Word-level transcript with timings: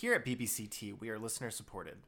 Here 0.00 0.14
at 0.14 0.24
BBCT, 0.24 0.98
we 0.98 1.10
are 1.10 1.18
listener 1.18 1.50
supported. 1.50 1.98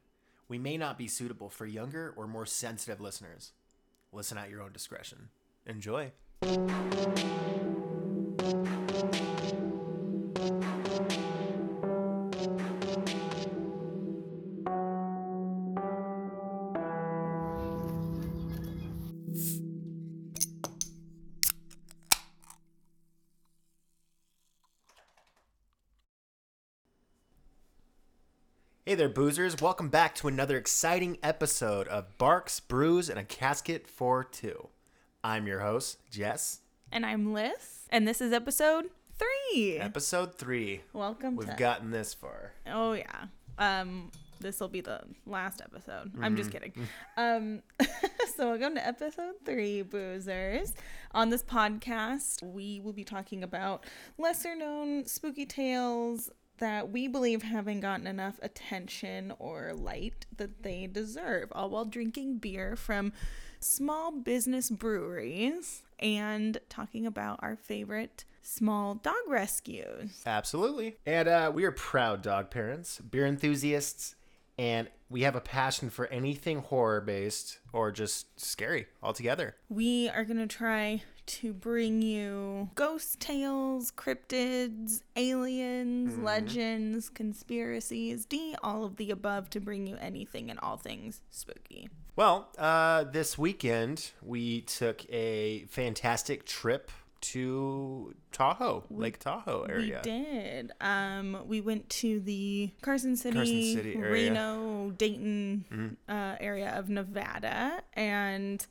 We 0.47 0.57
may 0.57 0.77
not 0.77 0.97
be 0.97 1.07
suitable 1.07 1.51
for 1.51 1.67
younger 1.67 2.11
or 2.17 2.25
more 2.25 2.47
sensitive 2.47 2.99
listeners. 2.99 3.51
Listen 4.11 4.35
at 4.35 4.49
your 4.49 4.63
own 4.63 4.71
discretion. 4.71 5.29
Enjoy. 5.67 6.11
There, 29.03 29.09
boozers. 29.09 29.61
Welcome 29.61 29.89
back 29.89 30.15
to 30.15 30.29
another 30.29 30.55
exciting 30.55 31.17
episode 31.21 31.89
of 31.89 32.17
Barks, 32.17 32.61
Brews, 32.61 33.09
and 33.09 33.19
a 33.19 33.25
Casket 33.25 33.85
for 33.85 34.23
Two. 34.23 34.69
I'm 35.21 35.45
your 35.45 35.59
host, 35.59 35.97
Jess. 36.09 36.61
And 36.89 37.05
I'm 37.05 37.33
Lyss, 37.33 37.81
and 37.89 38.07
this 38.07 38.21
is 38.21 38.31
episode 38.31 38.85
three. 39.19 39.75
Episode 39.77 40.35
three. 40.37 40.83
Welcome 40.93 41.35
We've 41.35 41.49
to. 41.49 41.55
gotten 41.57 41.91
this 41.91 42.13
far. 42.13 42.53
oh 42.65 42.93
yeah. 42.93 43.25
Um, 43.57 44.09
this 44.39 44.61
will 44.61 44.69
be 44.69 44.79
the 44.79 45.01
last 45.25 45.61
episode. 45.61 46.11
I'm 46.21 46.21
Mm-hmm. 46.21 46.35
just 46.37 46.51
kidding. 46.51 46.71
Um, 47.17 47.61
so 48.37 48.51
welcome 48.51 48.75
to 48.75 48.87
episode 48.87 49.33
three, 49.43 49.83
boozers. 49.83 50.71
On 51.11 51.29
this 51.29 51.43
podcast, 51.43 52.41
we 52.41 52.79
will 52.79 52.93
be 52.93 53.03
talking 53.03 53.43
about 53.43 53.83
lesser 54.17 54.55
known 54.55 55.05
spooky 55.05 55.45
tales 55.45 56.29
that 56.57 56.91
we 56.91 57.07
believe 57.07 57.43
haven't 57.43 57.81
gotten 57.81 58.07
enough 58.07 58.39
attention 58.41 59.33
or 59.39 59.73
light 59.73 60.25
that 60.37 60.63
they 60.63 60.87
deserve, 60.87 61.51
all 61.51 61.69
while 61.69 61.85
drinking 61.85 62.37
beer 62.37 62.75
from 62.75 63.13
small 63.59 64.11
business 64.11 64.69
breweries 64.69 65.83
and 65.99 66.59
talking 66.69 67.05
about 67.05 67.39
our 67.41 67.55
favorite 67.55 68.25
small 68.41 68.95
dog 68.95 69.15
rescues. 69.27 70.21
Absolutely. 70.25 70.97
And 71.05 71.27
uh, 71.27 71.51
we 71.53 71.63
are 71.63 71.71
proud 71.71 72.21
dog 72.21 72.51
parents, 72.51 72.99
beer 72.99 73.25
enthusiasts, 73.25 74.15
and 74.57 74.89
we 75.09 75.21
have 75.21 75.35
a 75.35 75.41
passion 75.41 75.89
for 75.89 76.07
anything 76.07 76.59
horror 76.59 77.01
based 77.01 77.59
or 77.71 77.91
just 77.91 78.39
scary 78.39 78.87
altogether. 79.01 79.55
We 79.69 80.09
are 80.09 80.25
going 80.25 80.37
to 80.37 80.47
try 80.47 81.03
to 81.25 81.53
bring 81.53 82.01
you 82.01 82.69
ghost 82.75 83.19
tales, 83.19 83.91
cryptids, 83.91 85.03
aliens, 85.15 86.17
legends, 86.17 87.09
conspiracies, 87.09 88.25
D, 88.25 88.55
all 88.63 88.83
of 88.83 88.97
the 88.97 89.11
above 89.11 89.49
to 89.51 89.59
bring 89.59 89.87
you 89.87 89.97
anything 89.99 90.49
and 90.49 90.59
all 90.59 90.77
things 90.77 91.21
spooky. 91.29 91.89
Well, 92.15 92.49
uh, 92.57 93.05
this 93.05 93.37
weekend 93.37 94.11
we 94.21 94.61
took 94.61 95.03
a 95.11 95.65
fantastic 95.69 96.45
trip 96.45 96.91
to 97.21 98.13
Tahoe, 98.33 98.83
Lake 98.91 99.17
Tahoe 99.17 99.63
area. 99.63 100.01
We 100.03 100.11
did. 100.11 100.71
Um, 100.81 101.37
we 101.47 101.61
went 101.61 101.89
to 101.89 102.19
the 102.19 102.71
Carson 102.81 103.15
City, 103.15 103.35
Carson 103.35 103.63
City 103.63 103.95
area. 103.95 104.31
Mm-hmm. 104.31 104.37
Reno, 104.37 104.91
Dayton 104.91 105.97
uh, 106.09 106.35
area 106.41 106.77
of 106.77 106.89
Nevada, 106.89 107.81
and 107.93 108.65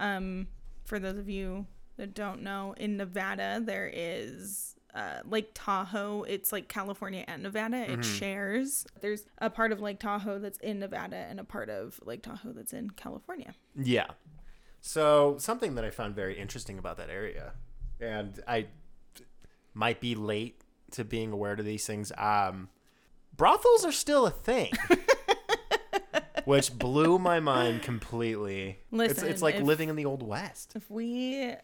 um, 0.00 0.46
for 0.84 0.98
those 0.98 1.16
of 1.16 1.30
you 1.30 1.66
that 1.96 2.14
don't 2.14 2.42
know, 2.42 2.74
in 2.76 2.96
Nevada 2.96 3.60
there 3.62 3.90
is. 3.92 4.70
Uh, 4.94 5.18
Lake 5.28 5.50
Tahoe, 5.54 6.22
it's 6.22 6.52
like 6.52 6.68
California 6.68 7.24
and 7.26 7.42
Nevada. 7.42 7.78
It 7.78 7.90
Mm-hmm. 7.90 8.02
shares. 8.02 8.86
There's 9.00 9.24
a 9.38 9.50
part 9.50 9.72
of 9.72 9.80
Lake 9.80 9.98
Tahoe 9.98 10.38
that's 10.38 10.58
in 10.58 10.78
Nevada 10.78 11.16
and 11.16 11.40
a 11.40 11.44
part 11.44 11.68
of 11.68 11.98
Lake 12.04 12.22
Tahoe 12.22 12.52
that's 12.52 12.72
in 12.72 12.90
California. 12.90 13.54
Yeah. 13.74 14.06
So 14.80 15.34
something 15.40 15.74
that 15.74 15.84
I 15.84 15.90
found 15.90 16.14
very 16.14 16.38
interesting 16.38 16.78
about 16.78 16.96
that 16.98 17.10
area, 17.10 17.54
and 18.00 18.40
I 18.46 18.66
might 19.72 19.98
be 20.00 20.14
late 20.14 20.60
to 20.92 21.02
being 21.04 21.32
aware 21.32 21.56
to 21.56 21.62
these 21.64 21.84
things. 21.84 22.12
Um, 22.16 22.68
brothels 23.36 23.84
are 23.84 23.90
still 23.90 24.26
a 24.26 24.30
thing, 24.30 24.70
which 26.44 26.72
blew 26.78 27.18
my 27.18 27.40
mind 27.40 27.82
completely. 27.82 28.78
it's 28.92 28.92
Listen, 28.92 29.28
it's 29.28 29.42
like 29.42 29.56
if- 29.56 29.62
living 29.62 29.88
in 29.88 29.96
the 29.96 30.04
old 30.04 30.22
west. 30.22 30.74
If 30.76 30.88
we 30.90 31.54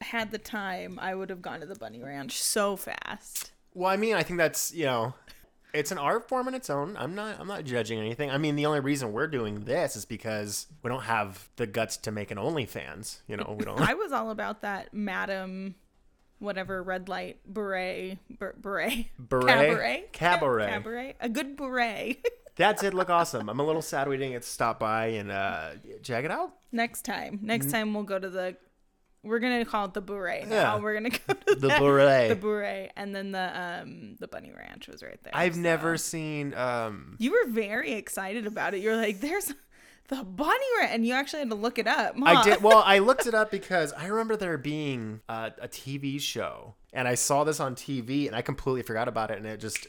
had 0.00 0.30
the 0.30 0.38
time, 0.38 0.98
I 1.00 1.14
would 1.14 1.30
have 1.30 1.42
gone 1.42 1.60
to 1.60 1.66
the 1.66 1.74
Bunny 1.74 2.02
Ranch 2.02 2.40
so 2.40 2.76
fast. 2.76 3.52
Well, 3.74 3.90
I 3.90 3.96
mean, 3.96 4.14
I 4.14 4.22
think 4.22 4.38
that's 4.38 4.72
you 4.74 4.84
know, 4.86 5.14
it's 5.74 5.92
an 5.92 5.98
art 5.98 6.28
form 6.28 6.48
in 6.48 6.54
its 6.54 6.70
own. 6.70 6.96
I'm 6.96 7.14
not 7.14 7.38
I'm 7.38 7.46
not 7.46 7.64
judging 7.64 7.98
anything. 7.98 8.30
I 8.30 8.38
mean, 8.38 8.56
the 8.56 8.66
only 8.66 8.80
reason 8.80 9.12
we're 9.12 9.26
doing 9.26 9.64
this 9.64 9.96
is 9.96 10.04
because 10.04 10.66
we 10.82 10.88
don't 10.88 11.02
have 11.04 11.48
the 11.56 11.66
guts 11.66 11.96
to 11.98 12.10
make 12.10 12.30
an 12.30 12.38
OnlyFans. 12.38 13.20
You 13.28 13.36
know, 13.36 13.54
we 13.58 13.64
don't. 13.64 13.80
I 13.88 13.94
was 13.94 14.12
all 14.12 14.30
about 14.30 14.62
that 14.62 14.92
Madam, 14.94 15.74
whatever 16.38 16.82
red 16.82 17.08
light 17.08 17.38
beret, 17.46 18.18
ber- 18.38 18.54
beret, 18.58 19.06
Beret? 19.18 19.46
cabaret, 19.46 20.04
Cabaret. 20.12 20.66
cabaret, 20.70 21.14
a 21.20 21.28
good 21.28 21.56
beret. 21.56 22.24
That 22.56 22.80
did 22.80 22.92
look 22.92 23.08
awesome. 23.08 23.48
I'm 23.48 23.60
a 23.60 23.64
little 23.64 23.82
sad 23.82 24.08
we 24.08 24.16
didn't 24.16 24.32
get 24.32 24.42
to 24.42 24.48
stop 24.48 24.80
by 24.80 25.06
and 25.10 25.30
uh, 25.30 25.70
check 26.02 26.24
it 26.24 26.32
out. 26.32 26.54
next 26.72 27.02
time, 27.04 27.38
next 27.40 27.70
time 27.70 27.94
we'll 27.94 28.02
go 28.02 28.18
to 28.18 28.28
the. 28.28 28.56
We're 29.22 29.40
gonna 29.40 29.64
call 29.64 29.86
it 29.86 29.94
the 29.94 30.00
beret. 30.00 30.46
Now 30.48 30.54
Yeah. 30.76 30.78
we're 30.78 30.94
gonna 30.94 31.10
go 31.10 31.34
to 31.34 31.54
The 31.56 31.68
that- 31.68 31.80
beret. 31.80 32.28
the 32.30 32.36
beret, 32.36 32.92
and 32.96 33.14
then 33.14 33.32
the 33.32 33.60
um 33.60 34.16
the 34.20 34.28
bunny 34.28 34.52
ranch 34.56 34.88
was 34.88 35.02
right 35.02 35.22
there. 35.22 35.32
I've 35.36 35.54
so- 35.56 35.60
never 35.60 35.96
seen. 35.96 36.54
Um, 36.54 37.16
You 37.18 37.32
were 37.32 37.50
very 37.50 37.92
excited 37.92 38.46
about 38.46 38.74
it. 38.74 38.78
You're 38.80 38.96
like, 38.96 39.20
"There's 39.20 39.52
the 40.08 40.22
bunny 40.24 40.64
ranch," 40.78 40.90
and 40.92 41.06
you 41.06 41.14
actually 41.14 41.40
had 41.40 41.50
to 41.50 41.56
look 41.56 41.78
it 41.78 41.86
up. 41.86 42.14
I 42.22 42.42
did. 42.44 42.62
Well, 42.62 42.82
I 42.86 42.98
looked 43.00 43.26
it 43.26 43.34
up 43.34 43.50
because 43.50 43.92
I 43.92 44.06
remember 44.06 44.36
there 44.36 44.56
being 44.56 45.20
uh, 45.28 45.50
a 45.60 45.68
TV 45.68 46.20
show, 46.20 46.74
and 46.92 47.08
I 47.08 47.14
saw 47.14 47.42
this 47.44 47.58
on 47.60 47.74
TV, 47.74 48.28
and 48.28 48.36
I 48.36 48.40
completely 48.42 48.82
forgot 48.82 49.08
about 49.08 49.30
it, 49.32 49.38
and 49.38 49.46
it 49.46 49.58
just, 49.58 49.86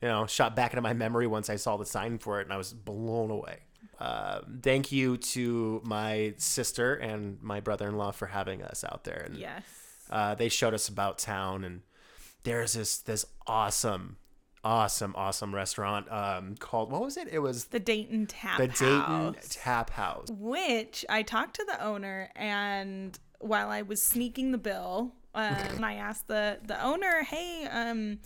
you 0.00 0.08
know, 0.08 0.26
shot 0.26 0.54
back 0.54 0.72
into 0.72 0.80
my 0.80 0.94
memory 0.94 1.26
once 1.26 1.50
I 1.50 1.56
saw 1.56 1.76
the 1.76 1.84
sign 1.86 2.18
for 2.18 2.40
it, 2.40 2.44
and 2.44 2.52
I 2.52 2.56
was 2.56 2.72
blown 2.72 3.30
away. 3.30 3.58
Uh, 3.98 4.40
thank 4.62 4.90
you 4.92 5.16
to 5.16 5.80
my 5.84 6.34
sister 6.38 6.94
and 6.94 7.42
my 7.42 7.60
brother-in-law 7.60 8.10
for 8.12 8.26
having 8.26 8.62
us 8.62 8.84
out 8.84 9.04
there, 9.04 9.24
and 9.26 9.36
Yes. 9.36 9.62
uh, 10.10 10.34
they 10.34 10.48
showed 10.48 10.74
us 10.74 10.88
about 10.88 11.18
town, 11.18 11.64
and 11.64 11.82
there's 12.42 12.72
this 12.74 12.98
this 12.98 13.24
awesome, 13.46 14.16
awesome, 14.64 15.14
awesome 15.16 15.54
restaurant 15.54 16.10
um, 16.10 16.56
called 16.56 16.90
what 16.92 17.00
was 17.02 17.16
it? 17.16 17.28
It 17.30 17.38
was 17.38 17.66
The 17.66 17.80
Dayton 17.80 18.26
Tap 18.26 18.58
the 18.58 18.68
Dayton 18.68 19.36
Tap 19.48 19.90
House. 19.90 20.28
which 20.30 21.04
I 21.08 21.22
talked 21.22 21.56
to 21.56 21.64
the 21.64 21.82
owner 21.82 22.30
and 22.36 23.18
while 23.40 23.68
I 23.68 23.82
was 23.82 24.02
sneaking 24.02 24.52
the 24.52 24.58
bill, 24.58 25.12
um, 25.34 25.82
I 25.84 25.94
asked 25.94 26.28
the 26.28 26.58
the 26.66 26.82
owner, 26.82 27.22
"Hey, 27.24 27.66
um, 27.70 28.18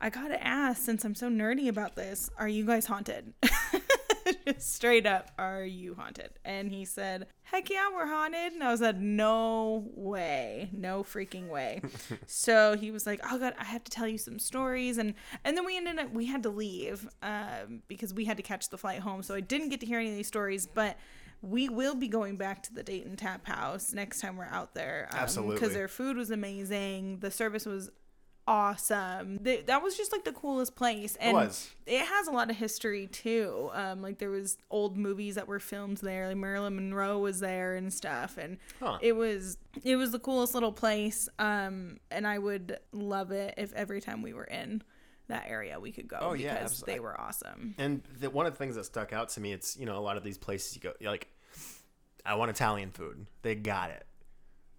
I 0.00 0.10
gotta 0.10 0.42
ask 0.42 0.82
since 0.82 1.04
I'm 1.04 1.14
so 1.14 1.28
nerdy 1.28 1.68
about 1.68 1.96
this, 1.96 2.28
are 2.38 2.48
you 2.48 2.64
guys 2.66 2.86
haunted?" 2.86 3.32
Straight 4.58 5.06
up, 5.06 5.30
are 5.38 5.64
you 5.64 5.94
haunted? 5.94 6.30
And 6.44 6.70
he 6.70 6.84
said, 6.84 7.26
"Heck 7.42 7.70
yeah, 7.70 7.88
we're 7.92 8.06
haunted." 8.06 8.52
And 8.52 8.62
I 8.62 8.70
was 8.70 8.80
like, 8.80 8.96
"No 8.96 9.90
way, 9.94 10.70
no 10.72 11.02
freaking 11.02 11.48
way." 11.48 11.82
so 12.26 12.76
he 12.76 12.90
was 12.90 13.06
like, 13.06 13.20
"Oh 13.30 13.38
god, 13.38 13.54
I 13.58 13.64
have 13.64 13.84
to 13.84 13.90
tell 13.90 14.08
you 14.08 14.18
some 14.18 14.38
stories," 14.38 14.98
and 14.98 15.14
and 15.44 15.56
then 15.56 15.64
we 15.64 15.76
ended 15.76 15.98
up 15.98 16.12
we 16.12 16.26
had 16.26 16.42
to 16.44 16.50
leave 16.50 17.08
um, 17.22 17.82
because 17.88 18.14
we 18.14 18.24
had 18.24 18.36
to 18.36 18.42
catch 18.42 18.68
the 18.70 18.78
flight 18.78 19.00
home, 19.00 19.22
so 19.22 19.34
I 19.34 19.40
didn't 19.40 19.68
get 19.68 19.80
to 19.80 19.86
hear 19.86 19.98
any 19.98 20.10
of 20.10 20.16
these 20.16 20.28
stories, 20.28 20.66
but. 20.66 20.96
We 21.40 21.68
will 21.68 21.94
be 21.94 22.08
going 22.08 22.36
back 22.36 22.64
to 22.64 22.74
the 22.74 22.82
Dayton 22.82 23.14
Tap 23.14 23.46
House 23.46 23.92
next 23.92 24.20
time 24.20 24.36
we're 24.36 24.46
out 24.46 24.74
there. 24.74 25.08
Absolutely. 25.12 25.54
Because 25.54 25.72
their 25.72 25.86
food 25.86 26.16
was 26.16 26.32
amazing. 26.32 27.20
The 27.20 27.30
service 27.30 27.64
was 27.64 27.92
awesome. 28.48 29.38
They, 29.42 29.60
that 29.62 29.82
was 29.82 29.96
just 29.96 30.10
like 30.12 30.24
the 30.24 30.32
coolest 30.32 30.74
place. 30.74 31.16
And 31.20 31.34
was. 31.34 31.70
it 31.86 32.00
has 32.04 32.26
a 32.26 32.30
lot 32.30 32.50
of 32.50 32.56
history 32.56 33.06
too. 33.06 33.70
Um, 33.72 34.02
like 34.02 34.18
there 34.18 34.30
was 34.30 34.56
old 34.70 34.96
movies 34.96 35.34
that 35.36 35.46
were 35.46 35.60
filmed 35.60 35.98
there. 35.98 36.26
Like 36.28 36.36
Marilyn 36.36 36.74
Monroe 36.76 37.18
was 37.18 37.40
there 37.40 37.76
and 37.76 37.92
stuff. 37.92 38.38
And 38.38 38.58
Huh. 38.80 38.98
it 39.00 39.12
was 39.14 39.58
it 39.84 39.96
was 39.96 40.10
the 40.12 40.18
coolest 40.18 40.54
little 40.54 40.72
place. 40.72 41.28
Um, 41.38 41.98
and 42.10 42.26
I 42.26 42.38
would 42.38 42.78
love 42.92 43.30
it 43.30 43.54
if 43.56 43.72
every 43.74 44.00
time 44.00 44.22
we 44.22 44.32
were 44.32 44.44
in 44.44 44.82
that 45.28 45.44
area 45.46 45.78
we 45.78 45.92
could 45.92 46.08
go 46.08 46.16
Oh, 46.22 46.32
yeah, 46.32 46.54
because 46.54 46.72
abs- 46.72 46.82
they 46.84 47.00
were 47.00 47.20
awesome. 47.20 47.74
And 47.76 48.02
the, 48.18 48.30
one 48.30 48.46
of 48.46 48.52
the 48.54 48.58
things 48.58 48.76
that 48.76 48.84
stuck 48.84 49.12
out 49.12 49.28
to 49.30 49.40
me, 49.40 49.52
it's 49.52 49.76
you 49.76 49.84
know 49.86 49.98
a 49.98 50.00
lot 50.00 50.16
of 50.16 50.24
these 50.24 50.38
places 50.38 50.74
you 50.74 50.80
go, 50.80 50.92
you're 51.00 51.10
like, 51.10 51.28
I 52.24 52.34
want 52.36 52.50
Italian 52.50 52.90
food, 52.92 53.26
they 53.42 53.54
got 53.54 53.90
it. 53.90 54.04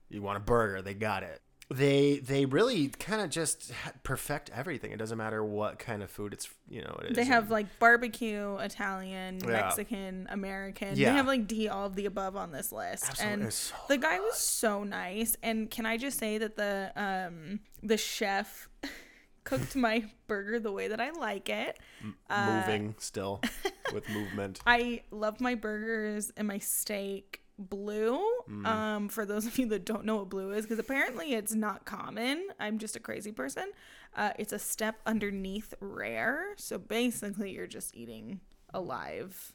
You 0.09 0.23
want 0.23 0.37
a 0.37 0.39
burger, 0.39 0.81
they 0.81 0.95
got 0.95 1.21
it. 1.21 1.39
They 1.71 2.17
they 2.17 2.45
really 2.45 2.87
kind 2.87 3.21
of 3.21 3.29
just 3.29 3.71
perfect 4.01 4.49
everything. 4.55 4.91
It 4.91 4.97
doesn't 4.97 5.17
matter 5.19 5.43
what 5.43 5.77
kind 5.77 6.01
of 6.01 6.09
food 6.09 6.33
it's 6.33 6.49
you 6.67 6.81
know 6.81 6.97
it 7.03 7.11
is. 7.11 7.15
They 7.15 7.25
have 7.25 7.51
like 7.51 7.67
barbecue, 7.77 8.55
Italian, 8.55 9.39
Yeah. 9.43 9.51
Mexican, 9.51 10.27
American. 10.31 10.95
Yeah. 10.95 11.11
They 11.11 11.17
have 11.17 11.27
like 11.27 11.45
D 11.45 11.67
all 11.67 11.85
of 11.85 11.95
the 11.95 12.07
above 12.07 12.35
on 12.35 12.51
this 12.51 12.71
list. 12.71 13.05
Absolutely. 13.09 13.43
And 13.43 13.53
so 13.53 13.75
the 13.87 13.97
guy 13.99 14.19
was 14.19 14.37
so 14.37 14.83
nice. 14.83 15.35
And 15.43 15.69
can 15.69 15.85
I 15.85 15.97
just 15.97 16.17
say 16.17 16.39
that 16.39 16.55
the 16.55 16.91
um 16.95 17.59
the 17.83 17.97
chef 17.97 18.67
cooked 19.43 19.75
my 19.75 20.05
burger 20.27 20.59
the 20.59 20.71
way 20.71 20.87
that 20.87 20.99
I 20.99 21.11
like 21.11 21.49
it. 21.49 21.77
Moving 22.29 22.95
still 22.97 23.41
with 23.93 24.07
movement. 24.09 24.59
I 24.65 25.01
love 25.11 25.39
my 25.39 25.55
burgers 25.55 26.31
and 26.35 26.47
my 26.47 26.57
steak 26.59 27.38
blue. 27.59 28.21
Um, 28.65 29.09
for 29.09 29.25
those 29.25 29.45
of 29.45 29.57
you 29.59 29.67
that 29.67 29.85
don't 29.85 30.05
know 30.05 30.17
what 30.17 30.29
blue 30.29 30.51
is, 30.51 30.65
because 30.65 30.79
apparently 30.79 31.33
it's 31.33 31.53
not 31.53 31.85
common. 31.85 32.47
I'm 32.59 32.77
just 32.79 32.95
a 32.95 32.99
crazy 32.99 33.31
person. 33.31 33.71
Uh, 34.15 34.31
it's 34.39 34.53
a 34.53 34.59
step 34.59 34.95
underneath 35.05 35.73
rare. 35.79 36.53
So 36.57 36.77
basically, 36.77 37.51
you're 37.51 37.67
just 37.67 37.95
eating 37.95 38.39
alive 38.73 39.53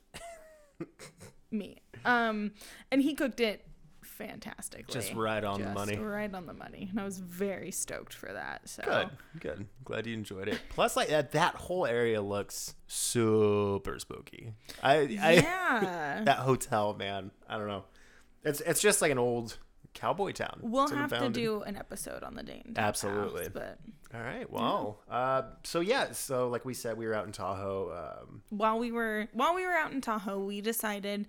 meat. 1.51 1.81
Um, 2.05 2.53
and 2.93 3.03
he 3.03 3.15
cooked 3.15 3.41
it 3.41 3.67
fantastically. 4.05 4.93
Just 4.93 5.15
right 5.15 5.43
on 5.43 5.61
the 5.61 5.71
money. 5.71 5.97
Right 5.97 6.33
on 6.33 6.47
the 6.47 6.53
money. 6.53 6.89
And 6.91 7.01
I 7.01 7.05
was 7.05 7.19
very 7.19 7.71
stoked 7.71 8.15
for 8.15 8.33
that. 8.33 8.69
So 8.69 8.83
Good, 8.85 9.11
good. 9.41 9.67
Glad 9.85 10.07
you 10.07 10.15
enjoyed 10.15 10.49
it. 10.49 10.61
Plus, 10.71 10.97
like 10.97 11.09
that, 11.09 11.33
that 11.33 11.55
whole 11.55 11.87
area 11.87 12.23
looks 12.23 12.75
super 12.87 13.99
spooky. 13.99 14.53
I, 14.83 14.95
I 14.95 15.33
yeah. 15.33 16.23
that 16.25 16.39
hotel, 16.39 16.95
man. 16.95 17.31
I 17.49 17.59
don't 17.59 17.69
know. 17.69 17.85
It's 18.45 18.61
it's 18.61 18.81
just 18.81 19.03
like 19.03 19.11
an 19.11 19.19
old 19.19 19.59
cowboy 19.95 20.33
town. 20.33 20.59
We'll 20.63 20.89
have 20.89 21.11
to 21.19 21.31
do 21.31 21.63
an 21.63 21.77
episode 21.77 22.23
on 22.23 22.35
the. 22.35 22.43
Tap 22.43 22.65
Absolutely. 22.77 23.45
House, 23.45 23.53
but 23.53 23.79
All 24.15 24.21
right. 24.21 24.51
Well, 24.51 25.01
uh, 25.11 25.43
so 25.63 25.81
yeah. 25.81 26.13
So 26.13 26.49
like 26.49 26.65
we 26.65 26.75
said, 26.75 26.97
we 26.97 27.07
were 27.07 27.15
out 27.15 27.27
in 27.27 27.33
Tahoe. 27.33 28.23
Um, 28.23 28.43
while 28.51 28.79
we 28.79 28.93
were 28.93 29.29
while 29.33 29.55
we 29.55 29.65
were 29.65 29.73
out 29.73 29.93
in 29.93 30.01
Tahoe, 30.01 30.45
we 30.45 30.61
decided 30.61 31.27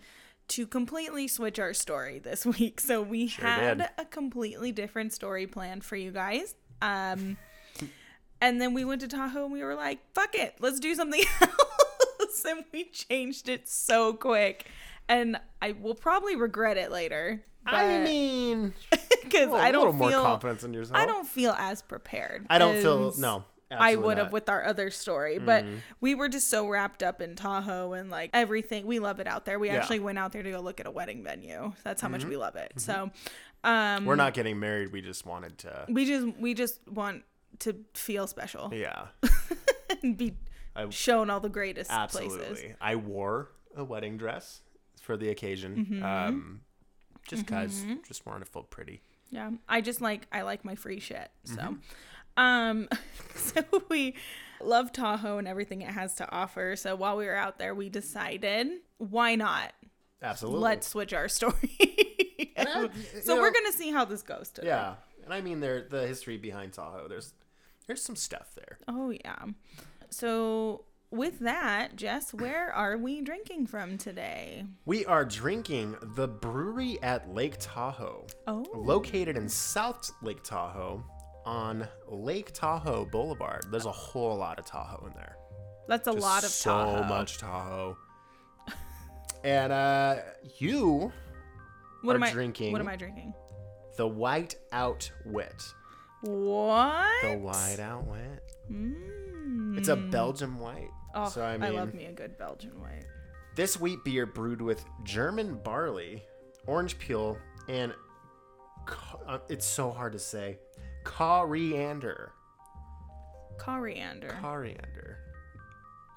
to 0.48 0.68
completely 0.68 1.28
switch 1.28 1.60
our 1.60 1.74
story 1.74 2.20
this 2.20 2.46
week. 2.60 2.80
So 2.82 3.02
we 3.02 3.28
had 3.28 3.80
did. 3.80 3.88
a 3.98 4.06
completely 4.06 4.72
different 4.72 5.14
story 5.14 5.48
planned 5.48 5.84
for 5.84 5.96
you 5.96 6.12
guys. 6.12 6.56
Um 6.82 7.38
and 8.42 8.62
then 8.62 8.74
we 8.74 8.86
went 8.86 9.02
to 9.02 9.08
Tahoe 9.08 9.46
and 9.46 9.54
we 9.54 9.64
were 9.64 9.76
like, 9.76 10.00
fuck 10.14 10.36
it, 10.36 10.56
let's 10.60 10.80
do 10.80 10.94
something 10.96 11.24
else. 11.42 12.46
and 12.46 12.64
we 12.72 12.86
changed 12.86 13.50
it 13.50 13.68
so 13.68 14.14
quick. 14.14 14.68
And 15.08 15.40
I 15.62 15.74
will 15.74 15.96
probably 15.96 16.36
regret 16.36 16.78
it 16.78 16.92
later. 16.92 17.42
I 17.66 18.00
mean, 18.04 18.74
because 19.24 19.50
a 19.50 19.54
I 19.54 19.68
little 19.68 19.86
don't 19.86 19.96
more 19.96 20.10
feel 20.12 20.22
confidence 20.24 20.64
in 20.64 20.74
yourself. 20.74 20.98
I 21.00 21.06
don't 21.06 21.28
feel 21.28 21.52
as 21.58 21.82
prepared. 21.82 22.46
I 22.50 22.58
don't 22.60 22.78
feel 22.82 23.14
no. 23.18 23.44
I 23.72 23.96
would 23.96 24.18
have 24.20 24.32
with 24.32 24.48
our 24.48 24.64
other 24.64 24.90
story, 24.92 25.40
but 25.40 25.66
Mm-hmm. 25.66 25.78
we 26.00 26.14
were 26.16 26.30
just 26.30 26.50
so 26.50 26.68
wrapped 26.68 27.02
up 27.04 27.22
in 27.22 27.36
Tahoe 27.36 27.94
and 27.94 28.10
like 28.12 28.30
everything. 28.34 28.86
We 28.86 29.00
love 29.00 29.20
it 29.20 29.28
out 29.28 29.46
there. 29.46 29.58
We 29.60 29.68
Yeah. 29.68 29.74
Mm-hmm. 29.74 29.82
actually 29.82 30.00
went 30.00 30.20
out 30.20 30.32
there 30.32 30.44
to 30.44 30.52
go 30.52 30.60
look 30.62 30.80
at 30.80 30.86
a 30.86 30.92
wedding 30.92 31.24
venue. 31.24 31.74
That's 31.84 32.02
how 32.02 32.08
much 32.08 32.24
we 32.24 32.38
love 32.38 32.56
it. 32.56 32.74
So, 32.78 33.10
um, 33.64 34.06
We're 34.06 34.16
not 34.16 34.34
getting 34.36 34.60
married. 34.60 34.92
We 34.92 35.02
just 35.02 35.26
wanted 35.26 35.58
to. 35.60 35.86
we 35.90 36.06
just 36.06 36.28
we 36.38 36.54
just 36.54 36.88
want 36.88 37.24
to 37.60 37.76
feel 37.96 38.28
special 38.28 38.72
Yeah, 38.74 39.08
and 40.04 40.16
be 40.18 40.38
I- 40.76 40.90
shown 40.90 41.30
all 41.30 41.40
the 41.40 41.50
greatest 41.50 41.90
absolutely. 41.92 42.38
places. 42.46 42.66
I 42.80 42.96
wore 42.96 43.50
a 43.76 43.84
wedding 43.84 44.18
dress 44.18 44.62
for 45.06 45.16
the 45.18 45.30
occasion. 45.30 45.86
Mm-hmm. 45.90 46.04
Um, 46.04 46.62
just 47.28 47.48
cause, 47.48 47.84
just 48.08 48.26
wanted 48.26 48.46
to 48.46 48.52
feel 48.52 48.64
pretty. 48.64 49.02
Yeah, 49.32 49.52
I 49.68 49.82
just 49.82 50.02
like 50.02 50.28
I 50.32 50.42
like 50.44 50.64
my 50.66 50.76
free 50.76 51.00
shit. 51.00 51.30
So, 51.44 51.56
Mm-hmm. 51.56 51.76
um, 52.44 52.90
so 53.36 53.64
we 53.90 54.16
love 54.62 54.92
Tahoe 54.92 55.38
and 55.38 55.48
everything 55.48 55.82
it 55.82 55.90
has 55.90 56.16
to 56.16 56.32
offer. 56.32 56.76
So 56.76 56.96
while 56.96 57.18
we 57.18 57.26
were 57.26 57.36
out 57.36 57.58
there, 57.58 57.74
we 57.74 57.90
decided 57.90 58.68
why 58.98 59.36
not 59.36 59.74
Absolutely. 60.22 60.60
let's 60.62 60.88
switch 60.88 61.14
our 61.14 61.28
story. 61.40 61.56
I- 62.58 62.90
so 63.24 63.36
you 63.36 63.42
we're 63.42 63.52
gonna 63.52 63.72
see 63.72 63.92
how 63.92 64.06
this 64.06 64.22
goes 64.22 64.50
today. 64.50 64.68
Yeah, 64.68 64.96
and 65.24 65.34
I 65.34 65.42
mean, 65.42 65.60
there 65.60 65.88
the 65.90 66.06
history 66.08 66.38
behind 66.38 66.74
Tahoe. 66.74 67.08
There's 67.08 67.34
there's 67.88 68.02
some 68.04 68.16
stuff 68.16 68.54
there. 68.56 68.78
Oh 68.88 69.10
yeah. 69.12 69.44
So 70.10 70.86
with 71.12 71.40
that, 71.40 71.96
Jess, 71.96 72.34
where 72.34 72.72
are 72.74 72.98
we 72.98 73.22
drinking 73.22 73.68
from 73.68 73.98
today? 73.98 74.66
We 74.86 75.06
are 75.06 75.24
drinking 75.26 75.96
the 76.16 76.28
brewery 76.28 76.98
at 77.02 77.34
Lake 77.34 77.56
Tahoe, 77.60 78.26
Oh, 78.48 78.66
located 78.74 79.38
in 79.38 79.48
South 79.48 80.12
Lake 80.22 80.44
Tahoe 80.44 81.04
on 81.46 81.88
Lake 82.08 82.52
Tahoe 82.54 83.06
Boulevard. 83.06 83.66
There's 83.72 83.86
a 83.86 83.92
whole 83.92 84.36
lot 84.38 84.60
of 84.60 84.66
Tahoe 84.66 85.06
in 85.08 85.14
there. 85.14 85.38
that's 85.88 86.08
a 86.08 86.12
Just 86.14 86.22
lot 86.24 86.44
of 86.44 86.50
so 86.50 86.70
Tahoe. 86.72 87.02
So 87.02 87.08
much 87.08 87.38
Tahoe. 87.38 87.98
and 89.44 89.72
uh, 89.72 90.16
you 90.60 91.12
What 92.02 92.14
are 92.14 92.16
am 92.18 92.24
I 92.24 92.32
drinking- 92.32 92.72
What 92.72 92.82
am 92.82 92.88
I 92.88 92.96
drinking? 92.96 93.34
the 93.98 94.08
White 94.08 94.56
Out 94.74 95.10
Wit. 95.26 95.64
What? 96.22 97.22
The 97.22 97.38
White 97.38 97.80
Out 97.80 98.06
Wit. 98.08 98.44
Mm. 98.70 98.96
It's 99.78 99.88
a 99.90 99.96
Belgian 99.96 100.58
white. 100.60 100.90
Oh, 101.14 101.30
so 101.30 101.42
I 101.42 101.54
I, 101.54 101.70
love 101.70 101.94
me 101.94 102.06
a 102.06 102.12
good 102.12 102.38
Belgian 102.38 102.80
white. 102.80 103.06
This 103.56 103.80
wheat 103.80 104.00
beer 104.04 104.26
brewed 104.26 104.62
with 104.62 104.84
German 105.04 105.56
barley, 105.64 106.24
orange 106.68 106.98
peel, 107.00 107.38
and 107.70 107.94
uh, 109.28 109.38
it's 109.50 109.66
so 109.66 109.92
hard 109.92 110.14
to 110.14 110.20
say. 110.20 110.58
Coriander. 111.04 112.34
Coriander. 113.58 114.38
Coriander. 114.42 115.18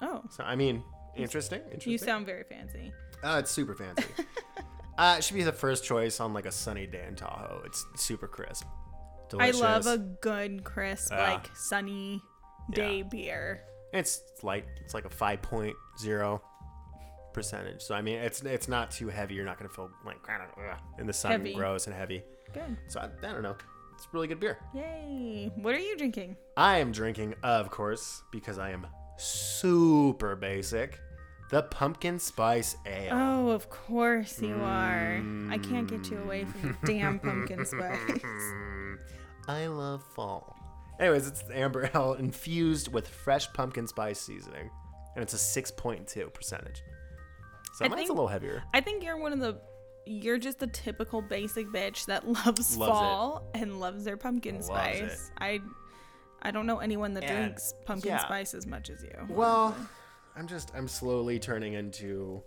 oh, 0.01 0.21
So 0.29 0.43
I 0.43 0.55
mean, 0.55 0.83
interesting. 1.15 1.61
Interesting. 1.65 1.91
you 1.91 1.97
sound 1.97 2.25
very 2.25 2.43
fancy. 2.43 2.91
Uh, 3.23 3.37
it's 3.39 3.51
super 3.51 3.75
fancy. 3.75 4.05
uh, 4.97 5.15
it 5.17 5.23
should 5.23 5.35
be 5.35 5.43
the 5.43 5.51
first 5.51 5.83
choice 5.83 6.19
on 6.19 6.33
like 6.33 6.45
a 6.45 6.51
sunny 6.51 6.87
day 6.87 7.05
in 7.07 7.15
Tahoe. 7.15 7.61
It's 7.65 7.85
super 7.95 8.27
crisp. 8.27 8.65
Delicious. 9.29 9.61
I 9.61 9.77
love 9.77 9.85
a 9.85 9.97
good 9.97 10.63
crisp, 10.63 11.11
Yeah. 11.11 11.33
like 11.33 11.49
sunny 11.55 12.21
day 12.71 13.01
beer. 13.01 13.61
It's 13.93 14.21
light. 14.43 14.65
It's 14.83 14.93
like 14.93 15.05
a 15.05 15.09
five 15.09 15.41
point 15.41 15.75
zero 15.99 16.41
percentage. 17.33 17.81
So 17.81 17.95
I 17.95 18.01
mean, 18.01 18.17
it's 18.17 18.41
it's 18.41 18.67
not 18.67 18.91
too 18.91 19.09
heavy. 19.09 19.35
You're 19.35 19.45
not 19.45 19.57
gonna 19.57 19.69
feel 19.69 19.89
like 20.05 20.21
kind 20.23 20.41
of 20.41 20.99
in 20.99 21.07
the 21.07 21.13
sun, 21.13 21.31
Heavy. 21.31 21.53
gross 21.53 21.87
and 21.87 21.95
heavy. 21.95 22.23
Good. 22.53 22.77
So 22.87 22.99
I, 22.99 23.05
I 23.05 23.31
don't 23.31 23.43
know. 23.43 23.55
It's 23.95 24.07
really 24.13 24.27
good 24.27 24.39
beer. 24.39 24.57
Yay. 24.73 25.51
What 25.55 25.75
are 25.75 25.79
you 25.79 25.97
drinking? 25.97 26.37
I 26.55 26.77
am 26.77 26.93
drinking, 26.93 27.35
of 27.43 27.69
course, 27.69 28.23
because 28.31 28.57
I 28.57 28.69
am 28.69 28.87
super 29.17 30.37
basic, 30.37 30.97
the 31.49 31.63
pumpkin 31.63 32.17
spice 32.17 32.77
ale. 32.85 33.11
Oh, 33.11 33.49
of 33.49 33.69
course 33.69 34.41
you 34.41 34.55
are. 34.55 35.21
I 35.49 35.57
can't 35.57 35.87
get 35.87 36.09
you 36.09 36.19
away 36.19 36.45
from 36.45 36.77
damn 36.85 37.19
pumpkin 37.19 37.59
mm. 37.59 37.67
spice. 37.67 38.23
I 39.49 39.67
love 39.67 40.03
fall. 40.15 40.55
Anyways, 40.99 41.27
it's 41.27 41.43
amber 41.53 41.89
ale 41.95 42.13
infused 42.19 42.91
with 42.91 43.07
fresh 43.07 43.51
pumpkin 43.53 43.87
spice 43.87 44.19
seasoning, 44.19 44.69
and 45.15 45.23
it's 45.23 45.33
a 45.33 45.61
6.2 45.61 46.33
percentage. 46.33 46.83
So 47.75 47.85
I 47.85 47.87
mine's 47.87 47.99
think- 48.01 48.09
a 48.09 48.13
little 48.13 48.27
heavier. 48.27 48.63
I 48.73 48.81
think 48.81 49.03
you're 49.03 49.17
one 49.17 49.33
of 49.33 49.39
the 49.39 49.59
you're 50.05 50.39
just 50.39 50.57
the 50.59 50.67
typical 50.67 51.21
basic 51.21 51.67
bitch 51.67 52.05
that 52.07 52.27
loves, 52.27 52.75
Loves 52.75 52.91
it. 52.91 52.93
fall 53.01 53.49
and 53.53 53.79
loves 53.79 54.03
their 54.03 54.17
pumpkin 54.17 54.55
Loves 54.55 54.65
spice. 54.67 54.99
it. 55.01 55.19
I 55.37 55.59
I 56.41 56.51
don't 56.51 56.65
know 56.65 56.79
anyone 56.79 57.13
that 57.15 57.23
And- 57.25 57.37
drinks 57.45 57.73
pumpkin 57.85 58.11
yeah. 58.11 58.19
spice 58.19 58.53
as 58.53 58.65
much 58.65 58.89
as 58.89 59.03
you. 59.03 59.11
Well, 59.29 59.75
I'm 60.35 60.47
just 60.47 60.71
I'm 60.75 60.87
slowly 60.87 61.37
turning 61.39 61.73
into 61.73 62.41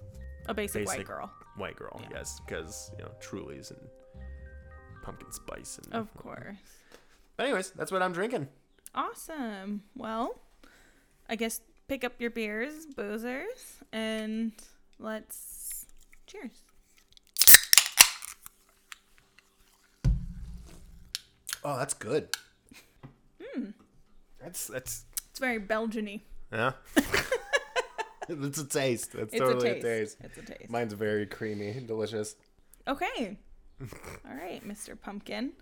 A 0.47 0.55
basic, 0.55 0.87
white 0.87 1.07
girl. 1.07 1.31
white 1.57 1.77
girl, 1.77 2.01
yes, 2.11 2.41
because 2.47 2.91
you 2.99 3.05
know 3.05 3.11
Truly's 3.21 3.71
and 3.71 3.81
pumpkin 5.03 5.31
spice 5.33 5.79
and. 5.85 5.95
Of 5.95 6.13
course. 6.15 6.57
But 7.37 7.45
anyways, 7.47 7.71
that's 7.71 7.91
what 7.91 8.03
I'm 8.03 8.13
drinking. 8.13 8.49
Awesome. 8.95 9.83
Well, 9.97 10.39
I 11.29 11.37
guess 11.37 11.61
pick 11.89 12.05
up 12.05 12.21
your 12.21 12.31
beers, 12.31 12.87
boozers, 12.95 13.83
and 13.93 14.53
let's 14.99 15.87
cheers. 16.27 16.63
Oh, 21.65 21.77
that's 21.79 21.95
good. 21.95 22.29
Hmm. 23.41 23.67
That's 24.43 24.67
that's 24.67 25.05
It's 25.31 25.39
very 25.39 25.59
Belgian-y. 25.59 26.21
yeah. 26.53 26.73
it's 28.29 28.59
a 28.59 28.67
taste. 28.67 29.13
That's 29.13 29.33
It's 29.33 29.41
totally 29.41 29.71
a 29.71 29.81
taste. 29.83 30.17
It's 30.21 30.39
a 30.39 30.43
taste. 30.43 30.71
Mine's 30.71 30.93
very 30.93 31.27
creamy 31.27 31.69
and 31.69 31.87
delicious. 31.87 32.35
Okay. 32.89 33.39
All 34.29 34.35
right, 34.35 34.67
Mr. 34.67 35.01
Pumpkin. 35.01 35.53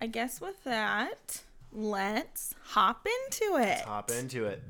I 0.00 0.06
guess 0.06 0.40
with 0.40 0.62
that, 0.64 1.42
let's 1.72 2.54
hop 2.64 3.06
into 3.06 3.56
it. 3.58 3.80
Hop 3.82 4.10
into 4.10 4.46
it. 4.46 4.62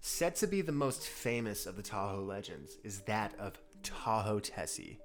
Said 0.00 0.36
to 0.36 0.46
be 0.46 0.62
the 0.62 0.72
most 0.72 1.06
famous 1.06 1.66
of 1.66 1.76
the 1.76 1.82
Tahoe 1.82 2.22
legends 2.22 2.76
is 2.84 3.00
that 3.02 3.34
of 3.38 3.58
Tahoe 3.82 4.40
Tessie. 4.40 4.98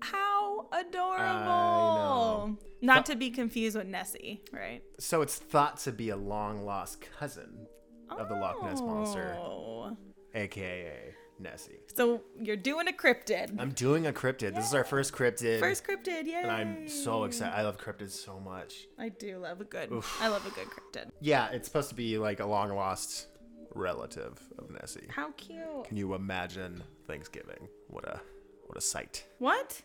How 0.00 0.66
adorable. 0.72 2.58
Not 2.82 3.06
to 3.06 3.16
be 3.16 3.30
confused 3.30 3.76
with 3.76 3.86
Nessie, 3.86 4.42
right? 4.52 4.82
So 4.98 5.22
it's 5.22 5.36
thought 5.36 5.78
to 5.80 5.92
be 5.92 6.10
a 6.10 6.16
long 6.16 6.64
lost 6.64 7.00
cousin 7.18 7.66
of 8.10 8.28
the 8.28 8.34
Loch 8.34 8.62
Ness 8.62 8.80
monster, 8.80 9.34
Oh. 9.38 9.96
aka 10.34 11.14
Nessie. 11.38 11.80
So 11.94 12.22
you're 12.40 12.56
doing 12.56 12.88
a 12.88 12.92
cryptid. 12.92 13.54
I'm 13.58 13.70
doing 13.70 14.06
a 14.06 14.12
cryptid. 14.12 14.54
This 14.54 14.66
is 14.66 14.74
our 14.74 14.84
first 14.84 15.12
cryptid. 15.12 15.60
First 15.60 15.84
cryptid, 15.86 16.26
yay! 16.26 16.42
and 16.42 16.50
I'm 16.50 16.88
so 16.88 17.24
excited. 17.24 17.54
I 17.56 17.62
love 17.62 17.78
cryptids 17.78 18.12
so 18.12 18.38
much. 18.40 18.86
I 18.98 19.08
do 19.08 19.38
love 19.38 19.60
a 19.60 19.64
good. 19.64 19.90
I 20.20 20.28
love 20.28 20.46
a 20.46 20.50
good 20.50 20.68
cryptid. 20.68 21.10
Yeah, 21.20 21.48
it's 21.50 21.66
supposed 21.66 21.88
to 21.90 21.94
be 21.94 22.18
like 22.18 22.40
a 22.40 22.46
long 22.46 22.70
lost 22.74 23.28
relative 23.74 24.40
of 24.58 24.70
Nessie. 24.70 25.06
How 25.08 25.32
cute. 25.32 25.84
Can 25.84 25.96
you 25.96 26.14
imagine 26.14 26.82
Thanksgiving? 27.06 27.68
What 27.88 28.04
a 28.08 28.20
what 28.66 28.78
a 28.78 28.80
sight. 28.80 29.26
What? 29.38 29.80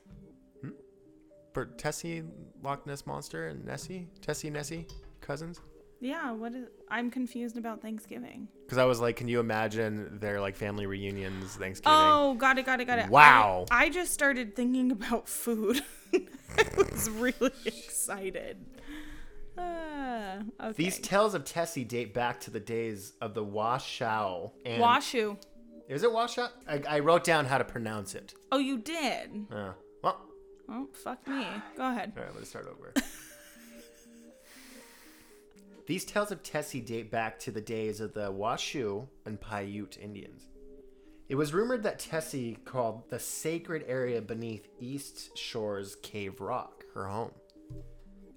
Hmm? 0.62 0.70
For 1.54 1.66
Tessie, 1.66 2.24
Loch 2.64 2.86
Ness 2.86 3.06
monster, 3.06 3.48
and 3.48 3.66
Nessie, 3.66 4.08
Tessie, 4.22 4.50
Nessie, 4.50 4.88
cousins. 5.22 5.60
Yeah. 6.00 6.32
What 6.32 6.54
is? 6.54 6.68
I'm 6.90 7.12
confused 7.12 7.58
about 7.58 7.82
Thanksgiving. 7.82 8.48
Because 8.66 8.78
I 8.78 8.86
was 8.86 9.00
like, 9.00 9.16
can 9.16 9.28
you 9.28 9.40
imagine 9.40 10.20
their 10.20 10.40
like 10.40 10.56
family 10.56 10.86
reunions 10.86 11.56
Thanksgiving? 11.56 11.98
Oh, 12.00 12.36
got 12.36 12.58
it, 12.58 12.66
got 12.66 12.80
it, 12.80 12.86
got 12.86 13.00
it. 13.00 13.10
Wow. 13.10 13.66
I, 13.72 13.86
I 13.86 13.90
just 13.90 14.14
started 14.14 14.56
thinking 14.56 14.92
about 14.92 15.28
food. 15.28 15.82
I 16.14 16.66
was 16.78 17.10
really 17.10 17.52
excited. 17.66 18.66
Uh, 19.58 20.40
okay. 20.62 20.74
These 20.76 21.00
tales 21.00 21.34
of 21.34 21.44
Tessie 21.44 21.84
date 21.84 22.14
back 22.14 22.40
to 22.42 22.52
the 22.52 22.60
days 22.60 23.14
of 23.22 23.34
the 23.34 23.44
Washoe 23.44 24.52
and 24.66 24.82
Washu. 24.82 25.38
Is 25.90 26.04
it 26.04 26.12
Washoe? 26.12 26.48
I, 26.68 26.82
I 26.88 27.00
wrote 27.00 27.24
down 27.24 27.46
how 27.46 27.58
to 27.58 27.66
pronounce 27.66 28.16
it. 28.16 28.34
Oh, 28.52 28.60
you 28.60 28.78
did. 28.78 29.48
Uh, 29.52 29.74
well, 30.04 30.22
Oh, 30.70 30.88
fuck 30.94 31.28
me. 31.28 31.46
Go 31.76 31.90
ahead. 31.90 32.14
All 32.16 32.24
right, 32.24 32.36
let's 32.36 32.50
start 32.50 32.68
over. 32.68 32.94
These 35.90 36.06
tales 36.06 36.32
of 36.32 36.44
Tessie 36.44 36.82
date 36.82 37.10
back 37.10 37.40
to 37.40 37.52
the 37.52 37.60
days 37.60 38.00
of 38.00 38.14
the 38.14 38.32
Washoe 38.32 39.10
and 39.26 39.42
Paiute 39.42 39.98
Indians. 39.98 40.44
It 41.28 41.34
was 41.34 41.52
rumored 41.52 41.82
that 41.82 41.98
Tessie 41.98 42.60
called 42.64 43.10
the 43.10 43.18
sacred 43.18 43.86
area 43.88 44.22
beneath 44.22 44.68
East 44.80 45.36
Shore's 45.36 45.96
Cave 46.04 46.42
Rock 46.42 46.84
her 46.94 47.08
home. 47.08 47.32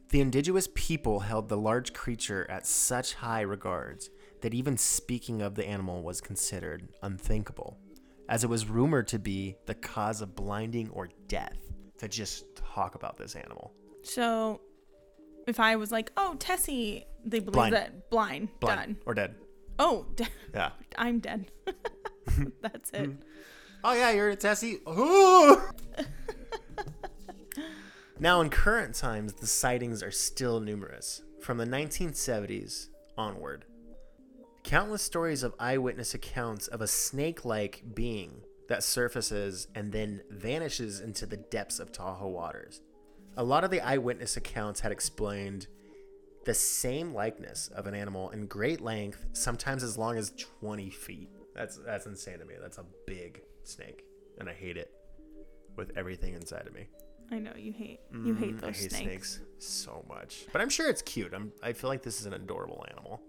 The 0.09 0.23
indigenous 0.23 0.67
people 0.75 1.21
held 1.21 1.51
the 1.51 1.59
large 1.59 1.93
creature 1.93 2.51
at 2.51 2.67
such 2.67 3.13
high 3.13 3.43
regards 3.43 4.09
that 4.41 4.55
even 4.55 4.79
speaking 4.79 5.43
of 5.43 5.55
the 5.55 5.67
animal 5.67 6.03
was 6.03 6.23
considered 6.23 6.89
unthinkable, 7.03 7.77
as 8.31 8.45
it 8.45 8.49
was 8.49 8.65
rumored 8.65 9.09
to 9.09 9.19
be 9.19 9.59
the 9.67 9.75
cause 9.75 10.23
of 10.23 10.35
blinding 10.35 10.89
or 10.89 11.11
death 11.29 11.59
to 11.99 12.09
just 12.09 12.57
talk 12.57 12.95
about 12.95 13.19
this 13.19 13.37
animal. 13.37 13.75
So, 14.03 14.63
if 15.47 15.59
I 15.61 15.77
was 15.77 15.91
like, 15.93 16.13
"Oh, 16.17 16.37
Tessie," 16.39 17.07
they 17.25 17.39
believe 17.39 17.53
Blind. 17.53 17.75
that 17.75 18.11
blind, 18.11 18.49
Blind 18.61 18.79
done. 18.81 18.97
or 19.07 19.15
dead. 19.15 19.35
Oh, 19.79 20.07
de- 20.17 20.27
Yeah. 20.55 20.71
I'm 20.97 21.19
dead. 21.21 21.51
That's 22.61 22.91
it. 22.91 23.11
Oh 23.85 23.95
yeah, 23.95 24.13
you're 24.13 24.29
a 24.29 24.37
Tessie. 24.37 24.79
Ooh! 24.89 25.61
now, 28.21 28.41
in 28.41 28.49
current 28.49 28.95
times, 28.95 29.33
the 29.33 29.47
sightings 29.49 30.03
are 30.05 30.13
still 30.13 30.61
numerous. 30.61 31.23
From 31.41 31.59
the 31.59 31.65
1970s 31.67 32.89
onward, 33.19 33.65
countless 34.63 35.03
stories 35.03 35.43
of 35.43 35.55
eyewitness 35.59 36.15
accounts 36.15 36.69
of 36.69 36.81
a 36.81 36.87
snake-like 36.87 37.83
being 37.93 38.43
that 38.69 38.85
surfaces 38.85 39.67
and 39.75 39.91
then 39.93 40.23
vanishes 40.31 41.01
into 41.01 41.27
the 41.27 41.37
depths 41.39 41.81
of 41.81 41.91
Tahoe 41.91 42.29
waters. 42.29 42.81
A 43.37 43.43
lot 43.45 43.65
of 43.65 43.71
the 43.71 43.81
eyewitness 43.81 44.37
accounts 44.37 44.81
had 44.81 44.93
explained 44.93 45.67
the 46.45 46.55
same 46.55 47.15
likeness 47.15 47.69
of 47.69 47.87
an 47.87 47.95
animal 47.95 48.31
in 48.31 48.47
great 48.47 48.81
length, 48.81 49.25
sometimes 49.33 49.83
as 49.83 49.97
long 49.97 50.19
as 50.19 50.33
20 50.61 50.91
feet. 50.91 51.31
That's 51.55 51.79
that's 51.85 52.07
insane 52.07 52.39
to 52.41 52.45
me. 52.45 52.55
That's 52.61 52.79
a 52.79 52.85
big 53.07 53.43
snake, 53.65 54.05
and 54.39 54.49
I 54.49 54.53
hate 54.53 54.77
it 54.77 54.91
with 55.77 55.93
everything 55.97 56.35
inside 56.35 56.67
of 56.67 56.75
me. 56.75 56.89
I 57.31 57.39
know 57.39 57.53
you 57.57 57.73
hate 57.73 58.01
you 58.13 58.35
hate 58.35 58.57
Mm, 58.57 58.63
I 58.63 58.67
those 58.67 58.81
hate 58.81 58.91
snakes. 58.93 59.35
snakes 59.35 59.41
so 59.59 60.05
much, 60.09 60.47
but 60.53 60.61
I'm 60.61 60.69
sure 60.69 60.89
it's 60.91 61.03
cute. 61.03 61.33
I'm 61.35 61.53
I 61.63 61.73
feel 61.73 61.89
like 61.89 62.03
this 62.03 62.21
is 62.21 62.27
an 62.27 62.35
adorable 62.35 62.85
animal. 62.91 63.21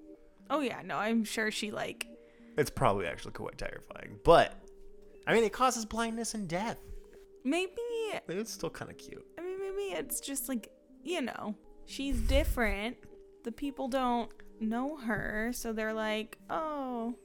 Oh 0.50 0.60
yeah, 0.62 0.82
no, 0.84 0.98
I'm 0.98 1.24
sure 1.24 1.52
she 1.52 1.72
like. 1.72 2.08
It's 2.58 2.70
probably 2.70 3.06
actually 3.08 3.32
quite 3.34 3.58
terrifying, 3.58 4.20
but 4.26 4.54
I 5.28 5.34
mean, 5.34 5.44
it 5.44 5.54
causes 5.54 5.86
blindness 5.86 6.34
and 6.34 6.48
death. 6.48 6.78
Maybe 7.46 7.72
It's 8.30 8.52
still 8.52 8.70
kind 8.70 8.90
of 8.92 8.98
cute. 8.98 9.26
I 9.84 9.86
mean 9.86 9.94
maybe 9.94 10.08
it's 10.08 10.20
just 10.20 10.50
like 10.50 10.70
you 11.04 11.22
know 11.22 11.56
she's 11.86 12.20
different. 12.22 12.98
The 13.44 13.52
people 13.52 13.88
don't 13.90 14.30
know 14.62 14.96
her, 14.98 15.52
so 15.54 15.74
they're 15.74 15.94
like, 15.94 16.38
oh, 16.50 17.16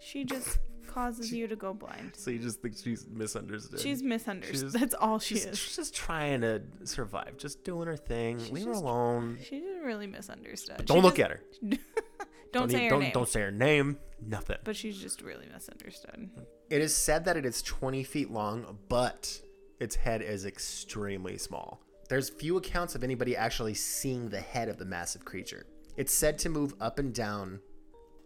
she 0.00 0.24
just 0.24 0.58
causes 0.86 1.32
you 1.32 1.46
to 1.48 1.56
go 1.56 1.72
blind. 1.72 2.12
So 2.14 2.30
you 2.30 2.38
just 2.38 2.60
think 2.60 2.74
she's 2.76 3.06
misunderstood. 3.08 3.80
She's 3.80 4.02
misunderstood. 4.02 4.58
She's- 4.60 4.72
That's 4.74 4.92
all 4.94 5.18
she 5.18 5.36
she's, 5.36 5.46
is. 5.46 5.58
she's 5.58 5.76
just 5.76 5.94
trying 5.94 6.42
to 6.42 6.60
survive, 6.84 7.38
just 7.38 7.64
doing 7.64 7.86
her 7.86 7.96
thing. 7.96 8.36
Leave 8.52 8.66
her 8.66 8.72
just- 8.72 8.82
alone. 8.82 9.38
She's 9.42 9.62
just 9.62 9.80
really 9.82 10.06
misunderstood. 10.06 10.84
Don't 10.84 10.98
She 10.98 11.02
look 11.02 11.16
just- 11.16 11.30
at 11.30 11.30
her. 11.30 11.40
Don't, 12.52 12.70
say 12.70 12.76
even- 12.76 12.84
her 12.84 12.90
don't, 12.90 13.00
name. 13.00 13.12
don't 13.14 13.28
say 13.30 13.40
her 13.40 13.50
name. 13.50 13.96
Nothing. 14.20 14.58
But 14.62 14.76
she's 14.76 14.98
just 14.98 15.22
really 15.22 15.46
misunderstood. 15.50 16.28
It 16.68 16.82
is 16.82 16.94
said 16.94 17.24
that 17.24 17.38
it 17.38 17.46
is 17.46 17.62
20 17.62 18.04
feet 18.04 18.30
long, 18.30 18.76
but 18.90 19.40
its 19.80 19.96
head 19.96 20.20
is 20.20 20.44
extremely 20.44 21.38
small. 21.38 21.80
There's 22.12 22.28
few 22.28 22.58
accounts 22.58 22.94
of 22.94 23.02
anybody 23.02 23.34
actually 23.34 23.72
seeing 23.72 24.28
the 24.28 24.38
head 24.38 24.68
of 24.68 24.76
the 24.76 24.84
massive 24.84 25.24
creature. 25.24 25.64
It's 25.96 26.12
said 26.12 26.38
to 26.40 26.50
move 26.50 26.74
up 26.78 26.98
and 26.98 27.14
down, 27.14 27.60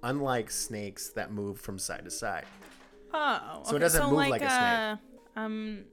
unlike 0.03 0.51
snakes 0.51 1.11
that 1.11 1.31
move 1.31 1.61
from 1.61 1.79
side 1.79 2.03
to 2.05 2.11
side. 2.11 2.47
Oh, 3.15 3.61
So 3.63 3.71
it 3.71 3.75
okay, 3.75 3.79
doesn't 3.79 4.03
so 4.03 4.09
move 4.11 4.19
like, 4.19 4.31
like 4.33 4.43
a 4.43 4.99
uh, 5.37 5.41
Um, 5.41 5.85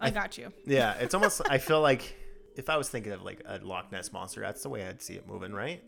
I, 0.00 0.06
I- 0.06 0.10
got 0.10 0.38
you. 0.38 0.52
Yeah, 0.66 0.94
it's 1.00 1.14
almost, 1.14 1.42
I 1.50 1.58
feel 1.58 1.80
like 1.90 2.14
if 2.54 2.70
I 2.70 2.76
was 2.76 2.90
thinking 2.90 3.10
of 3.10 3.24
like 3.24 3.42
a 3.44 3.58
Loch 3.58 3.90
Ness 3.90 4.12
monster, 4.12 4.40
that's 4.42 4.62
the 4.62 4.68
way 4.68 4.86
I'd 4.86 5.02
see 5.02 5.14
it 5.14 5.26
moving, 5.26 5.52
right? 5.52 5.82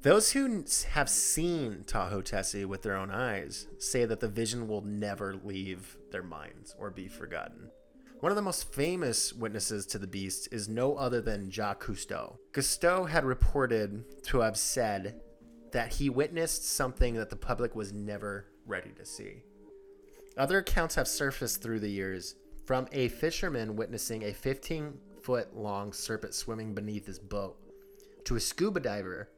Those 0.00 0.32
who 0.32 0.64
have 0.92 1.10
seen 1.10 1.84
Tahoe 1.86 2.22
Tessie 2.22 2.64
with 2.64 2.80
their 2.80 2.96
own 2.96 3.10
eyes 3.10 3.66
say 3.76 4.06
that 4.06 4.20
the 4.20 4.28
vision 4.28 4.66
will 4.66 4.80
never 4.80 5.34
leave 5.44 5.98
their 6.12 6.22
minds 6.22 6.74
or 6.78 6.90
be 6.90 7.08
forgotten. 7.08 7.72
One 8.20 8.32
of 8.32 8.36
the 8.36 8.42
most 8.42 8.72
famous 8.72 9.32
witnesses 9.32 9.86
to 9.86 9.98
the 9.98 10.06
beast 10.06 10.48
is 10.50 10.68
no 10.68 10.96
other 10.96 11.20
than 11.20 11.50
Jacques 11.50 11.84
Cousteau. 11.84 12.36
Cousteau 12.52 13.08
had 13.08 13.24
reported 13.24 14.04
to 14.24 14.40
have 14.40 14.56
said 14.56 15.20
that 15.72 15.92
he 15.94 16.10
witnessed 16.10 16.68
something 16.68 17.14
that 17.14 17.30
the 17.30 17.36
public 17.36 17.76
was 17.76 17.92
never 17.92 18.46
ready 18.66 18.90
to 18.98 19.04
see. 19.04 19.44
Other 20.36 20.58
accounts 20.58 20.96
have 20.96 21.06
surfaced 21.06 21.62
through 21.62 21.80
the 21.80 21.88
years 21.90 22.34
from 22.64 22.88
a 22.92 23.08
fisherman 23.08 23.76
witnessing 23.76 24.24
a 24.24 24.32
15 24.32 24.94
foot 25.22 25.56
long 25.56 25.92
serpent 25.92 26.34
swimming 26.34 26.74
beneath 26.74 27.06
his 27.06 27.18
boat 27.18 27.56
to 28.24 28.36
a 28.36 28.40
scuba 28.40 28.80
diver 28.80 29.28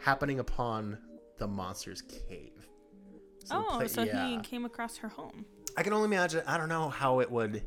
happening 0.00 0.38
upon 0.40 0.98
the 1.38 1.46
monster's 1.46 2.00
cave. 2.02 2.66
So 3.44 3.56
Oh, 3.68 3.76
pla- 3.78 3.86
so 3.88 4.02
yeah. 4.04 4.26
he 4.26 4.38
came 4.38 4.64
across 4.64 4.96
her 4.98 5.08
home. 5.08 5.44
I 5.76 5.82
can 5.82 5.92
only 5.92 6.06
imagine. 6.06 6.42
I 6.46 6.56
don't 6.56 6.68
know 6.70 6.88
how 6.88 7.20
it 7.20 7.30
would, 7.30 7.62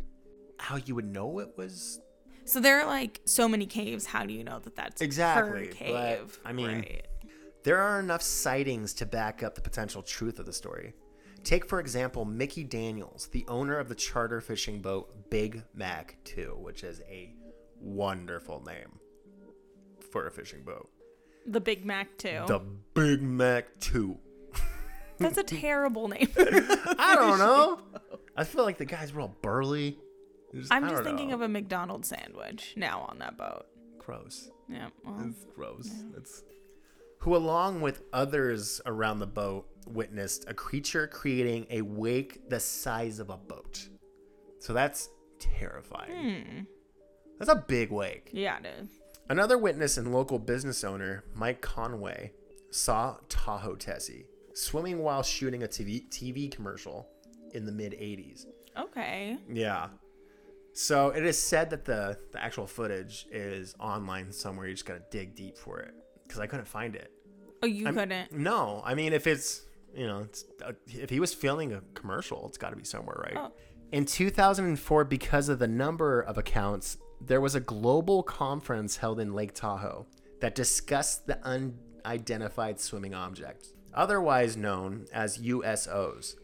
how 0.60 0.76
you 0.78 0.96
would 0.96 1.06
know 1.12 1.40
it 1.40 1.58
was. 1.58 2.00
So 2.46 2.60
there 2.60 2.80
are 2.82 2.86
like 2.86 3.22
so 3.26 3.48
many 3.48 3.66
caves. 3.66 4.06
How 4.06 4.26
do 4.26 4.34
you 4.34 4.44
know 4.44 4.60
that 4.60 4.76
that's 4.76 5.02
Exactly, 5.02 5.60
her 5.60 5.66
but, 5.68 5.76
cave? 5.76 6.40
I 6.46 6.52
mean, 6.54 6.68
Right. 6.68 7.06
There 7.64 7.78
are 7.78 8.00
enough 8.00 8.22
sightings 8.22 8.94
to 8.96 9.06
back 9.06 9.44
up 9.44 9.54
the 9.56 9.62
potential 9.62 10.02
truth 10.02 10.40
of 10.40 10.46
the 10.46 10.54
story. 10.54 10.94
Take, 11.44 11.66
for 11.66 11.80
example, 11.80 12.24
Mickey 12.26 12.64
Daniels, 12.64 13.28
the 13.28 13.46
owner 13.48 13.78
of 13.78 13.90
the 13.90 13.96
charter 13.96 14.40
fishing 14.42 14.82
boat 14.82 15.30
Big 15.30 15.64
Mac 15.74 16.18
2, 16.24 16.58
which 16.60 16.84
is 16.84 17.02
a 17.10 17.34
wonderful 17.80 18.64
name 18.66 19.00
for 20.12 20.26
a 20.28 20.32
fishing 20.32 20.64
boat. 20.64 20.90
the 21.46 21.60
Big 21.62 21.86
Mac 21.86 22.18
2. 22.18 22.44
The 22.48 22.60
Big 22.94 23.22
Mac 23.22 23.66
2. 23.80 24.18
That's 25.18 25.38
a 25.38 25.44
terrible 25.44 26.08
name. 26.08 26.30
I 26.38 27.16
don't 27.16 27.38
know. 27.40 27.80
I 28.38 28.46
feel 28.46 28.64
like 28.64 28.78
the 28.78 28.86
guy's 28.86 29.14
real 29.14 29.36
burly. 29.42 29.98
Just- 30.54 30.72
I'm 30.72 30.88
just 30.90 31.04
thinking 31.04 31.30
know. 31.30 31.36
of 31.36 31.42
a 31.42 31.48
McDonald's 31.48 32.08
sandwich 32.08 32.74
now 32.76 33.06
on 33.10 33.20
that 33.20 33.38
boat. 33.38 33.66
gross. 33.98 34.50
Yeah. 34.68 34.90
Well, 35.06 35.18
It's 35.28 35.46
gross. 35.56 35.90
It's 36.18 36.44
who, 37.20 37.36
along 37.36 37.82
with 37.82 38.02
others 38.14 38.82
around 38.86 39.20
the 39.20 39.28
boat, 39.28 39.68
witnessed 39.88 40.46
a 40.48 40.54
creature 40.54 41.06
creating 41.06 41.68
a 41.70 41.82
wake 41.82 42.50
the 42.50 42.60
size 42.60 43.20
of 43.20 43.30
a 43.30 43.38
boat. 43.38 43.88
So 44.60 44.74
that's 44.74 45.10
terrifying. 45.40 46.44
Hmm. 46.46 46.60
That's 47.38 47.52
a 47.52 47.56
big 47.68 47.92
wake. 47.92 48.30
yeah, 48.34 48.58
it 48.60 48.66
is. 48.82 48.90
Another 49.30 49.58
witness 49.58 49.98
and 49.98 50.12
local 50.12 50.40
business 50.40 50.84
owner, 50.84 51.24
Mike 51.36 51.62
Conway, 51.62 52.32
saw 52.72 53.18
Tahoe 53.30 53.76
Tessie 53.76 54.26
swimming 54.56 55.00
while 55.00 55.22
shooting 55.24 55.64
a 55.64 55.68
TV, 55.68 56.08
TV 56.10 56.50
commercial 56.52 57.08
in 57.54 57.66
the 57.66 57.72
mid 57.72 57.94
80s. 57.94 58.46
Okay. 58.78 59.38
Yeah. 59.52 59.90
So 60.80 61.10
it 61.10 61.26
is 61.26 61.38
said 61.38 61.72
that 61.72 61.84
the, 61.84 62.18
the 62.32 62.42
actual 62.42 62.66
footage 62.66 63.28
is 63.32 63.76
online 63.82 64.32
somewhere. 64.32 64.66
You 64.66 64.74
just 64.74 64.86
got 64.86 64.94
to 64.94 65.18
dig 65.18 65.36
deep 65.36 65.58
for 65.58 65.80
it 65.82 65.94
because 66.24 66.40
I 66.40 66.48
couldn't 66.48 66.70
find 66.70 66.96
it. 66.96 67.12
Oh, 67.62 67.68
you 67.68 67.86
I'm- 67.86 67.96
couldn't. 67.96 68.32
No, 68.32 68.82
I 68.86 68.96
mean 68.96 69.12
if 69.12 69.28
it's 69.28 69.66
you 69.94 70.08
know, 70.08 70.20
it's, 70.20 70.46
uh, 70.64 70.72
if 70.88 71.10
he 71.10 71.20
was 71.20 71.34
filming 71.34 71.74
a 71.74 71.82
commercial, 71.96 72.48
it's 72.48 72.58
got 72.58 72.70
to 72.70 72.78
be 72.78 72.86
somewhere, 72.86 73.18
right? 73.26 73.34
Oh. 73.36 73.52
In 73.92 74.06
2004, 74.06 75.04
because 75.04 75.50
of 75.50 75.60
the 75.60 75.68
number 75.68 76.22
of 76.22 76.38
accounts, 76.38 76.98
there 77.20 77.42
was 77.42 77.56
a 77.56 77.60
global 77.60 78.24
conference 78.24 78.96
held 78.98 79.20
in 79.20 79.34
Lake 79.34 79.54
Tahoe 79.54 80.06
that 80.40 80.56
discussed 80.56 81.28
the 81.28 81.40
unidentified 81.44 82.80
swimming 82.80 83.14
objects, 83.16 83.74
otherwise 83.94 84.56
known 84.56 85.08
as 85.12 85.40
USOs. 85.40 86.36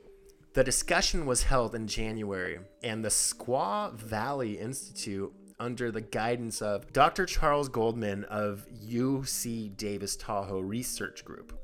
The 0.55 0.63
discussion 0.63 1.25
was 1.25 1.43
held 1.43 1.75
in 1.75 1.85
January, 1.85 2.59
and 2.81 3.03
the 3.03 3.09
Squaw 3.09 3.93
Valley 3.93 4.57
Institute, 4.57 5.33
under 5.59 5.91
the 5.91 5.99
guidance 5.99 6.61
of 6.61 6.93
Dr. 6.93 7.25
Charles 7.25 7.67
Goldman 7.67 8.23
of 8.23 8.65
UC 8.87 9.75
Davis 9.75 10.15
Tahoe 10.15 10.61
Research 10.61 11.25
Group. 11.25 11.59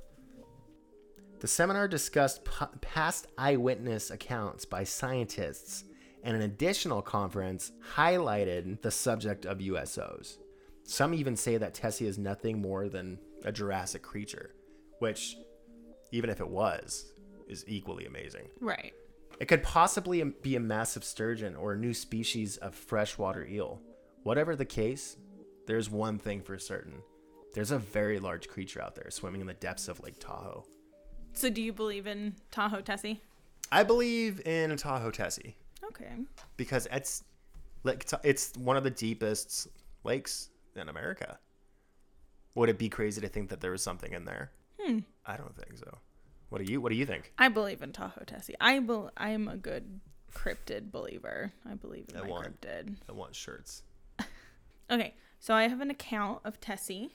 The 1.39 1.48
seminar 1.48 1.88
discussed 1.88 2.41
past 2.81 3.27
eyewitness 3.38 4.12
accounts 4.12 4.65
by 4.65 4.83
scientists, 4.83 5.86
and 6.24 6.36
an 6.36 6.41
additional 6.41 7.01
conference 7.01 7.71
highlighted 7.95 8.81
the 8.81 8.91
subject 8.91 9.45
of 9.45 9.60
USOs. 9.60 10.38
Some 10.83 11.13
even 11.13 11.38
say 11.38 11.55
that 11.55 11.74
Tessie 11.74 12.07
is 12.07 12.17
nothing 12.17 12.62
more 12.62 12.89
than 12.89 13.19
a 13.45 13.53
Jurassic 13.53 14.01
creature, 14.01 14.53
which, 15.00 15.38
even 16.12 16.29
if 16.29 16.41
it 16.41 16.50
was, 16.50 17.13
is 17.51 17.63
equally 17.67 18.05
amazing. 18.05 18.48
Right. 18.60 18.93
It 19.39 19.48
could 19.48 19.63
possibly 19.63 20.24
be 20.24 20.55
a 20.55 20.60
massive 20.60 21.03
sturgeon 21.03 21.55
or 21.55 21.74
a 21.74 21.77
new 21.77 21.93
species 21.93 22.58
of 22.58 22.74
freshwater 22.75 23.46
eel. 23.46 23.81
Whatever 24.24 24.55
the 24.55 24.65
case, 24.65 25.17
there's 25.67 25.89
one 25.89 26.17
thing 26.20 26.41
for 26.41 26.58
certain. 26.60 27.01
There's 27.53 27.72
a 27.72 27.79
very 27.79 28.20
large 28.20 28.48
creature 28.48 28.81
out 28.81 28.96
there 28.96 29.10
swimming 29.10 29.41
in 29.41 29.48
the 29.48 29.53
depths 29.55 29.88
of 29.88 30.00
Lake 30.01 30.20
Tahoe. 30.20 30.65
So 31.34 31.50
do 31.50 31.62
you 31.62 31.74
believe 31.74 32.08
in 32.08 32.36
Tahoe 32.51 32.81
Tessie? 32.81 33.22
I 33.72 33.84
believe 33.84 34.41
in 34.46 34.75
Tahoe 34.77 35.12
Tessie 35.12 35.55
Okay. 35.84 36.12
because 36.58 36.88
it's 36.91 37.24
like 37.84 38.05
it's 38.24 38.53
one 38.58 38.77
of 38.77 38.84
the 38.84 38.89
deepest 38.91 39.67
lakes 40.03 40.50
in 40.75 40.88
America. 40.89 41.39
Would 42.55 42.70
it 42.70 42.77
be 42.77 42.89
crazy 42.89 43.22
to 43.22 43.27
think 43.29 43.50
that 43.50 43.60
there 43.62 43.72
was 43.72 43.81
something 43.81 44.12
in 44.13 44.25
there? 44.25 44.51
Hmm. 44.79 45.00
I 45.25 45.38
don't 45.38 45.55
think 45.55 45.77
so. 45.77 45.98
What 46.51 46.63
do 46.63 46.72
you 46.72 46.79
What 46.81 46.91
do 46.91 46.98
you 46.98 47.05
think? 47.05 47.31
I 47.39 47.48
believe 47.48 47.81
in 47.81 47.93
Tahoe 47.93 48.24
Tessie. 48.25 48.55
I 48.62 48.77
bel 48.79 49.10
I 49.17 49.29
am 49.29 49.48
a 49.48 49.55
good 49.58 50.01
cryptid 50.36 50.91
believer. 50.91 51.51
I 51.70 51.74
believe 51.75 52.05
in 52.10 52.17
I 52.17 52.22
my 52.22 52.27
want- 52.27 52.62
cryptid. 52.62 52.96
I 53.10 53.13
want 53.13 53.36
shirts. 53.36 53.84
Okay, 54.91 55.13
so 55.39 55.53
I 55.53 55.70
have 55.70 55.79
an 55.79 55.89
account 55.89 56.41
of 56.43 56.60
Tessie. 56.60 57.12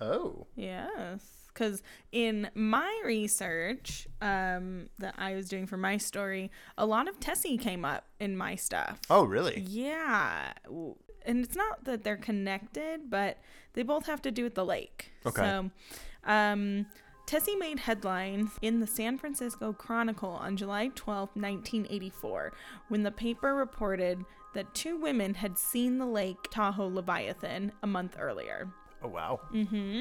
Oh, 0.00 0.46
Yes, 0.56 1.20
because 1.48 1.82
in 2.10 2.48
my 2.54 3.02
research 3.04 4.08
um, 4.22 4.88
that 4.98 5.14
I 5.18 5.34
was 5.34 5.46
doing 5.50 5.66
for 5.66 5.76
my 5.76 5.98
story, 5.98 6.50
a 6.78 6.86
lot 6.86 7.08
of 7.08 7.20
Tessie 7.20 7.58
came 7.58 7.84
up 7.84 8.06
in 8.18 8.34
my 8.34 8.54
stuff. 8.54 8.98
oh, 9.10 9.24
really? 9.24 9.60
Yeah. 9.60 10.54
And 11.26 11.44
it's 11.44 11.54
not 11.54 11.84
that 11.84 12.02
they're 12.02 12.16
connected, 12.16 13.10
but 13.10 13.36
they 13.74 13.82
both 13.82 14.06
have 14.06 14.22
to 14.22 14.30
do 14.30 14.42
with 14.44 14.54
the 14.54 14.64
lake. 14.64 15.12
Okay. 15.26 15.42
So, 15.42 15.70
um, 16.24 16.86
Tessie 17.32 17.56
made 17.56 17.78
headlines 17.78 18.50
in 18.60 18.78
the 18.78 18.86
San 18.86 19.16
Francisco 19.16 19.72
Chronicle 19.72 20.32
on 20.32 20.54
July 20.54 20.90
12, 20.94 21.30
1984, 21.32 22.52
when 22.88 23.04
the 23.04 23.10
paper 23.10 23.54
reported 23.54 24.22
that 24.52 24.74
two 24.74 24.98
women 24.98 25.32
had 25.32 25.56
seen 25.56 25.96
the 25.96 26.04
Lake 26.04 26.36
Tahoe 26.50 26.88
Leviathan 26.88 27.72
a 27.82 27.86
month 27.86 28.16
earlier. 28.20 28.68
Oh, 29.02 29.08
wow. 29.08 29.40
Mm-hmm. 29.50 30.00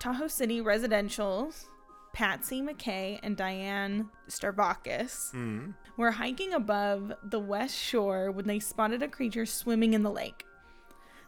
Tahoe 0.00 0.26
City 0.26 0.60
residentials, 0.60 1.66
Patsy 2.12 2.60
McKay 2.60 3.20
and 3.22 3.36
Diane 3.36 4.10
Starvakis, 4.28 5.32
Mm. 5.34 5.74
were 5.96 6.10
hiking 6.10 6.52
above 6.52 7.12
the 7.22 7.38
west 7.38 7.78
shore 7.78 8.32
when 8.32 8.48
they 8.48 8.58
spotted 8.58 9.04
a 9.04 9.08
creature 9.08 9.46
swimming 9.46 9.94
in 9.94 10.02
the 10.02 10.10
lake. 10.10 10.44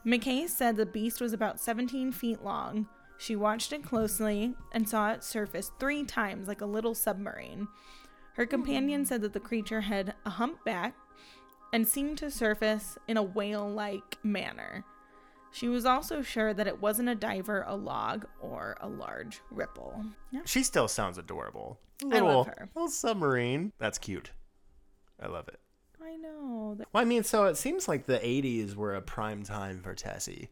McKay 0.05 0.49
said 0.49 0.77
the 0.77 0.85
beast 0.85 1.21
was 1.21 1.33
about 1.33 1.61
17 1.61 2.11
feet 2.11 2.43
long. 2.43 2.89
She 3.17 3.37
watched 3.37 3.73
it 3.73 3.85
closely 3.85 4.55
and 4.73 4.89
saw 4.89 5.13
it 5.13 5.25
surface 5.25 5.71
three 5.79 6.05
times 6.05 6.49
like 6.49 6.61
a 6.61 6.67
little 6.67 6.95
submarine. 6.95 7.69
Her 8.35 8.47
companion 8.47 9.07
said 9.07 9.23
that 9.23 9.33
the 9.33 9.41
creature 9.41 9.83
had 9.83 10.15
a 10.27 10.31
humpback 10.31 10.95
and 11.73 11.87
seemed 11.87 12.19
to 12.19 12.31
surface 12.31 12.99
in 13.07 13.17
a 13.17 13.23
whale 13.23 13.69
like 13.69 14.19
manner. 14.25 14.85
She 15.53 15.69
was 15.69 15.85
also 15.85 16.21
sure 16.21 16.53
that 16.53 16.67
it 16.67 16.83
wasn't 16.83 17.09
a 17.09 17.15
diver, 17.15 17.65
a 17.69 17.77
log, 17.77 18.27
or 18.41 18.77
a 18.81 18.89
large 18.89 19.41
ripple. 19.53 20.05
Yeah. 20.33 20.41
She 20.45 20.65
still 20.65 20.89
sounds 20.89 21.17
adorable. 21.17 21.79
I 22.03 22.07
Little, 22.07 22.29
love 22.29 22.47
her. 22.49 22.69
Little 22.75 22.89
submarine. 22.89 23.73
That's 23.79 23.99
cute. 23.99 24.33
I 25.23 25.29
love 25.29 25.47
it. 25.47 25.61
I 26.03 26.17
know. 26.17 26.77
Well, 26.93 27.03
I 27.03 27.05
mean, 27.05 27.23
so 27.23 27.45
it 27.45 27.57
seems 27.57 27.87
like 27.87 28.07
the 28.07 28.19
80s 28.19 28.75
were 28.75 28.97
a 28.97 29.01
prime 29.01 29.45
time 29.45 29.81
for 29.81 29.95
Tessie. 29.95 30.51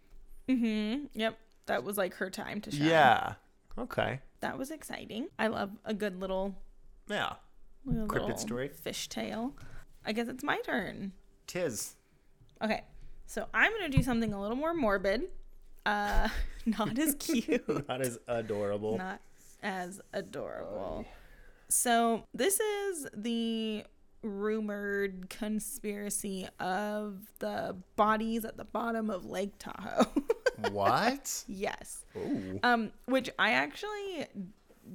Mm-hmm. 0.48 1.06
Yep. 1.14 1.36
That 1.66 1.84
was 1.84 1.96
like 1.96 2.14
her 2.14 2.30
time 2.30 2.60
to 2.62 2.70
shine. 2.70 2.86
Yeah. 2.86 3.34
Okay. 3.78 4.20
That 4.40 4.58
was 4.58 4.70
exciting. 4.70 5.28
I 5.38 5.46
love 5.46 5.70
a 5.84 5.94
good 5.94 6.20
little, 6.20 6.54
Yeah. 7.08 7.34
little 7.84 8.06
Cryptid 8.08 8.38
story. 8.38 8.68
fish 8.68 9.08
tale. 9.08 9.54
I 10.04 10.12
guess 10.12 10.28
it's 10.28 10.42
my 10.44 10.58
turn. 10.60 11.12
Tis. 11.46 11.94
Okay. 12.60 12.82
So 13.26 13.46
I'm 13.54 13.72
gonna 13.72 13.88
do 13.88 14.02
something 14.02 14.32
a 14.34 14.40
little 14.40 14.56
more 14.56 14.74
morbid. 14.74 15.22
Uh 15.86 16.28
not 16.66 16.98
as 16.98 17.14
cute. 17.18 17.88
Not 17.88 18.00
as 18.02 18.18
adorable. 18.28 18.98
not 18.98 19.20
as 19.62 20.00
adorable. 20.12 21.04
So 21.68 22.24
this 22.34 22.58
is 22.60 23.06
the 23.14 23.84
rumored 24.22 25.30
conspiracy 25.30 26.48
of 26.60 27.20
the 27.38 27.76
bodies 27.96 28.44
at 28.44 28.56
the 28.56 28.64
bottom 28.64 29.08
of 29.10 29.24
Lake 29.24 29.54
Tahoe. 29.58 30.06
what? 30.70 31.44
yes. 31.48 32.04
Ooh. 32.16 32.60
Um, 32.62 32.92
which 33.06 33.30
I 33.38 33.52
actually 33.52 34.26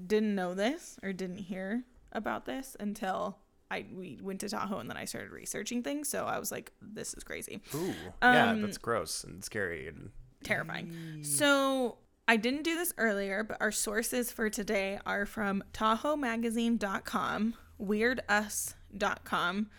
didn't 0.07 0.35
know 0.35 0.53
this 0.53 0.97
or 1.03 1.13
didn't 1.13 1.37
hear 1.39 1.83
about 2.11 2.45
this 2.45 2.75
until 2.79 3.37
I 3.69 3.85
we 3.93 4.19
went 4.21 4.39
to 4.41 4.49
Tahoe 4.49 4.79
and 4.79 4.89
then 4.89 4.97
I 4.97 5.05
started 5.05 5.31
researching 5.31 5.83
things. 5.83 6.07
So 6.09 6.25
I 6.25 6.39
was 6.39 6.51
like, 6.51 6.71
this 6.81 7.13
is 7.13 7.23
crazy, 7.23 7.61
Ooh. 7.75 7.93
yeah, 8.21 8.51
Um, 8.51 8.61
that's 8.61 8.77
gross 8.77 9.23
and 9.23 9.43
scary. 9.43 9.87
And 9.87 10.11
terrifying. 10.43 11.23
So 11.23 11.97
I 12.27 12.37
didn't 12.37 12.63
do 12.63 12.75
this 12.75 12.93
earlier, 12.97 13.43
but 13.43 13.57
our 13.59 13.71
sources 13.71 14.31
for 14.31 14.49
today 14.49 14.99
are 15.05 15.25
from 15.25 15.63
TahoeMagazine.com, 15.73 17.53
WeirdUs.com, 17.81 19.69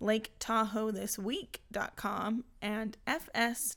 Lake 0.00 0.32
Tahoe 0.38 0.90
This 0.90 1.18
Week.com, 1.18 2.44
and 2.62 2.96
fs.usda.gov. 3.06 3.76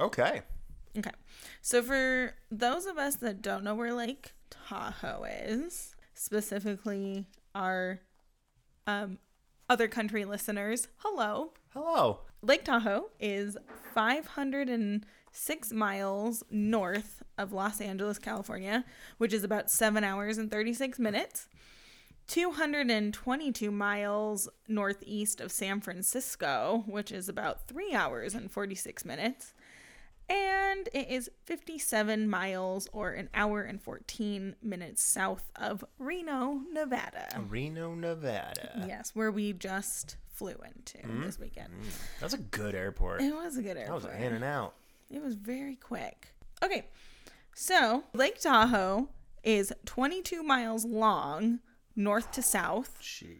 okay. 0.00 0.42
Okay. 0.98 1.10
So 1.62 1.82
for 1.82 2.34
those 2.50 2.84
of 2.86 2.98
us 2.98 3.16
that 3.16 3.40
don't 3.40 3.64
know 3.64 3.74
where 3.74 3.94
Lake 3.94 4.32
Tahoe 4.50 5.24
is, 5.24 5.96
specifically 6.12 7.26
our 7.54 8.00
um, 8.86 9.18
other 9.70 9.88
country 9.88 10.24
listeners, 10.26 10.88
hello. 10.98 11.52
Hello. 11.70 12.20
Lake 12.42 12.64
Tahoe 12.64 13.06
is 13.18 13.56
506 13.94 15.72
miles 15.72 16.44
north 16.50 17.22
of 17.38 17.52
Los 17.52 17.80
Angeles, 17.80 18.18
California, 18.18 18.84
which 19.16 19.32
is 19.32 19.44
about 19.44 19.70
7 19.70 20.04
hours 20.04 20.36
and 20.36 20.50
36 20.50 20.98
minutes. 20.98 21.48
222 22.28 23.70
miles 23.70 24.48
northeast 24.68 25.40
of 25.40 25.52
San 25.52 25.80
Francisco, 25.80 26.84
which 26.86 27.12
is 27.12 27.28
about 27.28 27.66
3 27.66 27.94
hours 27.94 28.34
and 28.34 28.50
46 28.50 29.04
minutes. 29.04 29.54
And 30.28 30.88
it 30.94 31.08
is 31.10 31.30
57 31.44 32.28
miles 32.28 32.88
or 32.92 33.10
an 33.10 33.28
hour 33.34 33.62
and 33.62 33.82
14 33.82 34.56
minutes 34.62 35.04
south 35.04 35.50
of 35.56 35.84
Reno, 35.98 36.62
Nevada. 36.72 37.28
Reno, 37.48 37.94
Nevada. 37.94 38.84
Yes, 38.86 39.10
where 39.14 39.30
we 39.30 39.52
just 39.52 40.16
flew 40.32 40.56
into 40.64 40.98
mm-hmm. 40.98 41.22
this 41.22 41.38
weekend. 41.38 41.68
Mm-hmm. 41.68 41.88
That's 42.20 42.34
a 42.34 42.38
good 42.38 42.74
airport. 42.74 43.20
It 43.20 43.34
was 43.34 43.58
a 43.58 43.62
good 43.62 43.76
That 43.76 43.92
was 43.92 44.06
airport. 44.06 44.22
in 44.22 44.32
and 44.34 44.44
out. 44.44 44.74
It 45.10 45.22
was 45.22 45.34
very 45.34 45.76
quick. 45.76 46.32
Okay, 46.62 46.86
so 47.54 48.04
Lake 48.14 48.40
Tahoe 48.40 49.08
is 49.44 49.72
22 49.84 50.42
miles 50.42 50.84
long, 50.84 51.58
north 51.96 52.30
to 52.32 52.42
south, 52.42 52.98
Jeez. 53.02 53.38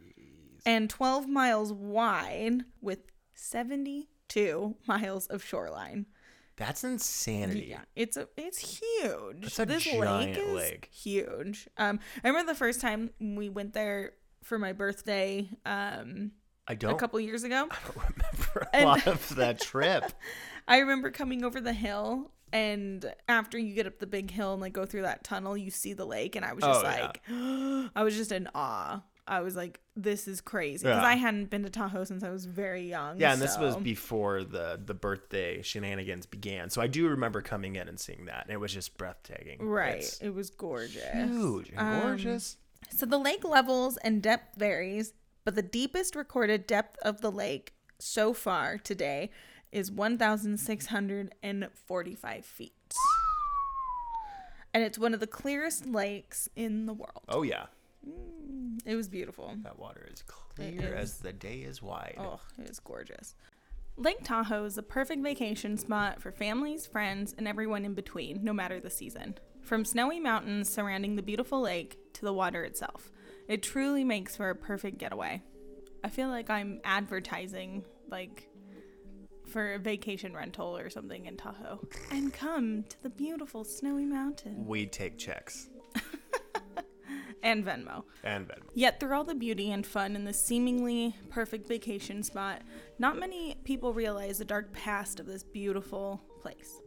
and 0.67 0.89
12 0.91 1.29
miles 1.29 1.73
wide 1.73 2.63
with 2.81 3.01
72 3.35 4.77
miles 4.87 5.27
of 5.27 5.43
shoreline. 5.45 6.07
That's 6.57 6.85
insanity. 6.85 7.67
Yeah, 7.71 7.81
it's 7.97 8.17
a 8.17 8.29
it's 8.37 8.59
huge. 8.79 9.41
That's 9.41 9.59
a 9.59 9.67
this 9.67 9.85
giant 9.85 10.01
lake 10.03 10.37
is 10.39 10.53
lake. 10.55 10.89
huge. 10.93 11.67
Um, 11.79 11.99
I 12.23 12.29
remember 12.29 12.53
the 12.53 12.59
first 12.59 12.81
time 12.81 13.11
we 13.19 13.49
went 13.49 13.73
there 13.73 14.13
for 14.43 14.59
my 14.59 14.73
birthday. 14.73 15.49
Um, 15.65 16.33
I 16.69 16.75
a 16.75 16.77
don't, 16.77 16.93
a 16.93 16.97
couple 16.97 17.19
years 17.21 17.43
ago. 17.43 17.69
I 17.71 17.77
don't 17.87 17.97
remember 17.97 18.69
a 18.73 18.77
And- 18.77 18.85
lot 18.85 19.07
of 19.07 19.35
that 19.37 19.61
trip. 19.61 20.13
I 20.69 20.79
remember 20.79 21.11
coming 21.11 21.43
over 21.43 21.61
the 21.61 21.73
hill 21.73 22.31
And 22.53 23.13
after 23.29 23.59
you 23.59 23.75
get 23.75 23.87
up 23.87 23.99
the 23.99 24.07
big 24.07 24.31
hill 24.31 24.53
and 24.53 24.61
like 24.61 24.73
go 24.73 24.85
through 24.85 25.03
that 25.03 25.25
tunnel, 25.25 25.57
you 25.57 25.71
see 25.71 25.93
the 25.95 26.05
lake, 26.05 26.37
and 26.37 26.45
I 26.45 26.53
was 26.53 26.63
just 26.63 26.85
Oh, 26.85 26.89
yeah. 26.89 27.01
like, 27.07 27.23
I 27.97 28.03
was 28.03 28.17
just 28.17 28.33
in 28.33 28.49
awe. 28.55 29.03
I 29.27 29.41
was 29.41 29.55
like, 29.55 29.81
this 29.95 30.27
is 30.27 30.41
crazy 30.41 30.83
because 30.85 31.01
Yeah. 31.01 31.07
I 31.09 31.15
hadn't 31.15 31.49
been 31.49 31.63
to 31.63 31.71
Tahoe 31.71 32.03
since 32.05 32.25
I 32.25 32.31
was 32.31 32.45
very 32.45 32.83
young. 32.89 33.19
Yeah, 33.21 33.33
and 33.33 33.41
this 33.41 33.57
was 33.57 33.77
before 33.77 34.43
the 34.45 34.81
the 34.85 34.95
birthday 34.95 35.63
shenanigans 35.63 36.27
began. 36.27 36.71
So 36.71 36.83
I 36.83 36.89
do 36.89 37.09
remember 37.09 37.41
coming 37.41 37.77
in 37.77 37.89
and 37.89 37.99
seeing 38.01 38.25
that, 38.27 38.45
and 38.47 38.53
it 38.53 38.59
was 38.59 38.73
just 38.73 38.97
breathtaking. 38.99 39.63
right. 39.65 39.97
It's 39.99 40.19
It 40.21 40.31
was 40.35 40.51
gorgeous. 40.51 41.05
huge 41.15 41.71
and 41.71 41.79
Um, 41.79 42.01
gorgeous. 42.03 42.57
So 42.91 43.07
the 43.07 43.17
lake 43.19 43.45
levels 43.45 43.97
and 43.99 44.21
depth 44.23 44.59
varies, 44.59 45.15
but 45.45 45.55
the 45.55 45.63
deepest 45.63 46.17
recorded 46.17 46.67
depth 46.67 46.99
of 47.03 47.21
the 47.21 47.31
lake 47.31 47.75
so 48.01 48.33
far 48.35 48.77
today 48.77 49.31
is 49.73 49.91
1,645 49.91 52.45
feet. 52.45 52.73
And 54.75 54.83
it's 54.83 54.99
one 54.99 55.13
of 55.15 55.21
the 55.21 55.27
clearest 55.27 55.87
lakes 55.87 56.49
in 56.57 56.87
the 56.87 56.95
world. 56.95 57.23
Oh 57.29 57.43
yeah, 57.43 57.67
mm, 58.09 58.79
It 58.87 58.97
was 58.97 59.09
beautiful. 59.09 59.55
that 59.63 59.79
water 59.79 60.09
is 60.13 60.23
clear 60.23 60.95
is. 60.95 61.13
as 61.13 61.19
the 61.19 61.33
day 61.33 61.59
is 61.61 61.83
wide. 61.83 62.17
Oh, 62.19 62.41
it 62.59 62.69
was 62.69 62.81
gorgeous. 62.81 63.35
Lake 63.99 64.25
Tahoe 64.25 64.65
is 64.65 64.77
the 64.77 64.83
perfect 64.83 65.23
vacation 65.23 65.77
spot 65.77 66.23
for 66.23 66.33
families, 66.33 66.87
friends, 66.87 67.35
and 67.37 67.47
everyone 67.47 67.85
in 67.85 67.93
between, 67.93 68.43
no 68.43 68.55
matter 68.55 68.81
the 68.81 68.89
season. 68.89 69.35
From 69.61 69.85
snowy 69.85 70.19
mountains 70.19 70.71
surrounding 70.71 71.17
the 71.17 71.23
beautiful 71.23 71.61
lake 71.61 71.99
to 72.15 72.25
the 72.25 72.33
water 72.33 72.65
itself, 72.65 73.13
it 73.49 73.63
truly 73.63 74.05
makes 74.05 74.35
for 74.37 74.49
a 74.49 74.55
perfect 74.55 74.97
getaway. 74.97 75.43
I 76.03 76.09
feel 76.09 76.29
like 76.29 76.49
I'm 76.49 76.81
advertising, 76.85 77.85
like, 78.11 78.49
for 79.53 79.75
a 79.75 79.79
vacation 79.79 80.35
rental 80.35 80.77
or 80.77 80.91
something 80.91 81.27
in 81.27 81.37
Tahoe. 81.37 81.87
And 82.11 82.33
come 82.33 82.85
to 82.89 83.03
the 83.03 83.11
beautiful 83.11 83.65
snowy 83.65 84.05
mountain 84.07 84.67
We 84.67 84.87
take 84.87 85.19
checks 85.19 85.69
and 87.43 87.65
Venmo. 87.65 88.05
and 88.25 88.49
Venmo. 88.49 88.63
Yet, 88.75 88.99
through 89.01 89.15
all 89.15 89.25
the 89.25 89.35
beauty 89.35 89.71
and 89.73 89.87
fun 89.87 90.17
in 90.17 90.25
this 90.25 90.43
seemingly 90.43 91.15
perfect 91.29 91.69
vacation 91.69 92.23
spot, 92.23 92.63
not 92.99 93.19
many 93.19 93.57
people 93.65 93.93
realize 93.93 94.39
the 94.39 94.45
dark 94.45 94.73
past 94.73 95.21
of 95.21 95.27
this 95.27 95.43
beautiful 95.43 96.23
place. 96.41 96.81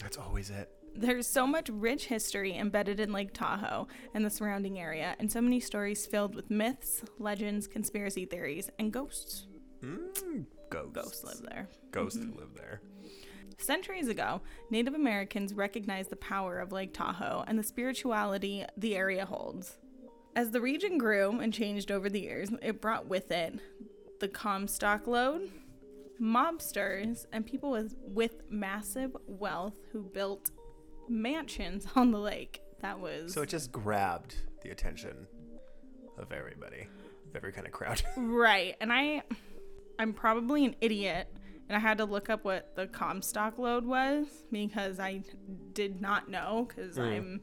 That's 0.00 0.16
always 0.18 0.50
it. 0.50 0.70
There's 0.94 1.26
so 1.28 1.46
much 1.46 1.68
rich 1.70 2.06
history 2.06 2.56
embedded 2.56 2.98
in 2.98 3.12
Lake 3.12 3.32
Tahoe 3.32 3.86
and 4.12 4.24
the 4.24 4.30
surrounding 4.30 4.78
area, 4.78 5.14
and 5.20 5.30
so 5.30 5.40
many 5.40 5.60
stories 5.60 6.04
filled 6.04 6.34
with 6.34 6.50
myths, 6.50 7.02
legends, 7.18 7.68
conspiracy 7.68 8.24
theories, 8.24 8.70
and 8.78 8.92
ghosts. 8.92 9.46
Mm, 9.84 10.46
ghosts. 10.70 10.92
Ghosts 10.92 11.24
live 11.24 11.50
there. 11.50 11.68
Ghosts 11.90 12.18
mm-hmm. 12.18 12.38
live 12.38 12.54
there. 12.56 12.80
Centuries 13.58 14.08
ago, 14.08 14.40
Native 14.70 14.94
Americans 14.94 15.52
recognized 15.52 16.10
the 16.10 16.16
power 16.16 16.58
of 16.58 16.72
Lake 16.72 16.94
Tahoe 16.94 17.44
and 17.46 17.58
the 17.58 17.62
spirituality 17.62 18.64
the 18.76 18.96
area 18.96 19.26
holds. 19.26 19.76
As 20.34 20.50
the 20.52 20.60
region 20.60 20.96
grew 20.96 21.40
and 21.40 21.52
changed 21.52 21.90
over 21.90 22.08
the 22.08 22.20
years, 22.20 22.50
it 22.62 22.80
brought 22.80 23.06
with 23.06 23.30
it 23.30 23.58
the 24.20 24.28
Comstock 24.28 25.06
Lode, 25.06 25.50
mobsters, 26.20 27.26
and 27.32 27.44
people 27.44 27.70
with, 27.70 27.96
with 28.02 28.42
massive 28.50 29.16
wealth 29.26 29.74
who 29.92 30.02
built 30.02 30.50
mansions 31.08 31.86
on 31.96 32.10
the 32.12 32.18
lake. 32.18 32.62
That 32.80 33.00
was 33.00 33.34
So 33.34 33.42
it 33.42 33.48
just 33.48 33.72
grabbed 33.72 34.36
the 34.62 34.70
attention 34.70 35.26
of 36.16 36.32
everybody, 36.32 36.86
of 37.28 37.36
every 37.36 37.52
kind 37.52 37.66
of 37.66 37.72
crowd. 37.72 38.02
right. 38.16 38.76
And 38.80 38.92
I, 38.92 39.22
I'm 40.00 40.12
probably 40.14 40.64
an 40.64 40.74
idiot, 40.80 41.28
and 41.68 41.76
I 41.76 41.78
had 41.80 41.98
to 41.98 42.04
look 42.04 42.30
up 42.30 42.44
what 42.44 42.74
the 42.74 42.86
Comstock 42.86 43.58
Lode 43.58 43.84
was 43.84 44.26
because 44.50 44.98
I 44.98 45.22
did 45.74 46.00
not 46.00 46.28
know 46.30 46.66
because 46.68 46.96
Mm. 46.96 47.02
I'm 47.16 47.40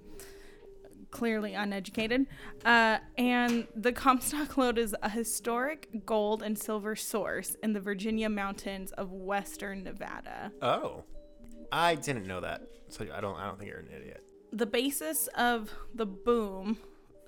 clearly 1.11 1.53
uneducated. 1.53 2.25
Uh, 2.65 2.97
and 3.17 3.67
the 3.75 3.93
Comstock 3.93 4.57
lode 4.57 4.77
is 4.77 4.93
a 5.01 5.09
historic 5.09 6.05
gold 6.05 6.43
and 6.43 6.57
silver 6.57 6.95
source 6.95 7.55
in 7.63 7.73
the 7.73 7.79
Virginia 7.79 8.27
mountains 8.29 8.91
of 8.93 9.11
western 9.11 9.83
Nevada. 9.83 10.51
oh, 10.61 11.03
I 11.71 11.95
didn't 11.95 12.27
know 12.27 12.41
that. 12.41 12.61
So 12.89 13.05
I 13.13 13.19
don't. 13.21 13.35
I 13.37 13.45
don't 13.45 13.57
think 13.59 13.69
you're 13.69 13.79
an 13.79 13.89
idiot. 13.95 14.23
the 14.53 14.65
basis 14.65 15.27
of 15.37 15.69
the 15.93 16.05
boom, 16.05 16.77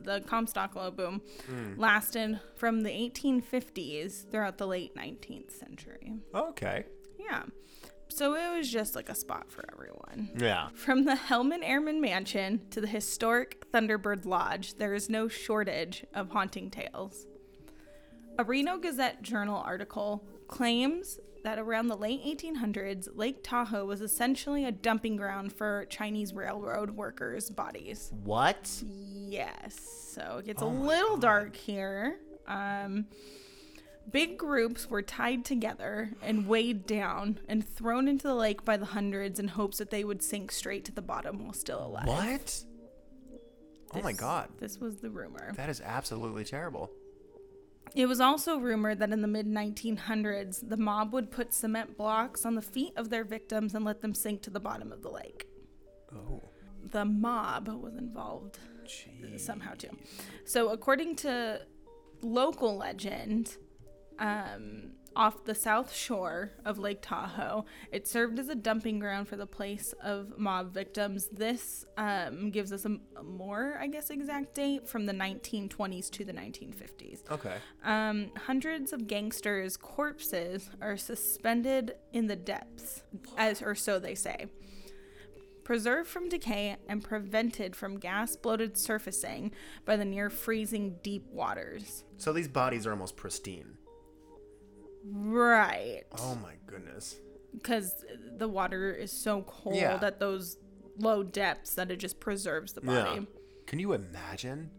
the 0.03 0.21
Comstock 0.21 0.75
Lode 0.75 0.95
boom, 0.95 1.21
hmm. 1.47 1.79
lasted 1.79 2.39
from 2.55 2.81
the 2.81 2.89
1850s 2.89 4.29
throughout 4.29 4.57
the 4.57 4.67
late 4.67 4.95
19th 4.95 5.51
century. 5.51 6.13
Okay. 6.33 6.85
Yeah. 7.17 7.43
So 8.09 8.33
it 8.35 8.57
was 8.57 8.69
just 8.69 8.95
like 8.95 9.09
a 9.09 9.15
spot 9.15 9.51
for 9.51 9.63
everyone. 9.71 10.31
Yeah. 10.37 10.69
From 10.73 11.05
the 11.05 11.13
Hellman-Ehrman 11.13 12.01
Mansion 12.01 12.61
to 12.71 12.81
the 12.81 12.87
historic 12.87 13.71
Thunderbird 13.71 14.25
Lodge, 14.25 14.75
there 14.75 14.93
is 14.93 15.09
no 15.09 15.27
shortage 15.27 16.05
of 16.13 16.31
haunting 16.31 16.71
tales. 16.71 17.27
A 18.39 18.43
Reno 18.43 18.77
Gazette 18.77 19.21
Journal 19.21 19.61
article 19.63 20.25
claims 20.47 21.19
that 21.49 21.57
around 21.57 21.87
the 21.87 21.97
late 21.97 22.23
1800s, 22.23 23.07
Lake 23.15 23.39
Tahoe 23.43 23.83
was 23.83 24.01
essentially 24.01 24.65
a 24.65 24.71
dumping 24.71 25.15
ground 25.15 25.51
for 25.51 25.85
Chinese 25.89 26.31
railroad 26.31 26.91
workers' 26.91 27.49
bodies. 27.49 28.11
What? 28.23 28.83
Yes. 28.85 29.79
So 30.13 30.37
it 30.39 30.45
gets 30.45 30.61
Oh 30.61 30.67
a 30.67 30.69
little 30.69 31.15
God. 31.17 31.21
dark 31.21 31.55
here. 31.55 32.19
Um, 32.47 33.07
big 34.11 34.37
groups 34.37 34.91
were 34.91 35.01
tied 35.01 35.43
together 35.43 36.11
and 36.21 36.47
weighed 36.47 36.85
down 36.85 37.39
and 37.47 37.67
thrown 37.67 38.07
into 38.07 38.27
the 38.27 38.35
lake 38.35 38.63
by 38.63 38.77
the 38.77 38.85
hundreds 38.85 39.39
in 39.39 39.47
hopes 39.47 39.79
that 39.79 39.89
they 39.89 40.03
would 40.03 40.21
sink 40.21 40.51
straight 40.51 40.85
to 40.85 40.91
the 40.91 41.01
bottom 41.01 41.43
while 41.43 41.53
still 41.53 41.83
alive. 41.83 42.05
What? 42.05 42.63
Oh 43.95 44.03
my 44.03 44.13
god. 44.13 44.49
This 44.59 44.77
was 44.77 44.97
the 44.97 45.09
rumor. 45.09 45.51
That 45.55 45.69
is 45.69 45.81
absolutely 45.81 46.43
terrible. 46.43 46.91
It 47.95 48.05
was 48.05 48.19
also 48.19 48.57
rumored 48.57 48.99
that 48.99 49.11
in 49.11 49.21
the 49.21 49.27
mid 49.27 49.47
1900s, 49.47 50.67
the 50.67 50.77
mob 50.77 51.13
would 51.13 51.31
put 51.31 51.53
cement 51.53 51.97
blocks 51.97 52.45
on 52.45 52.55
the 52.55 52.61
feet 52.61 52.93
of 52.95 53.09
their 53.09 53.23
victims 53.23 53.73
and 53.73 53.83
let 53.83 54.01
them 54.01 54.13
sink 54.13 54.41
to 54.43 54.49
the 54.49 54.59
bottom 54.59 54.91
of 54.91 55.01
the 55.01 55.09
lake. 55.09 55.47
Oh. 56.13 56.41
The 56.91 57.05
mob 57.05 57.67
was 57.67 57.95
involved 57.95 58.57
Jeez. 58.85 59.39
somehow 59.39 59.73
too. 59.73 59.89
So, 60.45 60.69
according 60.69 61.17
to 61.17 61.61
local 62.21 62.77
legend, 62.77 63.57
um, 64.17 64.91
off 65.15 65.45
the 65.45 65.55
south 65.55 65.93
shore 65.93 66.51
of 66.65 66.79
Lake 66.79 66.99
Tahoe, 67.01 67.65
it 67.91 68.07
served 68.07 68.39
as 68.39 68.49
a 68.49 68.55
dumping 68.55 68.99
ground 68.99 69.27
for 69.27 69.35
the 69.35 69.45
place 69.45 69.93
of 70.03 70.37
mob 70.37 70.73
victims. 70.73 71.27
This 71.31 71.85
um, 71.97 72.51
gives 72.51 72.71
us 72.71 72.85
a, 72.85 72.97
a 73.17 73.23
more, 73.23 73.77
I 73.79 73.87
guess, 73.87 74.09
exact 74.09 74.55
date 74.55 74.87
from 74.87 75.05
the 75.05 75.13
1920s 75.13 76.09
to 76.11 76.25
the 76.25 76.33
1950s. 76.33 77.29
Okay. 77.31 77.55
Um, 77.83 78.31
hundreds 78.35 78.93
of 78.93 79.07
gangsters' 79.07 79.77
corpses 79.77 80.69
are 80.81 80.97
suspended 80.97 81.95
in 82.13 82.27
the 82.27 82.35
depths, 82.35 83.03
as 83.37 83.61
or 83.61 83.75
so 83.75 83.99
they 83.99 84.15
say. 84.15 84.47
Preserved 85.63 86.09
from 86.09 86.29
decay 86.29 86.77
and 86.87 87.03
prevented 87.03 87.75
from 87.75 87.99
gas 87.99 88.35
bloated 88.35 88.75
surfacing 88.75 89.51
by 89.85 89.95
the 89.95 90.05
near 90.05 90.29
freezing 90.31 90.95
deep 91.03 91.27
waters. 91.31 92.03
So 92.17 92.33
these 92.33 92.47
bodies 92.47 92.87
are 92.87 92.91
almost 92.91 93.15
pristine. 93.15 93.77
Right. 95.05 96.03
Oh 96.19 96.35
my 96.35 96.53
goodness. 96.67 97.17
Because 97.53 98.05
the 98.37 98.47
water 98.47 98.91
is 98.93 99.11
so 99.11 99.41
cold 99.43 99.75
Yeah. 99.75 99.99
at 100.01 100.19
those 100.19 100.57
low 100.97 101.23
depths 101.23 101.75
that 101.75 101.89
it 101.91 101.97
just 101.97 102.19
preserves 102.19 102.73
the 102.73 102.81
body. 102.81 103.21
Yeah. 103.21 103.25
Can 103.65 103.79
you 103.79 103.93
imagine? 103.93 104.69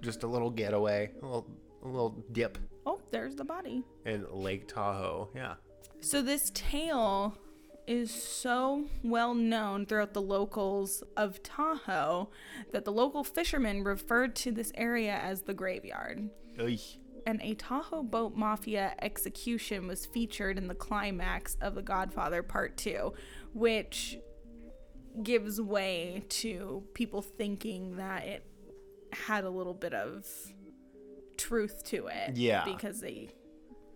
Just 0.00 0.22
a 0.24 0.26
little 0.26 0.50
getaway, 0.50 1.10
a 1.22 1.24
little, 1.24 1.46
a 1.82 1.86
little 1.86 2.24
dip 2.32 2.58
Oh, 2.84 3.00
there's 3.12 3.36
the 3.36 3.44
body. 3.44 3.84
in 4.04 4.26
Lake 4.32 4.66
Tahoe. 4.66 5.30
Yeah. 5.34 5.54
So 6.00 6.20
this 6.22 6.50
tale 6.54 7.38
is 7.86 8.10
so 8.12 8.86
well 9.04 9.34
known 9.34 9.86
throughout 9.86 10.12
the 10.14 10.22
locals 10.22 11.02
of 11.16 11.42
Tahoe 11.42 12.30
that 12.72 12.84
the 12.84 12.92
local 12.92 13.22
fishermen 13.24 13.84
referred 13.84 14.34
to 14.36 14.50
this 14.52 14.72
area 14.74 15.14
as 15.14 15.42
the 15.42 15.54
graveyard. 15.54 16.28
Oy. 16.60 16.78
And 17.26 17.40
a 17.42 17.54
Tahoe 17.54 18.02
boat 18.02 18.34
mafia 18.34 18.94
execution 19.00 19.86
was 19.86 20.06
featured 20.06 20.58
in 20.58 20.68
the 20.68 20.74
climax 20.74 21.56
of 21.60 21.74
The 21.74 21.82
Godfather 21.82 22.42
Part 22.42 22.76
2, 22.76 23.12
which 23.52 24.18
gives 25.22 25.60
way 25.60 26.24
to 26.28 26.82
people 26.94 27.22
thinking 27.22 27.96
that 27.96 28.24
it 28.24 28.46
had 29.12 29.44
a 29.44 29.50
little 29.50 29.74
bit 29.74 29.94
of 29.94 30.26
truth 31.36 31.84
to 31.84 32.06
it. 32.06 32.36
Yeah. 32.36 32.64
Because 32.64 33.00
they 33.00 33.30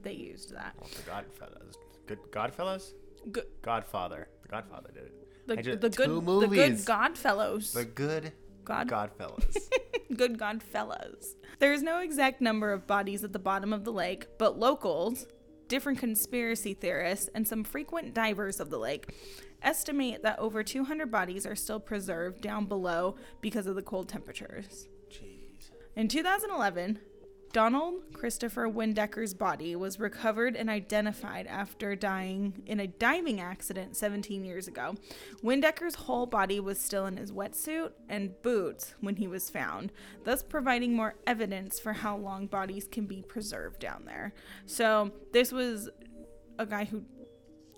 they 0.03 0.12
used 0.12 0.55
that. 0.55 0.75
Well, 0.79 0.91
the 0.95 1.11
Godfellas. 1.11 1.75
Good 2.07 2.19
Godfellas? 2.31 2.93
Good 3.33 3.47
Godfather. 3.62 4.29
The 4.43 4.49
Godfather 4.49 4.91
did 4.93 5.05
it. 5.05 5.47
the, 5.47 5.59
I 5.59 5.62
ju- 5.62 5.77
the 5.77 5.91
good 5.91 6.07
two 6.07 6.41
the 6.41 6.49
good. 6.49 6.85
Godfellows. 6.85 7.73
The 7.73 7.85
good 7.85 8.33
God 8.65 8.89
Godfellas. 8.89 9.57
good 10.14 10.38
Godfellows. 10.38 11.35
There 11.59 11.73
is 11.73 11.83
no 11.83 11.99
exact 11.99 12.40
number 12.40 12.73
of 12.73 12.87
bodies 12.87 13.25
at 13.25 13.33
the 13.33 13.38
bottom 13.38 13.73
of 13.73 13.85
the 13.85 13.92
lake, 13.92 14.27
but 14.38 14.59
locals, 14.59 15.27
different 15.69 15.99
conspiracy 15.99 16.75
theorists, 16.75 17.29
and 17.35 17.47
some 17.47 17.64
frequent 17.64 18.14
divers 18.14 18.61
of 18.61 18.71
the 18.71 18.79
lake 18.79 19.14
estimate 19.62 20.23
that 20.23 20.38
over 20.38 20.62
200 20.62 21.11
bodies 21.11 21.47
are 21.47 21.57
still 21.57 21.81
preserved 21.81 22.40
down 22.40 22.66
below 22.66 23.16
because 23.40 23.66
of 23.66 23.75
the 23.75 23.83
cold 23.83 24.09
temperatures. 24.09 24.88
Jeez. 25.11 25.71
In 25.97 26.09
2011, 26.09 27.01
Donald 27.57 28.03
Christopher 28.12 28.69
Windecker's 28.69 29.33
body 29.33 29.75
was 29.77 29.99
recovered 29.99 30.57
and 30.57 30.69
identified 30.69 31.47
after 31.47 31.97
dying 31.97 32.62
in 32.66 32.81
a 32.81 32.87
diving 32.87 33.40
accident 33.40 33.97
17 33.97 34.45
years 34.45 34.69
ago. 34.69 34.95
Windecker's 35.42 35.95
whole 35.95 36.27
body 36.27 36.61
was 36.61 36.79
still 36.79 37.07
in 37.07 37.16
his 37.16 37.33
wetsuit 37.33 37.92
and 38.11 38.35
boots 38.42 38.95
when 39.01 39.16
he 39.16 39.27
was 39.27 39.49
found, 39.49 39.90
thus 40.25 40.42
providing 40.42 40.95
more 40.95 41.14
evidence 41.27 41.81
for 41.81 41.95
how 41.95 42.19
long 42.19 42.47
bodies 42.47 42.87
can 42.92 43.07
be 43.07 43.23
preserved 43.23 43.81
down 43.81 44.03
there. 44.05 44.35
So, 44.66 45.12
this 45.33 45.51
was 45.51 45.88
a 46.59 46.66
guy 46.66 46.85
who 46.85 47.05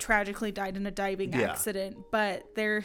tragically 0.01 0.51
died 0.51 0.77
in 0.77 0.87
a 0.87 0.91
diving 0.91 1.33
Yeah. 1.33 1.53
accident, 1.53 1.99
but 2.11 2.53
they're 2.57 2.85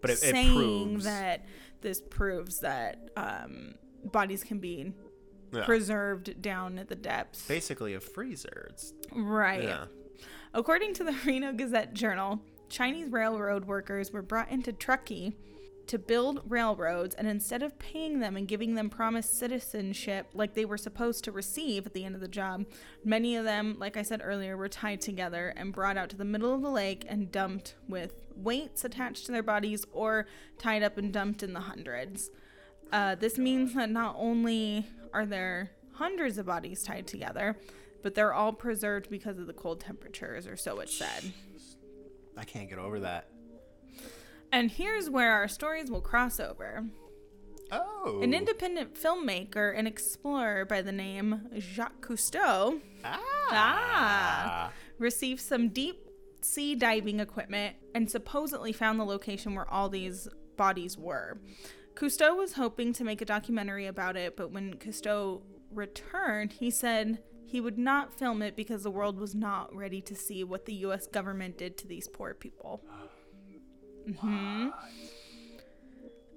But 0.00 0.08
it, 0.12 0.14
it 0.14 0.16
saying 0.20 0.54
proves 0.54 1.04
that 1.04 1.44
this 1.82 2.00
proves 2.00 2.60
that 2.60 3.10
um, 3.14 3.74
bodies 4.10 4.42
can 4.42 4.58
be 4.58 4.94
yeah. 5.52 5.64
preserved 5.64 6.40
down 6.40 6.78
at 6.78 6.88
the 6.88 6.94
depths. 6.94 7.46
basically 7.46 7.94
a 7.94 8.00
freezer. 8.00 8.68
It's 8.70 8.92
right. 9.12 9.62
yeah. 9.62 9.84
According 10.52 10.94
to 10.94 11.04
the 11.04 11.12
Reno 11.24 11.52
Gazette 11.52 11.94
Journal, 11.94 12.40
Chinese 12.68 13.10
railroad 13.10 13.64
workers 13.64 14.12
were 14.12 14.22
brought 14.22 14.50
into 14.50 14.72
Truckee 14.72 15.36
to 15.90 15.98
build 15.98 16.40
railroads, 16.48 17.16
and 17.16 17.26
instead 17.26 17.64
of 17.64 17.76
paying 17.80 18.20
them 18.20 18.36
and 18.36 18.46
giving 18.46 18.76
them 18.76 18.88
promised 18.88 19.36
citizenship 19.36 20.28
like 20.34 20.54
they 20.54 20.64
were 20.64 20.78
supposed 20.78 21.24
to 21.24 21.32
receive 21.32 21.84
at 21.84 21.94
the 21.94 22.04
end 22.04 22.14
of 22.14 22.20
the 22.20 22.28
job, 22.28 22.64
many 23.04 23.34
of 23.34 23.44
them, 23.44 23.74
like 23.76 23.96
I 23.96 24.02
said 24.02 24.20
earlier, 24.22 24.56
were 24.56 24.68
tied 24.68 25.00
together 25.00 25.52
and 25.56 25.72
brought 25.72 25.96
out 25.96 26.08
to 26.10 26.16
the 26.16 26.24
middle 26.24 26.54
of 26.54 26.62
the 26.62 26.70
lake 26.70 27.04
and 27.08 27.32
dumped 27.32 27.74
with 27.88 28.22
weights 28.36 28.84
attached 28.84 29.26
to 29.26 29.32
their 29.32 29.42
bodies 29.42 29.84
or 29.92 30.26
tied 30.58 30.84
up 30.84 30.96
and 30.96 31.12
dumped 31.12 31.42
in 31.42 31.54
the 31.54 31.60
hundreds. 31.60 32.30
Uh, 32.92 33.16
this 33.16 33.36
means 33.36 33.74
that 33.74 33.90
not 33.90 34.14
only 34.16 34.86
are 35.12 35.26
there 35.26 35.70
hundreds 35.92 36.38
of 36.38 36.46
bodies 36.46 36.82
tied 36.82 37.06
together, 37.06 37.56
but 38.02 38.14
they're 38.14 38.32
all 38.32 38.52
preserved 38.52 39.10
because 39.10 39.38
of 39.38 39.46
the 39.46 39.52
cold 39.52 39.80
temperatures, 39.80 40.46
or 40.46 40.56
so 40.56 40.80
it's 40.80 40.96
said. 40.96 41.32
I 42.36 42.44
can't 42.44 42.68
get 42.68 42.78
over 42.78 43.00
that. 43.00 43.28
And 44.52 44.70
here's 44.70 45.08
where 45.08 45.32
our 45.32 45.48
stories 45.48 45.90
will 45.90 46.00
cross 46.00 46.40
over. 46.40 46.84
Oh. 47.70 48.20
An 48.22 48.34
independent 48.34 48.94
filmmaker 48.94 49.72
and 49.76 49.86
explorer 49.86 50.64
by 50.64 50.82
the 50.82 50.90
name 50.90 51.42
Jacques 51.58 52.00
Cousteau 52.00 52.80
ah. 53.04 53.20
Ah. 53.52 54.72
received 54.98 55.40
some 55.40 55.68
deep 55.68 56.08
sea 56.40 56.74
diving 56.74 57.20
equipment 57.20 57.76
and 57.94 58.10
supposedly 58.10 58.72
found 58.72 58.98
the 58.98 59.04
location 59.04 59.54
where 59.54 59.70
all 59.70 59.88
these 59.88 60.28
bodies 60.56 60.98
were. 60.98 61.38
Cousteau 62.00 62.34
was 62.34 62.54
hoping 62.54 62.94
to 62.94 63.04
make 63.04 63.20
a 63.20 63.26
documentary 63.26 63.86
about 63.86 64.16
it, 64.16 64.34
but 64.34 64.50
when 64.50 64.74
Cousteau 64.74 65.42
returned, 65.70 66.52
he 66.54 66.70
said 66.70 67.18
he 67.44 67.60
would 67.60 67.76
not 67.76 68.18
film 68.18 68.40
it 68.40 68.56
because 68.56 68.84
the 68.84 68.90
world 68.90 69.18
was 69.18 69.34
not 69.34 69.74
ready 69.74 70.00
to 70.00 70.14
see 70.14 70.42
what 70.42 70.64
the 70.64 70.72
US 70.76 71.06
government 71.06 71.58
did 71.58 71.76
to 71.78 71.86
these 71.86 72.08
poor 72.08 72.32
people. 72.32 72.82
hmm 74.20 74.68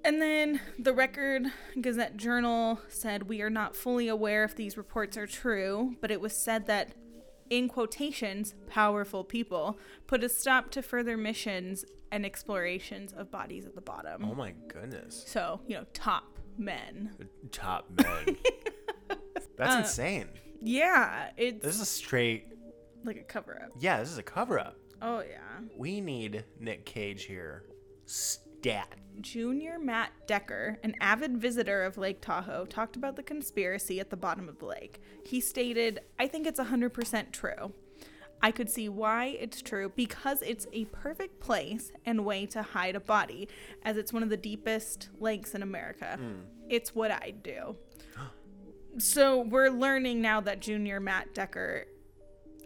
And 0.04 0.21
then 0.21 0.60
the 0.78 0.91
Record 0.91 1.45
Gazette 1.80 2.17
Journal 2.17 2.82
said, 2.89 3.30
We 3.30 3.41
are 3.41 3.49
not 3.49 3.73
fully 3.73 4.10
aware 4.10 4.43
if 4.43 4.56
these 4.58 4.76
reports 4.76 5.15
are 5.15 5.28
true, 5.28 5.95
but 6.02 6.12
it 6.12 6.19
was 6.19 6.36
said 6.36 6.67
that, 6.67 6.93
in 7.49 7.67
quotations, 7.67 8.53
powerful 8.67 9.23
people 9.23 9.77
put 10.08 10.23
a 10.23 10.29
stop 10.29 10.69
to 10.71 10.82
further 10.82 11.17
missions 11.17 11.86
and 12.12 12.25
explorations 12.25 13.13
of 13.13 13.32
bodies 13.32 13.65
at 13.65 13.75
the 13.75 13.82
bottom. 13.82 14.23
Oh 14.25 14.36
my 14.36 14.53
goodness. 14.67 15.23
So, 15.27 15.62
you 15.67 15.75
know, 15.75 15.86
top 15.93 16.38
men. 16.58 17.12
Top 17.51 17.89
men. 17.89 18.38
That's 19.58 19.75
Uh, 19.75 19.79
insane. 19.79 20.27
Yeah, 20.62 21.29
it's 21.38 21.63
This 21.63 21.75
is 21.75 21.82
a 21.82 21.86
straight. 21.86 22.47
like 23.03 23.17
a 23.17 23.23
cover 23.23 23.62
up. 23.63 23.71
Yeah, 23.79 23.99
this 23.99 24.10
is 24.12 24.17
a 24.17 24.23
cover 24.23 24.60
up. 24.60 24.77
Oh, 25.01 25.19
yeah. 25.21 25.60
We 25.77 25.99
need 26.01 26.45
Nick 26.60 26.86
Cage 26.86 27.23
here. 27.25 27.63
Stat. 28.63 28.88
Junior 29.19 29.78
Matt 29.78 30.12
Decker, 30.26 30.80
an 30.84 30.95
avid 31.02 31.38
visitor 31.38 31.84
of 31.84 31.97
Lake 31.97 32.21
Tahoe, 32.21 32.63
talked 32.65 32.95
about 32.95 33.17
the 33.17 33.21
conspiracy 33.23 33.99
at 33.99 34.10
the 34.10 34.15
bottom 34.15 34.47
of 34.47 34.60
the 34.60 34.65
lake. 34.65 35.02
He 35.26 35.41
stated, 35.41 35.99
I 36.17 36.28
think 36.28 36.47
it's 36.47 36.62
100% 36.62 37.32
true. 37.34 37.73
I 38.41 38.52
could 38.52 38.69
see 38.69 38.88
why 38.88 39.38
it's 39.38 39.62
true 39.62 39.91
because 39.97 40.41
it's 40.41 40.65
a 40.71 40.86
perfect 40.86 41.41
place 41.41 41.91
and 42.06 42.23
way 42.26 42.45
to 42.47 42.62
hide 42.62 42.95
a 42.95 43.02
body, 43.02 43.49
as 43.84 43.97
it's 43.97 44.13
one 44.13 44.23
of 44.23 44.30
the 44.30 44.38
deepest 44.38 45.10
lakes 45.19 45.54
in 45.54 45.62
America. 45.62 46.15
Hmm. 46.17 46.41
It's 46.69 46.95
what 46.95 47.12
I 47.12 47.32
do. 47.43 47.76
So 48.99 49.39
we're 49.41 49.71
learning 49.71 50.21
now 50.21 50.39
that 50.41 50.60
Junior 50.60 50.99
Matt 50.99 51.34
Decker 51.34 51.88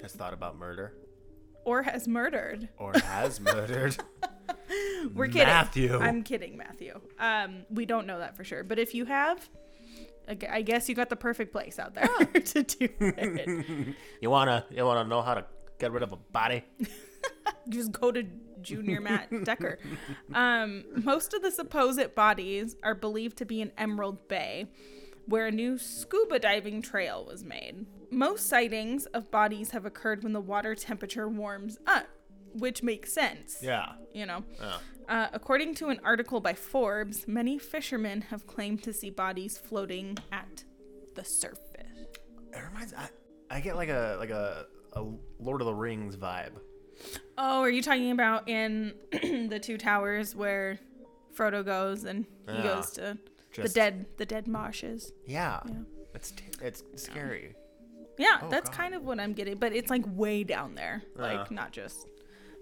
Has 0.01 0.11
thought 0.11 0.33
about 0.33 0.57
murder 0.57 0.93
or 1.63 1.83
has 1.83 2.05
murdered. 2.05 2.67
or 2.77 2.91
has 2.99 3.39
murdered. 3.39 3.95
We're 5.13 5.27
kidding. 5.27 5.47
Matthew. 5.47 5.97
I'm 5.97 6.23
kidding, 6.23 6.57
Matthew. 6.57 6.99
Um, 7.19 7.65
we 7.69 7.85
don't 7.85 8.07
know 8.07 8.19
that 8.19 8.35
for 8.35 8.43
sure, 8.43 8.63
but 8.63 8.79
if 8.79 8.93
you 8.93 9.05
have, 9.05 9.49
I 10.27 10.61
guess 10.61 10.89
you 10.89 10.95
got 10.95 11.09
the 11.09 11.15
perfect 11.15 11.51
place 11.51 11.79
out 11.79 11.95
there 11.95 12.07
to 12.41 12.63
do 12.63 12.89
it. 12.99 13.95
You 14.21 14.29
wanna 14.29 14.65
you 14.69 14.83
wanna 14.85 15.07
know 15.07 15.21
how 15.21 15.35
to 15.35 15.45
get 15.79 15.91
rid 15.91 16.03
of 16.03 16.11
a 16.11 16.17
body? 16.17 16.63
Just 17.69 17.91
go 17.91 18.11
to 18.11 18.23
Junior 18.61 18.99
Matt 19.01 19.29
Decker. 19.43 19.79
Um, 20.33 20.83
most 21.03 21.33
of 21.33 21.41
the 21.41 21.51
supposed 21.51 22.15
bodies 22.15 22.75
are 22.83 22.95
believed 22.95 23.37
to 23.37 23.45
be 23.45 23.61
in 23.61 23.71
Emerald 23.77 24.27
Bay, 24.27 24.67
where 25.27 25.47
a 25.47 25.51
new 25.51 25.77
scuba 25.77 26.39
diving 26.39 26.81
trail 26.81 27.25
was 27.25 27.43
made. 27.43 27.85
Most 28.09 28.47
sightings 28.47 29.05
of 29.07 29.29
bodies 29.31 29.71
have 29.71 29.85
occurred 29.85 30.23
when 30.23 30.33
the 30.33 30.41
water 30.41 30.75
temperature 30.75 31.27
warms 31.27 31.77
up, 31.85 32.07
which 32.53 32.83
makes 32.83 33.13
sense. 33.13 33.59
Yeah. 33.61 33.93
You 34.13 34.25
know. 34.25 34.43
Yeah. 34.59 34.77
Uh, 35.07 35.27
according 35.33 35.73
to 35.75 35.87
an 35.87 35.99
article 36.03 36.39
by 36.41 36.53
Forbes, 36.53 37.27
many 37.27 37.57
fishermen 37.57 38.21
have 38.23 38.45
claimed 38.45 38.83
to 38.83 38.91
see 38.93 39.09
bodies 39.09 39.57
floating 39.57 40.17
at 40.31 40.63
the 41.15 41.23
surface. 41.23 41.61
It 42.53 42.59
reminds 42.67 42.93
I, 42.93 43.09
I 43.49 43.59
get 43.61 43.75
like 43.75 43.89
a 43.89 44.17
like 44.19 44.29
a, 44.31 44.65
a 44.93 45.03
Lord 45.39 45.61
of 45.61 45.67
the 45.67 45.73
Rings 45.73 46.15
vibe. 46.17 46.53
Oh, 47.37 47.61
are 47.61 47.69
you 47.69 47.81
talking 47.81 48.11
about 48.11 48.49
in 48.49 48.93
the 49.11 49.59
two 49.61 49.77
towers 49.77 50.35
where 50.35 50.79
Frodo 51.35 51.63
goes 51.63 52.03
and 52.03 52.25
he 52.49 52.55
Yeah. 52.55 52.63
goes 52.63 52.91
to 52.91 53.17
the 53.55 53.69
dead 53.69 54.07
the 54.17 54.25
dead 54.25 54.47
marshes? 54.47 55.11
Yeah. 55.25 55.59
Yeah. 55.65 55.73
It's 56.15 56.31
t- 56.31 56.43
it's 56.61 56.83
scary. 56.95 57.55
Yeah, 58.17 58.39
Oh, 58.41 58.49
that's 58.49 58.69
God. 58.71 58.75
kind 58.77 58.95
of 58.95 59.03
what 59.05 59.19
I'm 59.19 59.33
getting, 59.33 59.57
but 59.57 59.73
it's 59.73 59.91
like 59.91 60.01
way 60.07 60.43
down 60.43 60.73
there, 60.73 61.03
like 61.15 61.51
not 61.51 61.71
just 61.71 62.07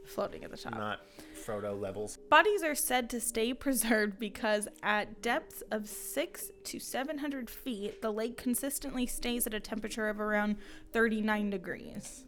floating 0.06 0.44
at 0.44 0.52
the 0.52 0.58
top. 0.58 0.74
Not 0.76 1.00
Frodo 1.46 1.80
levels. 1.80 2.18
Bodies 2.30 2.64
are 2.64 2.76
said 2.76 3.10
to 3.12 3.20
stay 3.22 3.54
preserved 3.54 4.18
because 4.20 4.68
at 4.84 5.22
depths 5.22 5.62
of 5.72 5.88
6 5.88 6.52
to 6.66 6.80
700 6.80 7.50
feet, 7.50 8.02
the 8.02 8.12
lake 8.12 8.38
consistently 8.38 9.06
stays 9.06 9.46
at 9.46 9.54
a 9.54 9.60
temperature 9.60 10.10
of 10.10 10.20
around 10.20 10.58
39 10.94 11.50
degrees. 11.52 12.26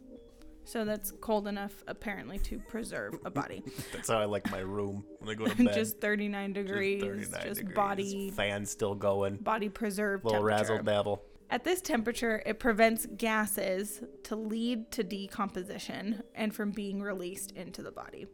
So 0.64 0.84
that's 0.84 1.12
cold 1.22 1.48
enough, 1.48 1.82
apparently, 1.86 2.38
to 2.40 2.58
preserve 2.58 3.14
a 3.24 3.30
body. 3.30 3.62
That's 3.94 4.08
how 4.10 4.18
I 4.18 4.26
like 4.26 4.50
my 4.50 4.58
room 4.58 5.02
when 5.18 5.30
I 5.30 5.34
go 5.34 5.46
to 5.46 5.56
bed. 5.64 5.72
just 5.72 5.98
39 5.98 6.52
Just 6.52 6.66
degrees, 6.66 7.02
39 7.02 7.42
just 7.42 7.58
degrees. 7.60 7.74
body 7.74 8.30
fan 8.32 8.66
still 8.66 8.94
going. 8.94 9.36
body 9.36 9.70
preserved 9.70 10.26
Little 10.26 10.42
razzle 10.42 10.82
dazzle. 10.82 11.22
At 11.50 11.64
this 11.64 11.80
temperature, 11.80 12.42
it 12.44 12.58
prevents 12.58 13.06
gases 13.16 14.02
to 14.24 14.36
lead 14.36 14.90
to 14.92 15.02
decomposition 15.02 16.22
and 16.34 16.54
from 16.54 16.70
being 16.72 17.00
released 17.00 17.52
into 17.52 17.82
the 17.82 17.90
body. 17.90 18.26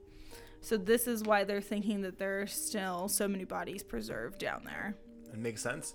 So 0.60 0.76
this 0.76 1.06
is 1.06 1.22
why 1.22 1.44
they're 1.44 1.60
thinking 1.60 2.00
that 2.02 2.18
there 2.18 2.40
are 2.40 2.46
still 2.46 3.08
so 3.08 3.28
many 3.28 3.44
bodies 3.44 3.82
preserved 3.82 4.38
down 4.40 4.62
there. 4.64 4.96
It 5.32 5.38
makes 5.38 5.62
sense. 5.62 5.94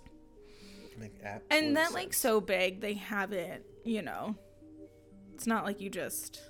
Make 0.98 1.14
absolute 1.24 1.46
And 1.66 1.78
that 1.78 1.94
lake's 1.94 2.18
sense. 2.18 2.34
so 2.34 2.40
big, 2.42 2.80
they 2.82 2.94
have 2.94 3.34
it, 3.34 3.66
you 3.84 4.02
know. 4.02 4.36
It's 5.34 5.48
not 5.48 5.66
like 5.66 5.82
you 5.82 5.90
just 5.90 6.42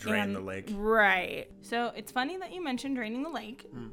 Drain 0.00 0.34
the 0.34 0.40
lake. 0.40 0.68
Right. 0.74 1.46
So 1.62 1.92
it's 1.96 2.12
funny 2.12 2.36
that 2.36 2.52
you 2.52 2.62
mentioned 2.62 2.94
draining 2.96 3.22
the 3.22 3.30
lake 3.30 3.64
Hmm. 3.72 3.88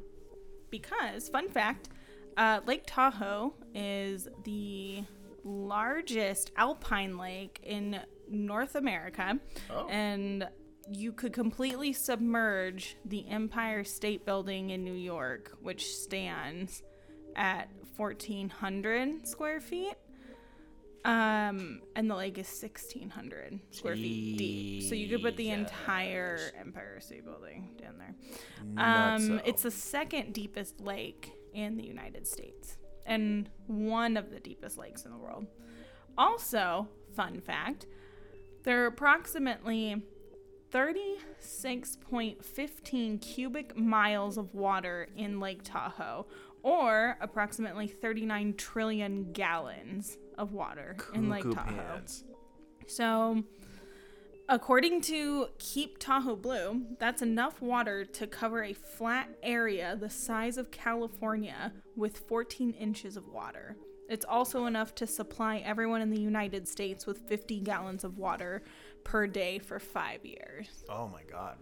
because, 0.70 1.28
fun 1.30 1.48
fact, 1.48 1.88
uh, 2.36 2.60
Lake 2.66 2.82
Tahoe 2.86 3.54
is 3.74 4.28
the 4.44 5.04
largest 5.46 6.50
alpine 6.56 7.16
lake 7.16 7.60
in 7.62 8.00
North 8.28 8.74
America. 8.74 9.38
Oh. 9.70 9.86
And 9.88 10.48
you 10.90 11.12
could 11.12 11.32
completely 11.32 11.92
submerge 11.92 12.96
the 13.04 13.26
Empire 13.28 13.84
State 13.84 14.24
Building 14.24 14.70
in 14.70 14.84
New 14.84 14.94
York, 14.94 15.56
which 15.62 15.94
stands 15.94 16.82
at 17.34 17.68
1,400 17.96 19.26
square 19.26 19.60
feet. 19.60 19.94
Um, 21.04 21.82
and 21.94 22.10
the 22.10 22.16
lake 22.16 22.36
is 22.36 22.48
1,600 22.48 23.60
square 23.70 23.94
feet 23.94 24.38
deep. 24.38 24.88
So 24.88 24.96
you 24.96 25.08
could 25.08 25.22
put 25.22 25.36
the 25.36 25.50
entire 25.50 26.38
Empire 26.58 26.98
State 27.00 27.24
Building 27.24 27.76
down 27.80 27.94
there. 27.98 28.14
Um, 28.76 29.22
Nutso. 29.22 29.42
it's 29.44 29.62
the 29.62 29.70
second 29.70 30.32
deepest 30.32 30.80
lake 30.80 31.32
in 31.54 31.76
the 31.76 31.84
United 31.84 32.26
States 32.26 32.76
and 33.06 33.48
one 33.66 34.16
of 34.16 34.30
the 34.30 34.40
deepest 34.40 34.78
lakes 34.78 35.04
in 35.04 35.10
the 35.10 35.16
world. 35.16 35.46
Also, 36.18 36.88
fun 37.14 37.40
fact, 37.40 37.86
there 38.64 38.82
are 38.82 38.86
approximately 38.86 40.02
36.15 40.72 43.20
cubic 43.20 43.76
miles 43.76 44.36
of 44.36 44.52
water 44.54 45.08
in 45.16 45.38
Lake 45.40 45.62
Tahoe, 45.62 46.26
or 46.62 47.16
approximately 47.20 47.86
39 47.86 48.54
trillion 48.54 49.32
gallons 49.32 50.18
of 50.36 50.52
water 50.52 50.96
in 51.14 51.28
Lake 51.28 51.44
Cuckoo 51.44 51.54
Tahoe. 51.54 51.76
pants. 51.76 52.24
So, 52.88 53.44
according 54.48 55.00
to 55.02 55.48
Keep 55.58 55.98
Tahoe 55.98 56.36
Blue, 56.36 56.82
that's 56.98 57.22
enough 57.22 57.60
water 57.60 58.04
to 58.04 58.26
cover 58.26 58.62
a 58.62 58.72
flat 58.72 59.28
area 59.42 59.96
the 59.98 60.10
size 60.10 60.56
of 60.58 60.70
California 60.70 61.72
with 61.96 62.18
14 62.18 62.72
inches 62.72 63.16
of 63.16 63.28
water. 63.28 63.76
It's 64.08 64.24
also 64.24 64.66
enough 64.66 64.94
to 64.96 65.06
supply 65.06 65.58
everyone 65.58 66.00
in 66.00 66.10
the 66.10 66.20
United 66.20 66.68
States 66.68 67.06
with 67.06 67.18
50 67.28 67.60
gallons 67.60 68.04
of 68.04 68.18
water 68.18 68.62
per 69.02 69.26
day 69.26 69.58
for 69.58 69.80
five 69.80 70.24
years. 70.24 70.68
Oh 70.88 71.08
my 71.08 71.22
god, 71.30 71.56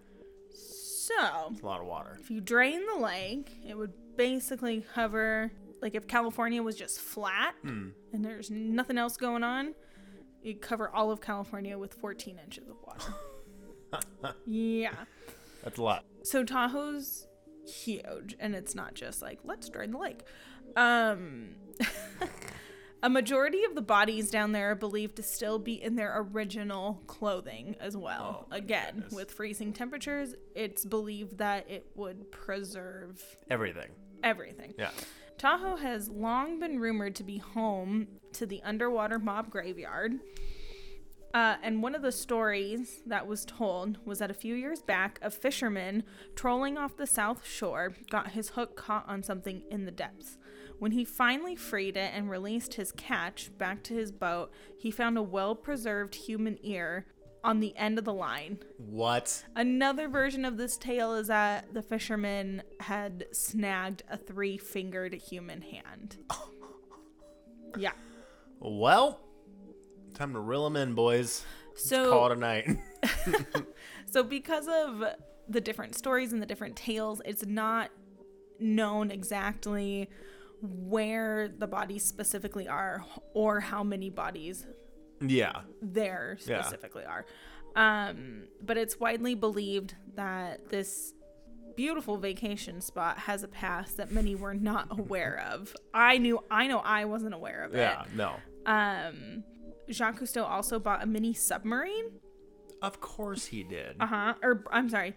So, 0.52 1.14
it's 1.52 1.62
a 1.62 1.66
lot 1.66 1.80
of 1.80 1.86
water. 1.86 2.18
if 2.20 2.30
you 2.30 2.40
drain 2.40 2.82
the 2.86 3.00
lake, 3.00 3.50
it 3.66 3.76
would 3.78 3.92
basically 4.16 4.84
cover, 4.94 5.50
like 5.80 5.94
if 5.94 6.06
California 6.06 6.62
was 6.62 6.76
just 6.76 7.00
flat 7.00 7.54
Hmm. 7.62 7.88
and 8.12 8.22
there's 8.24 8.50
nothing 8.50 8.98
else 8.98 9.16
going 9.16 9.42
on, 9.42 9.74
you'd 10.44 10.60
cover 10.60 10.88
all 10.88 11.10
of 11.10 11.20
California 11.20 11.76
with 11.78 11.94
14 11.94 12.38
inches 12.44 12.68
of 12.68 12.76
water. 12.86 14.34
yeah. 14.46 14.92
That's 15.62 15.78
a 15.78 15.82
lot. 15.82 16.04
So 16.22 16.44
Tahoe's 16.44 17.26
huge, 17.66 18.36
and 18.38 18.54
it's 18.54 18.74
not 18.74 18.94
just 18.94 19.22
like, 19.22 19.38
let's 19.44 19.68
drain 19.68 19.92
the 19.92 19.98
lake. 19.98 20.22
Um, 20.76 21.50
a 23.02 23.08
majority 23.10 23.64
of 23.64 23.74
the 23.74 23.82
bodies 23.82 24.30
down 24.30 24.52
there 24.52 24.70
are 24.72 24.74
believed 24.74 25.16
to 25.16 25.22
still 25.22 25.58
be 25.58 25.74
in 25.82 25.96
their 25.96 26.14
original 26.32 27.02
clothing 27.06 27.76
as 27.80 27.96
well. 27.96 28.46
Oh, 28.50 28.54
Again, 28.56 28.94
goodness. 28.94 29.12
with 29.12 29.30
freezing 29.32 29.72
temperatures, 29.72 30.34
it's 30.54 30.84
believed 30.84 31.38
that 31.38 31.70
it 31.70 31.86
would 31.94 32.30
preserve 32.30 33.22
Everything. 33.50 33.88
everything. 34.22 34.74
Yeah. 34.78 34.90
Tahoe 35.38 35.76
has 35.76 36.08
long 36.08 36.58
been 36.58 36.78
rumored 36.78 37.14
to 37.16 37.24
be 37.24 37.38
home 37.38 38.06
to 38.32 38.46
the 38.46 38.62
underwater 38.62 39.18
mob 39.18 39.50
graveyard. 39.50 40.20
Uh, 41.34 41.56
and 41.64 41.82
one 41.82 41.96
of 41.96 42.02
the 42.02 42.12
stories 42.12 43.02
that 43.06 43.26
was 43.26 43.44
told 43.44 43.98
was 44.04 44.20
that 44.20 44.30
a 44.30 44.34
few 44.34 44.54
years 44.54 44.80
back, 44.82 45.18
a 45.20 45.30
fisherman 45.30 46.04
trolling 46.36 46.78
off 46.78 46.96
the 46.96 47.08
south 47.08 47.44
shore 47.44 47.92
got 48.08 48.30
his 48.30 48.50
hook 48.50 48.76
caught 48.76 49.04
on 49.08 49.20
something 49.20 49.62
in 49.68 49.84
the 49.84 49.90
depths. 49.90 50.38
When 50.78 50.92
he 50.92 51.04
finally 51.04 51.56
freed 51.56 51.96
it 51.96 52.12
and 52.14 52.30
released 52.30 52.74
his 52.74 52.92
catch 52.92 53.50
back 53.58 53.82
to 53.84 53.94
his 53.94 54.12
boat, 54.12 54.52
he 54.78 54.92
found 54.92 55.18
a 55.18 55.22
well 55.22 55.56
preserved 55.56 56.14
human 56.14 56.56
ear 56.62 57.06
on 57.44 57.60
the 57.60 57.76
end 57.76 57.98
of 57.98 58.04
the 58.04 58.12
line. 58.12 58.58
What? 58.78 59.44
Another 59.54 60.08
version 60.08 60.44
of 60.44 60.56
this 60.56 60.76
tale 60.76 61.14
is 61.14 61.28
that 61.28 61.72
the 61.72 61.82
fisherman 61.82 62.62
had 62.80 63.26
snagged 63.30 64.02
a 64.10 64.16
three 64.16 64.56
fingered 64.58 65.14
human 65.14 65.62
hand. 65.62 66.16
Yeah. 67.76 67.90
Well, 68.60 69.18
time 70.14 70.32
to 70.34 70.38
reel 70.38 70.62
them 70.62 70.76
in, 70.76 70.94
boys. 70.94 71.44
So 71.74 72.08
Call 72.08 72.30
it 72.30 72.36
a 72.36 72.40
night. 72.40 72.68
So, 74.06 74.22
because 74.22 74.68
of 74.68 75.02
the 75.48 75.60
different 75.60 75.96
stories 75.96 76.32
and 76.32 76.40
the 76.40 76.46
different 76.46 76.76
tales, 76.76 77.20
it's 77.24 77.44
not 77.44 77.90
known 78.60 79.10
exactly 79.10 80.08
where 80.62 81.48
the 81.48 81.66
bodies 81.66 82.04
specifically 82.04 82.68
are 82.68 83.04
or 83.34 83.58
how 83.58 83.82
many 83.82 84.10
bodies 84.10 84.66
yeah. 85.20 85.60
there 85.82 86.36
Yeah. 86.46 86.62
specifically 86.62 87.04
are. 87.04 87.24
Um, 87.76 88.44
but 88.62 88.76
it's 88.76 89.00
widely 89.00 89.34
believed 89.34 89.94
that 90.14 90.68
this 90.70 91.12
beautiful 91.76 92.18
vacation 92.18 92.80
spot 92.80 93.18
has 93.18 93.42
a 93.42 93.48
past 93.48 93.96
that 93.96 94.12
many 94.12 94.34
were 94.36 94.54
not 94.54 94.86
aware 94.98 95.44
of. 95.52 95.74
I 95.92 96.18
knew, 96.18 96.38
I 96.50 96.66
know 96.68 96.78
I 96.78 97.04
wasn't 97.04 97.34
aware 97.34 97.64
of 97.64 97.74
it. 97.74 97.78
Yeah. 97.78 98.04
No. 98.14 98.36
Um, 98.66 99.42
Jacques 99.90 100.20
Cousteau 100.20 100.44
also 100.48 100.78
bought 100.78 101.02
a 101.02 101.06
mini 101.06 101.34
submarine 101.34 102.12
Of 102.80 103.00
course 103.00 103.46
he 103.46 103.62
did. 103.64 103.96
Uh 104.00 104.06
huh. 104.06 104.34
Or 104.42 104.62
I'm 104.70 104.88
sorry, 104.88 105.14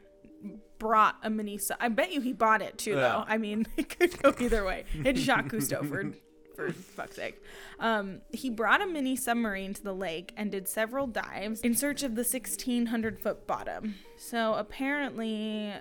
brought 0.80 1.16
a 1.24 1.30
mini. 1.30 1.58
Su- 1.58 1.76
I 1.80 1.90
bet 1.90 2.12
you 2.12 2.22
he 2.22 2.34
bought 2.34 2.62
it 2.62 2.78
too, 2.78 2.92
Yeah. 2.92 2.96
though. 3.10 3.24
I 3.28 3.38
mean, 3.38 3.66
it 3.78 3.98
could 3.98 4.18
go 4.22 4.34
either 4.40 4.66
way. 4.66 4.86
It's 4.94 5.20
Jacques 5.22 5.50
Cousteau 5.50 5.88
for 5.88 6.12
for 6.58 6.74
fuck's 6.74 7.16
sake. 7.16 7.42
Um, 7.80 8.20
he 8.34 8.50
brought 8.50 8.82
a 8.82 8.86
mini 8.88 9.16
submarine 9.16 9.74
to 9.76 9.82
the 9.84 9.94
lake 9.94 10.34
and 10.36 10.52
did 10.52 10.68
several 10.68 11.08
dives 11.08 11.62
in 11.62 11.74
search 11.76 12.04
of 12.04 12.16
the 12.16 12.24
1600 12.24 13.22
foot 13.22 13.48
bottom. 13.48 13.96
So 14.18 14.56
apparently. 14.56 15.74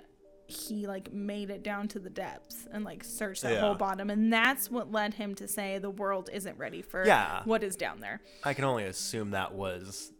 He 0.49 0.87
like 0.87 1.11
made 1.11 1.49
it 1.49 1.61
down 1.61 1.89
to 1.89 1.99
the 1.99 2.09
depths 2.09 2.69
and 2.71 2.85
like 2.85 3.03
searched 3.03 3.41
that 3.41 3.51
Yeah. 3.55 3.59
whole 3.59 3.75
bottom, 3.75 4.09
and 4.09 4.31
that's 4.31 4.71
what 4.71 4.89
led 4.89 5.15
him 5.15 5.35
to 5.35 5.45
say 5.45 5.77
the 5.77 5.89
world 5.89 6.29
isn't 6.31 6.57
ready 6.57 6.81
for 6.81 7.05
Yeah. 7.05 7.41
what 7.43 7.63
is 7.63 7.75
down 7.75 7.99
there. 7.99 8.21
I 8.45 8.53
can 8.53 8.63
only 8.63 8.85
assume 8.85 9.31
that 9.31 9.53
was 9.55 10.13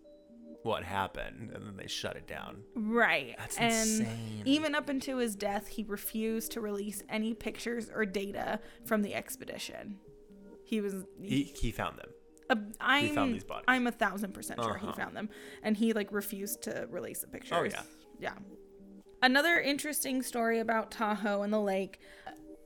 what 0.63 0.83
happened, 0.83 1.51
and 1.53 1.65
then 1.65 1.77
they 1.77 1.87
shut 1.87 2.17
it 2.17 2.27
down. 2.27 2.61
Right. 2.75 3.35
That's 3.37 3.57
and 3.57 3.71
insane. 3.73 4.41
even 4.43 4.75
up 4.75 4.89
until 4.89 5.19
his 5.19 5.33
death, 5.33 5.69
he 5.69 5.83
refused 5.83 6.51
to 6.51 6.59
release 6.59 7.03
any 7.07 7.33
pictures 7.33 7.89
or 7.89 8.05
data 8.05 8.59
from 8.83 9.03
the 9.03 9.13
expedition. 9.15 9.97
He 10.67 10.81
was. 10.81 10.93
He 11.21 11.43
he 11.43 11.71
found 11.71 11.97
them. 11.97 12.09
a, 12.49 12.57
I'm, 12.79 13.15
found 13.15 13.33
these 13.33 13.43
bodies. 13.45 13.65
I'm 13.69 13.87
a 13.87 13.91
thousand 13.91 14.33
percent 14.33 14.61
sure 14.61 14.75
he 14.77 14.85
Uh-huh. 14.87 14.95
found 14.95 15.15
them, 15.15 15.29
and 15.63 15.75
he 15.77 15.93
like 15.93 16.11
refused 16.11 16.61
to 16.63 16.87
release 16.91 17.19
the 17.21 17.27
pictures. 17.27 17.57
Oh, 17.57 17.63
yeah. 17.63 17.81
Yeah. 18.19 18.33
Another 19.21 19.59
interesting 19.59 20.21
story 20.21 20.59
about 20.59 20.91
Tahoe 20.91 21.41
and 21.41 21.51
the 21.53 21.59
lake 21.59 21.99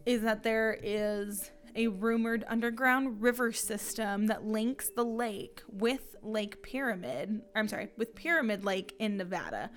is 0.05 0.21
that 0.23 0.41
there 0.43 0.77
is 0.81 1.51
a 1.75 1.87
rumored 1.87 2.43
underground 2.49 3.21
river 3.21 3.51
system 3.51 4.27
that 4.27 4.43
links 4.43 4.89
the 4.95 5.05
lake 5.05 5.61
with 5.71 6.15
Lake 6.21 6.61
Pyramid. 6.63 7.41
I'm 7.55 7.67
sorry, 7.67 7.89
with 7.97 8.15
Pyramid 8.15 8.65
Lake 8.65 8.93
in 8.99 9.15
Nevada. 9.17 9.69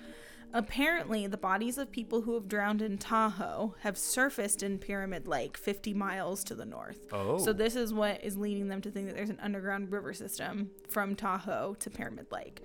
Apparently, 0.55 1.27
the 1.27 1.35
bodies 1.35 1.77
of 1.77 1.91
people 1.91 2.21
who 2.21 2.33
have 2.33 2.47
drowned 2.47 2.81
in 2.81 2.97
Tahoe 2.97 3.75
have 3.81 3.97
surfaced 3.97 4.63
in 4.63 4.79
Pyramid 4.79 5.27
Lake 5.27 5.57
50 5.57 5.93
miles 5.93 6.45
to 6.45 6.55
the 6.55 6.63
north. 6.63 6.97
Oh. 7.11 7.37
So, 7.37 7.51
this 7.51 7.75
is 7.75 7.93
what 7.93 8.23
is 8.23 8.37
leading 8.37 8.69
them 8.69 8.79
to 8.81 8.89
think 8.89 9.07
that 9.07 9.17
there's 9.17 9.29
an 9.29 9.39
underground 9.41 9.91
river 9.91 10.13
system 10.13 10.71
from 10.87 11.13
Tahoe 11.13 11.75
to 11.81 11.89
Pyramid 11.89 12.27
Lake. 12.31 12.61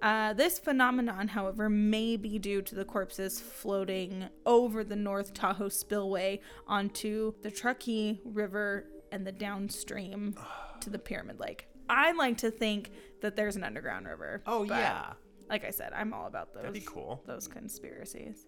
Uh, 0.00 0.32
this 0.34 0.60
phenomenon, 0.60 1.26
however, 1.26 1.68
may 1.68 2.16
be 2.16 2.38
due 2.38 2.62
to 2.62 2.76
the 2.76 2.84
corpses 2.84 3.40
floating 3.40 4.28
over 4.46 4.84
the 4.84 4.96
North 4.96 5.34
Tahoe 5.34 5.68
spillway 5.68 6.38
onto 6.68 7.34
the 7.42 7.50
Truckee 7.50 8.20
River 8.24 8.86
and 9.10 9.26
the 9.26 9.32
downstream 9.32 10.36
to 10.80 10.90
the 10.90 10.98
Pyramid 10.98 11.40
Lake. 11.40 11.66
I 11.88 12.12
like 12.12 12.38
to 12.38 12.52
think 12.52 12.90
that 13.20 13.34
there's 13.34 13.56
an 13.56 13.64
underground 13.64 14.06
river. 14.06 14.42
Oh 14.46 14.62
yeah. 14.62 15.14
Like 15.52 15.66
I 15.66 15.70
said, 15.70 15.92
I'm 15.94 16.14
all 16.14 16.26
about 16.26 16.54
those. 16.54 16.62
That'd 16.62 16.72
be 16.74 16.80
cool. 16.80 17.22
Those 17.26 17.46
conspiracies. 17.46 18.46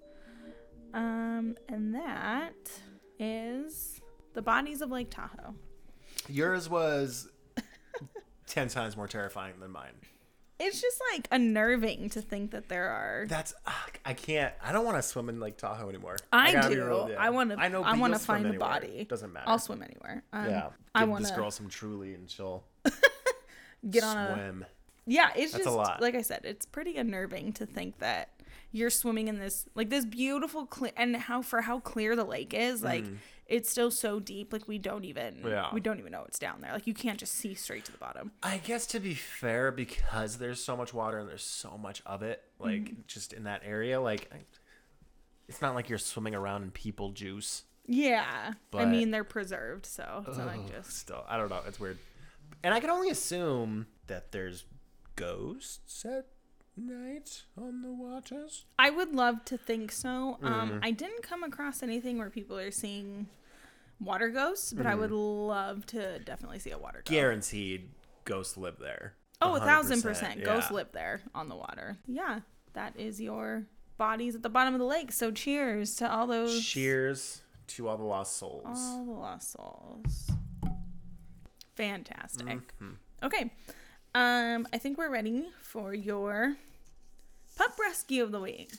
Um, 0.94 1.54
and 1.68 1.94
that 1.94 2.54
is 3.18 4.00
the 4.32 4.40
bodies 4.40 4.80
of 4.80 4.90
Lake 4.90 5.10
Tahoe. 5.10 5.54
Yours 6.28 6.68
was 6.70 7.28
ten 8.46 8.68
times 8.68 8.96
more 8.96 9.06
terrifying 9.06 9.60
than 9.60 9.70
mine. 9.70 9.92
It's 10.58 10.80
just 10.80 10.98
like 11.12 11.28
unnerving 11.30 12.08
to 12.10 12.22
think 12.22 12.52
that 12.52 12.70
there 12.70 12.88
are. 12.88 13.26
That's 13.28 13.52
ugh, 13.66 13.98
I 14.06 14.14
can't. 14.14 14.54
I 14.62 14.72
don't 14.72 14.86
want 14.86 14.96
to 14.96 15.02
swim 15.02 15.28
in 15.28 15.40
Lake 15.40 15.58
Tahoe 15.58 15.90
anymore. 15.90 16.16
I, 16.32 16.52
gotta 16.52 16.74
do. 16.74 16.86
real, 16.86 17.08
yeah. 17.10 17.16
I 17.22 17.28
want 17.30 17.50
to. 17.50 17.58
I 17.58 17.68
know. 17.68 17.82
I 17.82 17.98
want 17.98 18.14
to 18.14 18.18
swim 18.18 18.36
find 18.36 18.44
the 18.46 18.48
anywhere. 18.50 18.68
body. 18.68 19.04
Doesn't 19.04 19.30
matter. 19.30 19.46
I'll 19.46 19.58
swim 19.58 19.82
anywhere. 19.82 20.24
Um, 20.32 20.46
yeah. 20.48 20.68
I 20.94 21.00
Give 21.00 21.10
want 21.10 21.22
this 21.24 21.32
girl 21.32 21.50
some 21.50 21.68
truly, 21.68 22.14
and 22.14 22.30
she'll 22.30 22.64
get 23.90 24.04
on 24.04 24.16
a. 24.16 24.32
swim. 24.32 24.64
Yeah, 25.06 25.30
it's 25.36 25.52
That's 25.52 25.64
just 25.64 26.00
like 26.00 26.14
I 26.14 26.22
said, 26.22 26.40
it's 26.44 26.66
pretty 26.66 26.96
unnerving 26.96 27.52
to 27.54 27.66
think 27.66 27.98
that 27.98 28.30
you're 28.72 28.90
swimming 28.90 29.28
in 29.28 29.38
this 29.38 29.66
like 29.74 29.90
this 29.90 30.04
beautiful 30.04 30.66
clear 30.66 30.92
and 30.96 31.14
how 31.16 31.42
for 31.42 31.60
how 31.60 31.80
clear 31.80 32.16
the 32.16 32.24
lake 32.24 32.54
is, 32.54 32.82
like 32.82 33.04
it's 33.46 33.68
still 33.70 33.90
so 33.90 34.18
deep, 34.18 34.52
like 34.52 34.66
we 34.66 34.78
don't 34.78 35.04
even 35.04 35.34
Mm. 35.42 35.50
Yeah. 35.50 35.68
we 35.72 35.80
don't 35.80 35.98
even 35.98 36.10
know 36.12 36.24
it's 36.26 36.38
down 36.38 36.60
there. 36.62 36.72
Like 36.72 36.86
you 36.86 36.94
can't 36.94 37.18
just 37.18 37.34
see 37.34 37.54
straight 37.54 37.84
to 37.84 37.92
the 37.92 37.98
bottom. 37.98 38.32
I 38.42 38.56
guess 38.58 38.86
to 38.88 39.00
be 39.00 39.14
fair, 39.14 39.70
because 39.70 40.38
there's 40.38 40.64
so 40.64 40.76
much 40.76 40.94
water 40.94 41.18
and 41.18 41.28
there's 41.28 41.42
so 41.44 41.76
much 41.76 42.02
of 42.06 42.22
it, 42.22 42.42
like 42.58 42.84
Mm-hmm. 42.84 43.00
just 43.06 43.32
in 43.34 43.44
that 43.44 43.60
area, 43.64 44.00
like 44.00 44.30
I- 44.32 44.38
it's 45.48 45.60
not 45.60 45.74
like 45.74 45.90
you're 45.90 45.98
swimming 45.98 46.34
around 46.34 46.62
in 46.62 46.70
people 46.70 47.10
juice. 47.10 47.64
Yeah, 47.86 48.54
but, 48.70 48.78
I 48.80 48.86
mean 48.86 49.10
they're 49.10 49.24
preserved, 49.24 49.84
so 49.84 50.24
it's 50.26 50.38
not 50.38 50.46
like 50.46 50.70
just 50.72 50.96
still, 50.96 51.22
I 51.28 51.36
don't 51.36 51.50
know. 51.50 51.60
It's 51.68 51.78
weird. 51.78 51.98
and 52.62 52.72
I 52.72 52.80
can 52.80 52.88
only 52.88 53.10
assume 53.10 53.86
that 54.06 54.32
there's 54.32 54.64
ghosts 55.16 56.04
at 56.04 56.26
night 56.76 57.42
on 57.56 57.82
the 57.82 57.92
waters. 57.92 58.64
I 58.78 58.90
would 58.90 59.14
love 59.14 59.44
to 59.46 59.56
think 59.58 59.92
so. 59.92 60.38
Mm. 60.42 60.46
Um, 60.50 60.80
I 60.82 60.90
didn't 60.90 61.22
come 61.22 61.42
across 61.42 61.82
anything 61.82 62.18
where 62.18 62.30
people 62.30 62.58
are 62.58 62.70
seeing 62.70 63.26
water 64.00 64.28
ghosts, 64.28 64.72
but 64.72 64.86
I 64.86 64.94
would 64.94 65.12
love 65.12 65.86
to 65.86 66.18
definitely 66.20 66.58
see 66.58 66.70
a 66.72 66.78
water 66.78 66.98
ghost. 66.98 67.10
Guaranteed, 67.10 67.90
ghosts 68.24 68.56
live 68.56 68.78
there. 68.80 69.14
Oh, 69.40 69.54
a 69.56 69.60
thousand 69.60 70.02
percent. 70.02 70.38
yeah. 70.40 70.44
Ghosts 70.46 70.70
live 70.70 70.88
there 70.92 71.20
on 71.34 71.48
the 71.48 71.56
water. 71.56 71.98
Yeah, 72.06 72.40
that 72.72 72.98
is 72.98 73.20
your 73.20 73.66
bodies 73.96 74.34
at 74.34 74.42
the 74.42 74.48
bottom 74.48 74.74
of 74.74 74.80
the 74.80 74.86
lake. 74.86 75.12
So 75.12 75.30
cheers 75.30 75.94
to 75.96 76.10
all 76.10 76.26
those 76.26 76.64
Cheers 76.64 77.42
to 77.68 77.88
all 77.88 77.96
the 77.96 78.04
lost 78.04 78.36
souls. 78.36 78.64
all 78.66 79.04
the 79.04 79.12
lost 79.12 79.52
souls. 79.52 80.30
Fantastic. 81.74 82.46
Mm-hmm. 82.46 82.92
Okay, 83.22 83.50
um, 84.14 84.66
I 84.72 84.78
think 84.78 84.98
we're 84.98 85.10
ready 85.10 85.46
for 85.60 85.94
your 85.94 86.56
pup 87.56 87.78
rescue 87.78 88.22
of 88.22 88.32
the 88.32 88.40
week. 88.40 88.70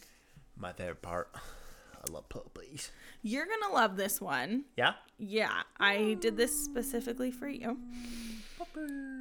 My 0.57 0.71
favorite 0.73 1.01
part. 1.01 1.29
I 1.35 2.11
love 2.11 2.29
puppies. 2.29 2.91
You're 3.23 3.47
gonna 3.47 3.73
love 3.73 3.97
this 3.97 4.21
one. 4.21 4.65
Yeah. 4.77 4.93
Yeah, 5.17 5.63
I 5.79 6.17
did 6.19 6.37
this 6.37 6.53
specifically 6.63 7.31
for 7.31 7.47
you. 7.47 7.77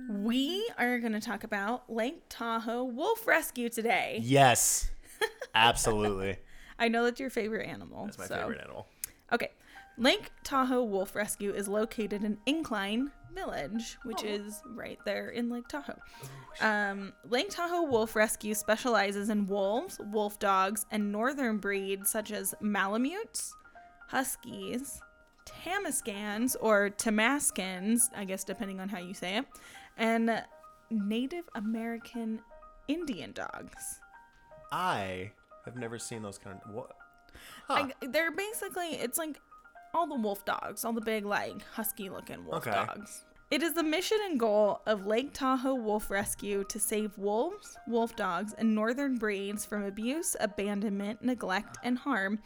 We 0.08 0.68
are 0.78 0.98
going 0.98 1.12
to 1.12 1.20
talk 1.20 1.44
about 1.44 1.90
Lake 1.90 2.22
Tahoe 2.28 2.84
Wolf 2.84 3.26
Rescue 3.26 3.68
today. 3.68 4.18
Yes. 4.22 4.90
Absolutely. 5.54 6.36
I 6.78 6.88
know 6.88 7.04
that's 7.04 7.20
your 7.20 7.30
favorite 7.30 7.66
animal. 7.68 8.06
That's 8.06 8.18
my 8.18 8.26
so- 8.26 8.36
favorite 8.36 8.60
animal. 8.60 8.88
Okay. 9.32 9.50
Lake 9.96 10.30
Tahoe 10.42 10.82
Wolf 10.82 11.14
Rescue 11.14 11.52
is 11.52 11.68
located 11.68 12.24
in 12.24 12.38
Incline 12.46 13.12
Village, 13.34 13.98
which 14.04 14.22
is 14.22 14.62
right 14.66 14.98
there 15.04 15.30
in 15.30 15.50
Lake 15.50 15.68
Tahoe. 15.68 15.98
Um, 16.60 17.12
Lake 17.28 17.50
Tahoe 17.50 17.82
Wolf 17.82 18.14
Rescue 18.16 18.54
specializes 18.54 19.28
in 19.28 19.46
wolves, 19.46 20.00
wolf 20.12 20.38
dogs, 20.38 20.86
and 20.90 21.12
northern 21.12 21.58
breeds 21.58 22.10
such 22.10 22.32
as 22.32 22.54
Malamutes, 22.60 23.52
Huskies, 24.08 25.00
Tamascans, 25.44 26.56
or 26.60 26.90
Tamaskans, 26.90 28.02
I 28.16 28.24
guess 28.24 28.44
depending 28.44 28.80
on 28.80 28.88
how 28.88 28.98
you 28.98 29.14
say 29.14 29.38
it, 29.38 29.44
and 29.96 30.42
Native 30.90 31.44
American 31.54 32.40
Indian 32.88 33.32
dogs. 33.32 34.00
I 34.72 35.32
have 35.64 35.76
never 35.76 35.98
seen 35.98 36.22
those 36.22 36.38
kind 36.38 36.58
of 36.64 36.74
what. 36.74 36.92
Huh. 37.66 37.74
Like, 37.74 38.12
they're 38.12 38.30
basically 38.30 38.88
it's 38.90 39.18
like 39.18 39.40
all 39.94 40.06
the 40.06 40.14
wolf 40.16 40.44
dogs, 40.44 40.84
all 40.84 40.92
the 40.92 41.00
big 41.00 41.24
like 41.24 41.62
husky 41.72 42.10
looking 42.10 42.44
wolf 42.44 42.66
Okay. 42.66 42.72
dogs. 42.72 43.24
It 43.50 43.62
is 43.62 43.74
the 43.74 43.82
mission 43.84 44.18
and 44.24 44.40
goal 44.40 44.80
of 44.86 45.06
Lake 45.06 45.32
Tahoe 45.32 45.74
Wolf 45.76 46.10
Rescue 46.10 46.64
to 46.64 46.80
save 46.80 47.16
wolves, 47.16 47.76
wolf 47.86 48.16
dogs, 48.16 48.52
and 48.54 48.74
northern 48.74 49.16
breeds 49.16 49.64
from 49.64 49.84
abuse, 49.84 50.34
abandonment, 50.40 51.22
neglect, 51.22 51.78
and 51.84 51.96
harm, 51.98 52.40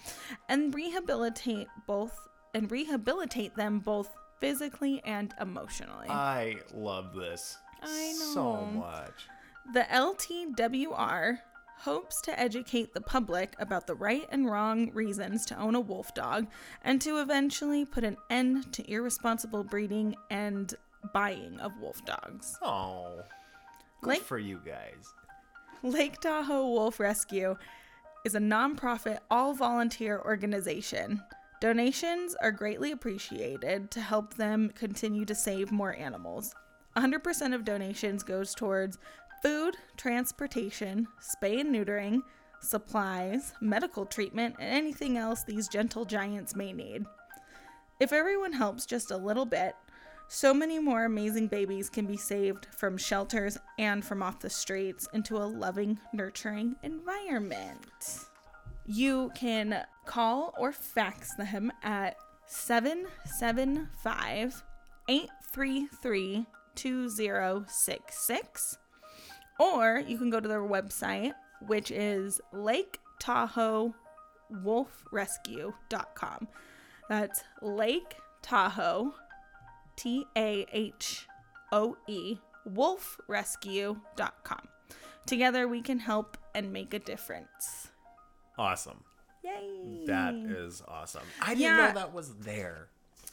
and 0.48 0.74
rehabilitate 0.74 1.68
both 1.86 2.28
and 2.54 2.70
rehabilitate 2.70 3.54
them 3.54 3.78
both 3.78 4.14
physically 4.38 5.00
and 5.04 5.32
emotionally. 5.40 6.08
I 6.10 6.56
love 6.74 7.14
this. 7.14 7.56
I 7.82 8.12
so 8.34 8.56
much. 8.66 9.28
The 9.72 9.82
LTWR 9.82 11.38
hopes 11.78 12.20
to 12.22 12.38
educate 12.38 12.92
the 12.92 13.00
public 13.00 13.54
about 13.58 13.86
the 13.86 13.94
right 13.94 14.26
and 14.30 14.50
wrong 14.50 14.90
reasons 14.92 15.46
to 15.46 15.56
own 15.58 15.74
a 15.74 15.80
wolf 15.80 16.12
dog 16.14 16.46
and 16.82 17.00
to 17.00 17.20
eventually 17.20 17.84
put 17.84 18.04
an 18.04 18.16
end 18.30 18.72
to 18.72 18.90
irresponsible 18.90 19.62
breeding 19.64 20.14
and 20.30 20.74
buying 21.12 21.58
of 21.60 21.72
wolf 21.80 22.04
dogs. 22.04 22.58
Oh, 22.62 23.22
good 24.02 24.08
Like- 24.08 24.22
for 24.22 24.38
you 24.38 24.60
guys. 24.64 25.14
Lake 25.82 26.20
Tahoe 26.20 26.66
Wolf 26.68 26.98
Rescue 26.98 27.56
is 28.24 28.34
a 28.34 28.40
nonprofit, 28.40 29.18
all 29.30 29.54
volunteer 29.54 30.20
organization. 30.24 31.22
Donations 31.60 32.34
are 32.36 32.50
greatly 32.50 32.90
appreciated 32.90 33.90
to 33.92 34.00
help 34.00 34.34
them 34.34 34.70
continue 34.70 35.24
to 35.24 35.34
save 35.34 35.70
more 35.70 35.94
animals. 35.96 36.54
100% 36.96 37.54
of 37.54 37.64
donations 37.64 38.24
goes 38.24 38.54
towards 38.54 38.98
food, 39.42 39.76
transportation, 39.96 41.06
spay 41.20 41.60
and 41.60 41.74
neutering, 41.74 42.20
supplies, 42.60 43.52
medical 43.60 44.06
treatment, 44.06 44.56
and 44.58 44.68
anything 44.68 45.16
else 45.16 45.44
these 45.44 45.68
gentle 45.68 46.04
giants 46.04 46.56
may 46.56 46.72
need. 46.72 47.04
If 48.00 48.12
everyone 48.12 48.52
helps 48.52 48.86
just 48.86 49.10
a 49.10 49.16
little 49.16 49.46
bit, 49.46 49.74
so 50.28 50.52
many 50.52 50.78
more 50.78 51.04
amazing 51.04 51.46
babies 51.48 51.88
can 51.88 52.04
be 52.06 52.18
saved 52.18 52.66
from 52.70 52.98
shelters 52.98 53.56
and 53.78 54.04
from 54.04 54.22
off 54.22 54.40
the 54.40 54.50
streets 54.50 55.08
into 55.14 55.38
a 55.38 55.46
loving, 55.46 55.98
nurturing 56.12 56.76
environment. 56.82 58.26
You 58.84 59.32
can 59.34 59.86
call 60.04 60.52
or 60.58 60.72
fax 60.72 61.34
them 61.36 61.72
at 61.82 62.16
775 62.46 64.62
833 65.08 66.46
2066, 66.74 68.78
or 69.58 70.02
you 70.06 70.18
can 70.18 70.30
go 70.30 70.40
to 70.40 70.48
their 70.48 70.62
website, 70.62 71.32
which 71.66 71.90
is 71.90 72.40
Lake 72.52 72.98
Tahoe 73.20 73.94
wolfrescue.com. 74.52 76.48
That's 77.08 77.42
Lake 77.62 78.14
Tahoe, 78.42 79.14
T 79.96 80.26
A 80.36 80.66
H 80.72 81.26
O 81.72 81.96
E, 82.06 82.38
wolfrescue.com. 82.68 84.68
Together 85.26 85.68
we 85.68 85.82
can 85.82 85.98
help 85.98 86.36
and 86.54 86.72
make 86.72 86.94
a 86.94 86.98
difference. 86.98 87.88
Awesome. 88.58 89.04
Yay! 89.44 90.04
That 90.06 90.34
is 90.34 90.82
awesome. 90.88 91.22
I 91.42 91.48
didn't 91.54 91.60
Yeah. 91.60 91.76
know 91.88 91.92
that 91.94 92.12
was 92.12 92.34
there. 92.36 92.88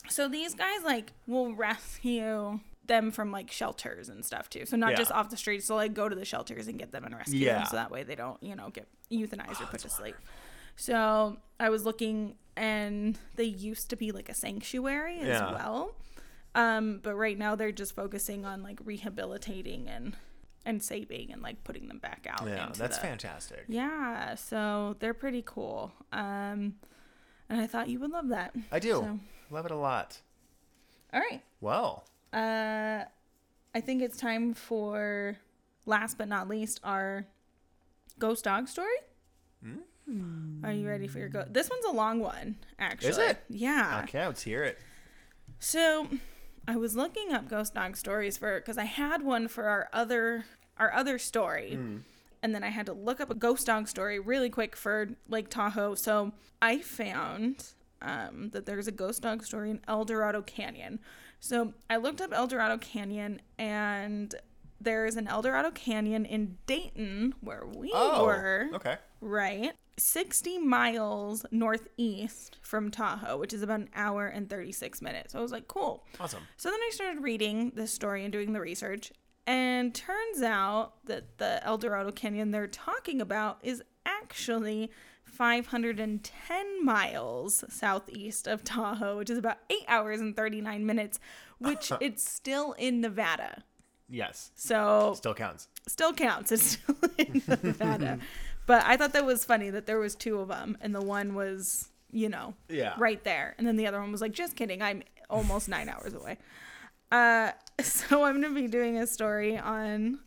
So 0.09 0.27
these 0.27 0.53
guys 0.53 0.83
like 0.83 1.13
will 1.27 1.55
rescue 1.55 2.59
them 2.87 3.11
from 3.11 3.31
like 3.31 3.51
shelters 3.51 4.09
and 4.09 4.23
stuff 4.25 4.49
too. 4.49 4.65
So 4.65 4.77
not 4.77 4.91
Yeah. 4.91 4.97
just 4.97 5.11
off 5.11 5.29
the 5.29 5.37
streets. 5.37 5.65
So 5.65 5.75
like 5.75 5.93
go 5.93 6.07
to 6.09 6.15
the 6.15 6.25
shelters 6.25 6.67
and 6.67 6.77
get 6.77 6.91
them 6.91 7.03
and 7.05 7.15
rescue 7.15 7.39
Yeah. 7.39 7.59
them, 7.59 7.65
so 7.67 7.75
that 7.77 7.91
way 7.91 8.03
they 8.03 8.15
don't 8.15 8.41
you 8.43 8.55
know 8.55 8.69
get 8.69 8.87
euthanized 9.11 9.61
or 9.61 9.65
put 9.67 9.81
to 9.81 9.89
sleep. 9.89 10.15
So 10.75 11.37
I 11.59 11.69
was 11.69 11.85
looking, 11.85 12.35
and 12.57 13.17
they 13.35 13.43
used 13.45 13.89
to 13.91 13.95
be 13.95 14.11
like 14.11 14.27
a 14.29 14.33
sanctuary 14.33 15.19
as 15.19 15.27
Yeah. 15.27 15.51
well. 15.53 15.95
Um, 16.53 16.99
but 17.03 17.15
right 17.15 17.37
now 17.37 17.55
they're 17.55 17.71
just 17.71 17.95
focusing 17.95 18.45
on 18.45 18.63
like 18.63 18.79
rehabilitating 18.83 19.87
and 19.87 20.15
and 20.67 20.81
saving 20.81 21.31
and 21.31 21.43
like 21.43 21.63
putting 21.63 21.87
them 21.87 21.99
back 21.99 22.25
out. 22.29 22.45
Yeah, 22.47 22.71
that's 22.75 22.97
the- 22.97 23.01
fantastic. 23.03 23.65
Yeah, 23.67 24.33
so 24.35 24.95
they're 24.99 25.13
pretty 25.13 25.43
cool. 25.45 25.93
Um, 26.11 26.75
and 27.49 27.61
I 27.61 27.67
thought 27.67 27.87
you 27.87 27.99
would 27.99 28.09
love 28.09 28.29
that. 28.29 28.55
I 28.71 28.79
do. 28.79 28.89
So, 28.93 29.19
Love 29.51 29.65
it 29.67 29.71
a 29.71 29.75
lot. 29.75 30.21
all 31.13 31.19
right. 31.19 31.43
Well, 31.61 32.07
Uh, 32.35 33.05
I 33.73 33.81
think 33.81 34.01
it's 34.01 34.17
time 34.17 34.53
for 34.53 35.37
last 35.85 36.17
but 36.17 36.27
not 36.27 36.49
least 36.49 36.79
our 36.83 37.25
ghost 38.19 38.43
dog 38.43 38.67
story. 38.67 38.87
Are 40.63 40.71
you 40.71 40.87
ready 40.87 41.07
for 41.07 41.17
your 41.17 41.29
ghost? 41.29 41.53
This 41.53 41.69
one's 41.69 41.85
a 41.85 41.91
long 41.91 42.19
one, 42.19 42.57
actually. 42.77 43.09
Is 43.09 43.17
it? 43.17 43.37
Yeah. 43.49 44.01
okay, 44.03 44.25
let's 44.25 44.43
hear 44.43 44.63
it. 44.63 44.77
So, 45.59 46.07
I 46.67 46.75
was 46.75 46.95
looking 46.95 47.31
up 47.33 47.47
ghost 47.49 47.73
dog 47.73 47.97
stories 47.97 48.37
for 48.37 48.59
because 48.59 48.77
I 48.77 48.83
had 48.85 49.23
one 49.23 49.47
for 49.47 49.65
our 49.65 49.89
other 49.93 50.45
our 50.77 50.91
other 50.93 51.17
story, 51.17 51.79
and 52.43 52.53
then 52.53 52.63
I 52.63 52.69
had 52.69 52.85
to 52.87 52.93
look 52.93 53.19
up 53.19 53.31
a 53.31 53.35
ghost 53.35 53.65
dog 53.67 53.87
story 53.87 54.19
really 54.19 54.49
quick 54.49 54.75
for 54.75 55.09
Lake 55.27 55.49
Tahoe. 55.49 55.95
So 55.95 56.33
I 56.61 56.79
found 56.79 57.69
um, 58.01 58.49
that 58.51 58.65
there's 58.67 58.87
a 58.87 58.91
ghost 58.91 59.21
dog 59.23 59.43
story 59.43 59.71
in 59.71 59.79
El 59.87 60.05
Dorado 60.05 60.41
Canyon. 60.41 60.99
So 61.45 61.75
I 61.91 61.97
looked 61.97 62.21
up 62.21 62.33
El 62.33 62.47
Dorado 62.47 62.79
Canyon, 62.79 63.39
and 63.59 64.33
there's 64.81 65.15
an 65.15 65.27
El 65.27 65.43
Dorado 65.43 65.69
Canyon 65.69 66.25
in 66.25 66.57
Dayton 66.65 67.35
where 67.41 67.67
we 67.67 67.91
Oh, 67.93 68.25
were. 68.25 68.67
okay. 68.73 68.97
Right. 69.21 69.73
60 69.97 70.57
miles 70.57 71.45
northeast 71.51 72.57
from 72.63 72.89
Tahoe, 72.89 73.37
which 73.37 73.53
is 73.53 73.61
about 73.61 73.81
an 73.81 73.89
hour 73.93 74.25
and 74.25 74.49
36 74.49 75.03
minutes. 75.03 75.33
So 75.33 75.39
I 75.39 75.43
was 75.43 75.51
like, 75.51 75.67
cool. 75.67 76.03
Awesome. 76.19 76.41
So 76.57 76.71
then 76.71 76.79
I 76.79 76.89
started 76.91 77.21
reading 77.21 77.73
this 77.75 77.93
story 77.93 78.23
and 78.23 78.33
doing 78.33 78.51
the 78.53 78.59
research. 78.59 79.11
And 79.45 79.93
turns 79.93 80.41
out 80.41 81.05
that 81.05 81.37
the 81.37 81.63
El 81.63 81.77
Dorado 81.77 82.11
Canyon 82.11 82.49
they're 82.49 82.65
talking 82.65 83.21
about 83.21 83.59
is 83.61 83.83
actually 84.05 84.91
510 85.23 86.85
miles 86.85 87.63
southeast 87.69 88.47
of 88.47 88.63
Tahoe, 88.63 89.17
which 89.17 89.29
is 89.29 89.37
about 89.37 89.57
eight 89.69 89.85
hours 89.87 90.21
and 90.21 90.35
39 90.35 90.85
minutes, 90.85 91.19
which 91.59 91.91
it's 92.01 92.29
still 92.29 92.73
in 92.73 93.01
Nevada. 93.01 93.63
Yes. 94.09 94.51
So 94.55 95.13
Still 95.15 95.33
counts. 95.33 95.67
still 95.87 96.13
counts. 96.13 96.51
It's 96.51 96.63
still 96.63 96.95
in 97.17 97.41
Nevada. 97.47 98.19
but 98.67 98.83
I 98.85 98.97
thought 98.97 99.13
that 99.13 99.25
was 99.25 99.43
funny 99.45 99.69
that 99.71 99.85
there 99.87 99.99
was 99.99 100.15
two 100.15 100.39
of 100.39 100.47
them, 100.49 100.77
and 100.81 100.93
the 100.93 101.01
one 101.01 101.33
was, 101.35 101.89
you 102.11 102.29
know, 102.29 102.53
Yeah. 102.69 102.93
right 102.97 103.23
there, 103.23 103.55
and 103.57 103.65
then 103.65 103.75
the 103.77 103.87
other 103.87 103.99
one 103.99 104.11
was 104.11 104.21
like, 104.21 104.31
just 104.31 104.55
kidding, 104.55 104.81
I'm 104.81 105.03
almost 105.29 105.67
nine 105.67 105.89
hours 105.89 106.13
away. 106.13 106.37
Uh, 107.11 107.51
so 107.81 108.23
I'm 108.23 108.41
gonna 108.41 108.53
be 108.53 108.67
doing 108.67 108.97
a 108.97 109.07
story 109.07 109.57
on 109.57 110.19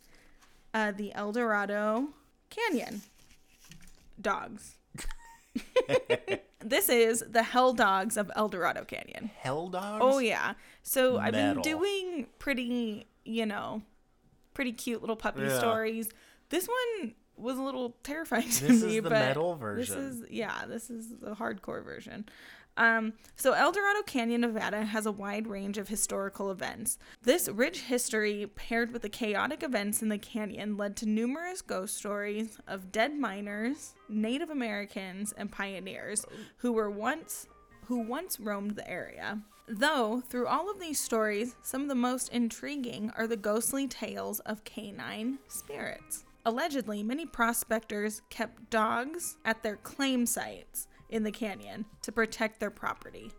uh, 0.74 0.90
the 0.92 1.12
El 1.14 1.32
Dorado 1.32 2.08
Canyon 2.50 3.02
dogs. 4.20 4.76
this 6.64 6.88
is 6.88 7.24
the 7.28 7.42
Hell 7.42 7.72
Dogs 7.72 8.16
of 8.16 8.30
El 8.36 8.48
Dorado 8.48 8.84
Canyon. 8.84 9.30
Hell 9.38 9.68
dogs. 9.68 10.02
Oh 10.04 10.18
yeah. 10.18 10.54
So 10.82 11.18
I've 11.18 11.32
been 11.32 11.60
doing 11.62 12.26
pretty, 12.38 13.06
you 13.24 13.46
know, 13.46 13.82
pretty 14.54 14.72
cute 14.72 15.00
little 15.00 15.16
puppy 15.16 15.42
Yeah. 15.42 15.58
stories. 15.58 16.10
This 16.50 16.66
one 16.68 17.14
was 17.36 17.56
a 17.58 17.62
little 17.62 17.96
terrifying 18.02 18.48
to 18.50 18.64
This 18.66 18.82
me, 18.82 18.88
is 18.88 18.94
the 18.96 19.00
but 19.02 19.12
metal 19.12 19.54
this 19.54 19.88
version. 19.88 19.98
is 19.98 20.22
yeah, 20.30 20.64
this 20.66 20.90
is 20.90 21.08
the 21.20 21.34
hardcore 21.34 21.84
version. 21.84 22.28
Um, 22.78 23.14
so 23.34 23.52
El 23.54 23.72
Dorado 23.72 24.02
Canyon, 24.02 24.40
Nevada 24.40 24.84
has 24.84 25.04
a 25.04 25.12
wide 25.12 25.48
range 25.48 25.78
of 25.78 25.88
historical 25.88 26.52
events. 26.52 26.96
This 27.22 27.48
rich 27.48 27.80
history, 27.80 28.48
paired 28.54 28.92
with 28.92 29.02
the 29.02 29.08
chaotic 29.08 29.64
events 29.64 30.00
in 30.00 30.08
the 30.08 30.16
canyon, 30.16 30.76
led 30.76 30.96
to 30.96 31.06
numerous 31.06 31.60
ghost 31.60 31.96
stories 31.96 32.58
of 32.68 32.92
dead 32.92 33.18
miners, 33.18 33.94
Native 34.08 34.48
Americans, 34.48 35.34
and 35.36 35.50
pioneers 35.50 36.24
who 36.58 36.72
were 36.72 36.90
once 36.90 37.48
who 37.86 37.98
once 37.98 38.38
roamed 38.38 38.76
the 38.76 38.88
area. 38.88 39.40
Though, 39.66 40.22
through 40.28 40.46
all 40.46 40.70
of 40.70 40.78
these 40.78 41.00
stories, 41.00 41.56
some 41.62 41.82
of 41.82 41.88
the 41.88 41.94
most 41.94 42.28
intriguing 42.28 43.10
are 43.16 43.26
the 43.26 43.36
ghostly 43.36 43.88
tales 43.88 44.40
of 44.40 44.62
canine 44.64 45.38
spirits. 45.48 46.24
Allegedly, 46.44 47.02
many 47.02 47.24
prospectors 47.26 48.20
kept 48.28 48.70
dogs 48.70 49.38
at 49.44 49.62
their 49.62 49.76
claim 49.76 50.26
sites 50.26 50.86
in 51.08 51.22
the 51.22 51.32
canyon 51.32 51.84
to 52.02 52.12
protect 52.12 52.60
their 52.60 52.70
property. 52.70 53.30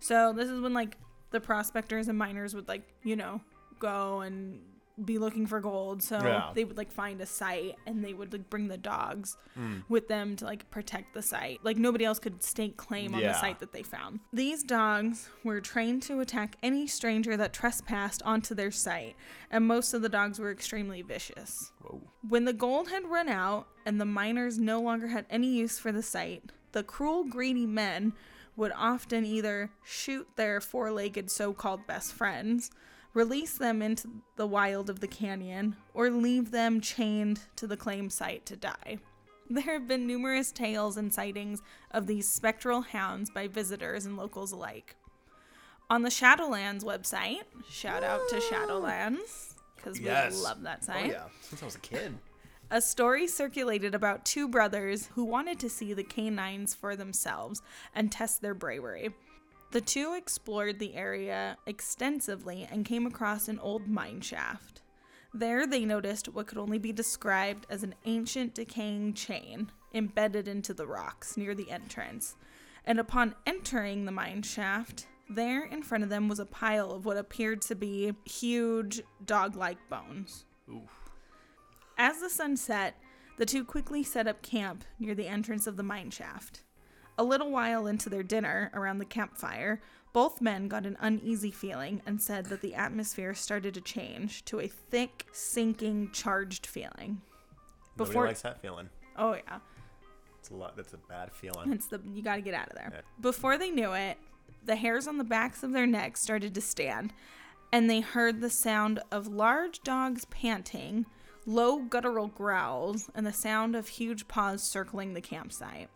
So, 0.00 0.32
this 0.32 0.48
is 0.48 0.60
when, 0.60 0.74
like, 0.74 0.96
the 1.30 1.40
prospectors 1.40 2.08
and 2.08 2.18
miners 2.18 2.54
would, 2.54 2.68
like, 2.68 2.82
you 3.02 3.16
know, 3.16 3.40
go 3.78 4.20
and 4.20 4.60
be 5.04 5.18
looking 5.18 5.44
for 5.44 5.60
gold. 5.60 6.00
So, 6.02 6.18
Yeah. 6.24 6.52
they 6.54 6.62
would, 6.64 6.76
like, 6.76 6.92
find 6.92 7.20
a 7.20 7.26
site 7.26 7.74
and 7.84 8.04
they 8.04 8.14
would, 8.14 8.32
like, 8.32 8.48
bring 8.48 8.68
the 8.68 8.76
dogs 8.78 9.36
Hmm. 9.54 9.78
with 9.88 10.06
them 10.06 10.36
to, 10.36 10.44
like, 10.44 10.70
protect 10.70 11.14
the 11.14 11.22
site. 11.22 11.58
Like, 11.64 11.76
nobody 11.76 12.04
else 12.04 12.20
could 12.20 12.44
stake 12.44 12.76
claim 12.76 13.12
on 13.14 13.20
the 13.22 13.32
site 13.34 13.58
that 13.58 13.72
they 13.72 13.82
found. 13.82 14.20
These 14.32 14.62
dogs 14.62 15.30
were 15.42 15.60
trained 15.60 16.02
to 16.04 16.20
attack 16.20 16.54
any 16.62 16.86
stranger 16.86 17.36
that 17.36 17.52
trespassed 17.52 18.22
onto 18.22 18.54
their 18.54 18.70
site, 18.70 19.16
and 19.50 19.66
most 19.66 19.94
of 19.94 20.02
the 20.02 20.08
dogs 20.08 20.38
were 20.38 20.52
extremely 20.52 21.02
vicious. 21.02 21.72
Whoa. 21.82 22.00
When 22.28 22.44
the 22.44 22.52
gold 22.52 22.88
had 22.90 23.04
run 23.08 23.28
out 23.28 23.66
and 23.84 24.00
the 24.00 24.04
miners 24.04 24.58
no 24.60 24.80
longer 24.80 25.08
had 25.08 25.26
any 25.28 25.48
use 25.48 25.76
for 25.76 25.90
the 25.90 26.02
site, 26.04 26.52
the 26.74 26.82
cruel, 26.84 27.24
greedy 27.24 27.66
men 27.66 28.12
would 28.56 28.72
often 28.76 29.24
either 29.24 29.70
shoot 29.84 30.28
their 30.36 30.60
four 30.60 30.92
legged 30.92 31.30
so 31.30 31.52
called 31.52 31.86
best 31.86 32.12
friends, 32.12 32.70
release 33.14 33.56
them 33.58 33.80
into 33.82 34.08
the 34.36 34.46
wild 34.46 34.88
of 34.90 35.00
the 35.00 35.08
canyon, 35.08 35.74
or 35.94 36.10
leave 36.10 36.50
them 36.50 36.80
chained 36.80 37.40
to 37.56 37.66
the 37.66 37.76
claim 37.76 38.10
site 38.10 38.44
to 38.46 38.56
die. 38.56 38.98
There 39.50 39.62
have 39.74 39.86
been 39.88 40.06
numerous 40.06 40.52
tales 40.52 40.96
and 40.96 41.12
sightings 41.12 41.60
of 41.90 42.06
these 42.06 42.28
spectral 42.28 42.80
hounds 42.82 43.30
by 43.30 43.48
visitors 43.48 44.06
and 44.06 44.16
locals 44.16 44.52
alike. 44.52 44.96
On 45.90 46.02
the 46.02 46.08
Shadowlands 46.08 46.82
website, 46.84 47.42
shout 47.70 48.02
out 48.02 48.20
to 48.30 48.36
Shadowlands, 48.36 49.54
because 49.76 50.00
Yes. 50.00 50.34
we 50.36 50.40
love 50.42 50.62
that 50.62 50.82
site. 50.84 50.96
Oh 50.96 51.00
site. 51.02 51.10
yeah. 51.12 51.24
Since 51.42 51.62
I 51.62 51.64
was 51.66 51.74
a 51.76 51.80
kid. 51.80 52.14
A 52.70 52.80
story 52.80 53.26
circulated 53.26 53.94
about 53.94 54.24
two 54.24 54.48
brothers 54.48 55.10
who 55.14 55.24
wanted 55.24 55.60
to 55.60 55.68
see 55.68 55.92
the 55.92 56.02
canines 56.02 56.74
for 56.74 56.96
themselves 56.96 57.62
and 57.94 58.10
test 58.10 58.40
their 58.40 58.54
bravery. 58.54 59.10
The 59.70 59.80
two 59.80 60.14
explored 60.14 60.78
the 60.78 60.94
area 60.94 61.58
extensively 61.66 62.66
and 62.70 62.84
came 62.84 63.06
across 63.06 63.48
an 63.48 63.58
old 63.58 63.86
mine 63.86 64.22
shaft. 64.22 64.82
There, 65.32 65.66
they 65.66 65.84
noticed 65.84 66.28
what 66.28 66.46
could 66.46 66.58
only 66.58 66.78
be 66.78 66.92
described 66.92 67.66
as 67.68 67.82
an 67.82 67.94
ancient 68.06 68.54
decaying 68.54 69.14
chain 69.14 69.70
embedded 69.92 70.48
into 70.48 70.72
the 70.72 70.86
rocks 70.86 71.36
near 71.36 71.54
the 71.54 71.70
entrance. 71.70 72.36
And 72.86 72.98
upon 72.98 73.34
entering 73.46 74.04
the 74.04 74.12
mine 74.12 74.42
shaft, 74.42 75.06
there 75.28 75.64
in 75.64 75.82
front 75.82 76.04
of 76.04 76.10
them 76.10 76.28
was 76.28 76.38
a 76.38 76.46
pile 76.46 76.92
of 76.92 77.04
what 77.04 77.16
appeared 77.16 77.62
to 77.62 77.74
be 77.74 78.14
huge 78.24 79.02
dog 79.24 79.56
like 79.56 79.78
bones. 79.88 80.44
Oof. 80.70 81.03
As 81.96 82.20
the 82.20 82.30
sun 82.30 82.56
set, 82.56 82.98
the 83.36 83.46
two 83.46 83.64
quickly 83.64 84.02
set 84.02 84.26
up 84.26 84.42
camp 84.42 84.84
near 84.98 85.14
the 85.14 85.26
entrance 85.26 85.66
of 85.66 85.76
the 85.76 85.82
mine 85.82 86.10
shaft. 86.10 86.62
A 87.16 87.24
little 87.24 87.50
while 87.50 87.86
into 87.86 88.08
their 88.08 88.22
dinner 88.22 88.70
around 88.74 88.98
the 88.98 89.04
campfire, 89.04 89.80
both 90.12 90.40
men 90.40 90.68
got 90.68 90.86
an 90.86 90.96
uneasy 91.00 91.50
feeling 91.50 92.02
and 92.06 92.20
said 92.20 92.46
that 92.46 92.60
the 92.60 92.74
atmosphere 92.74 93.34
started 93.34 93.74
to 93.74 93.80
change 93.80 94.44
to 94.46 94.60
a 94.60 94.66
thick, 94.68 95.26
sinking, 95.32 96.10
charged 96.12 96.66
feeling. 96.66 97.20
Nobody 97.96 98.18
likes 98.18 98.42
that 98.42 98.60
feeling. 98.60 98.88
Oh 99.16 99.34
yeah, 99.34 99.58
It's 100.40 100.50
a 100.50 100.54
lot. 100.54 100.76
That's 100.76 100.92
a 100.92 100.98
bad 101.08 101.32
feeling. 101.32 101.72
it's 101.72 101.86
the 101.86 102.00
you 102.12 102.22
got 102.22 102.36
to 102.36 102.42
get 102.42 102.54
out 102.54 102.68
of 102.68 102.74
there. 102.74 102.90
Yeah. 102.92 103.00
Before 103.20 103.56
they 103.56 103.70
knew 103.70 103.92
it, 103.92 104.18
the 104.64 104.74
hairs 104.76 105.06
on 105.06 105.18
the 105.18 105.24
backs 105.24 105.62
of 105.62 105.72
their 105.72 105.86
necks 105.86 106.20
started 106.20 106.54
to 106.56 106.60
stand, 106.60 107.12
and 107.72 107.88
they 107.88 108.00
heard 108.00 108.40
the 108.40 108.50
sound 108.50 109.00
of 109.12 109.28
large 109.28 109.82
dogs 109.82 110.24
panting, 110.26 111.06
low 111.46 111.80
guttural 111.80 112.28
growls, 112.28 113.10
and 113.14 113.26
the 113.26 113.32
sound 113.32 113.76
of 113.76 113.88
huge 113.88 114.28
paws 114.28 114.62
circling 114.62 115.14
the 115.14 115.20
campsite. 115.20 115.88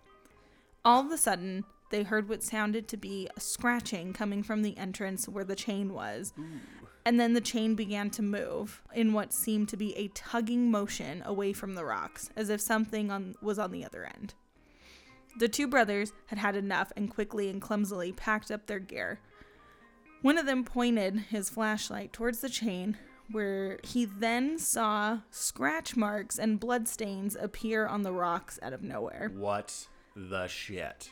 All 0.85 1.05
of 1.05 1.13
a 1.13 1.19
sudden, 1.19 1.65
they 1.91 2.03
heard 2.03 2.29
what 2.29 2.43
sounded 2.43 2.87
to 2.89 2.97
be 2.97 3.29
a 3.37 3.41
scratching 3.41 4.13
coming 4.13 4.43
from 4.43 4.63
the 4.63 4.77
entrance 4.77 5.29
where 5.29 5.45
the 5.45 5.57
chain 5.57 5.93
was. 5.93 6.33
And 7.05 7.19
then 7.19 7.33
the 7.33 7.41
chain 7.41 7.75
began 7.75 8.11
to 8.11 8.23
move 8.23 8.83
in 8.95 9.15
what 9.15 9.33
seemed 9.33 9.71
to 9.71 9.77
be 9.77 9.97
a 9.97 10.09
tugging 10.09 10.71
motion 10.71 11.23
away 11.25 11.55
from 11.55 11.75
the 11.75 11.85
rocks, 11.85 12.29
as 12.37 12.51
if 12.51 12.61
something 12.61 13.11
on, 13.11 13.35
was 13.41 13.59
on 13.59 13.71
the 13.71 13.85
other 13.85 14.05
end. 14.05 14.35
The 15.39 15.49
two 15.49 15.67
brothers 15.67 16.13
had 16.27 16.39
had 16.39 16.57
enough 16.57 16.93
and 16.97 17.09
quickly 17.09 17.49
and 17.49 17.63
clumsily 17.63 18.13
packed 18.13 18.51
up 18.51 18.67
their 18.67 18.79
gear. 18.81 19.21
One 20.21 20.37
of 20.37 20.47
them 20.47 20.65
pointed 20.65 21.17
his 21.31 21.49
flashlight 21.49 22.13
towards 22.13 22.41
the 22.41 22.49
chain, 22.49 22.99
where 23.31 23.79
he 23.83 24.05
then 24.05 24.59
saw 24.59 25.20
scratch 25.31 25.97
marks 25.97 26.39
and 26.39 26.61
bloodstains 26.61 27.37
appear 27.37 27.87
on 27.87 28.03
the 28.03 28.12
rocks 28.12 28.59
out 28.62 28.72
of 28.72 28.83
nowhere. 28.83 29.31
What 29.35 29.87
the 30.16 30.47
shit? 30.47 31.11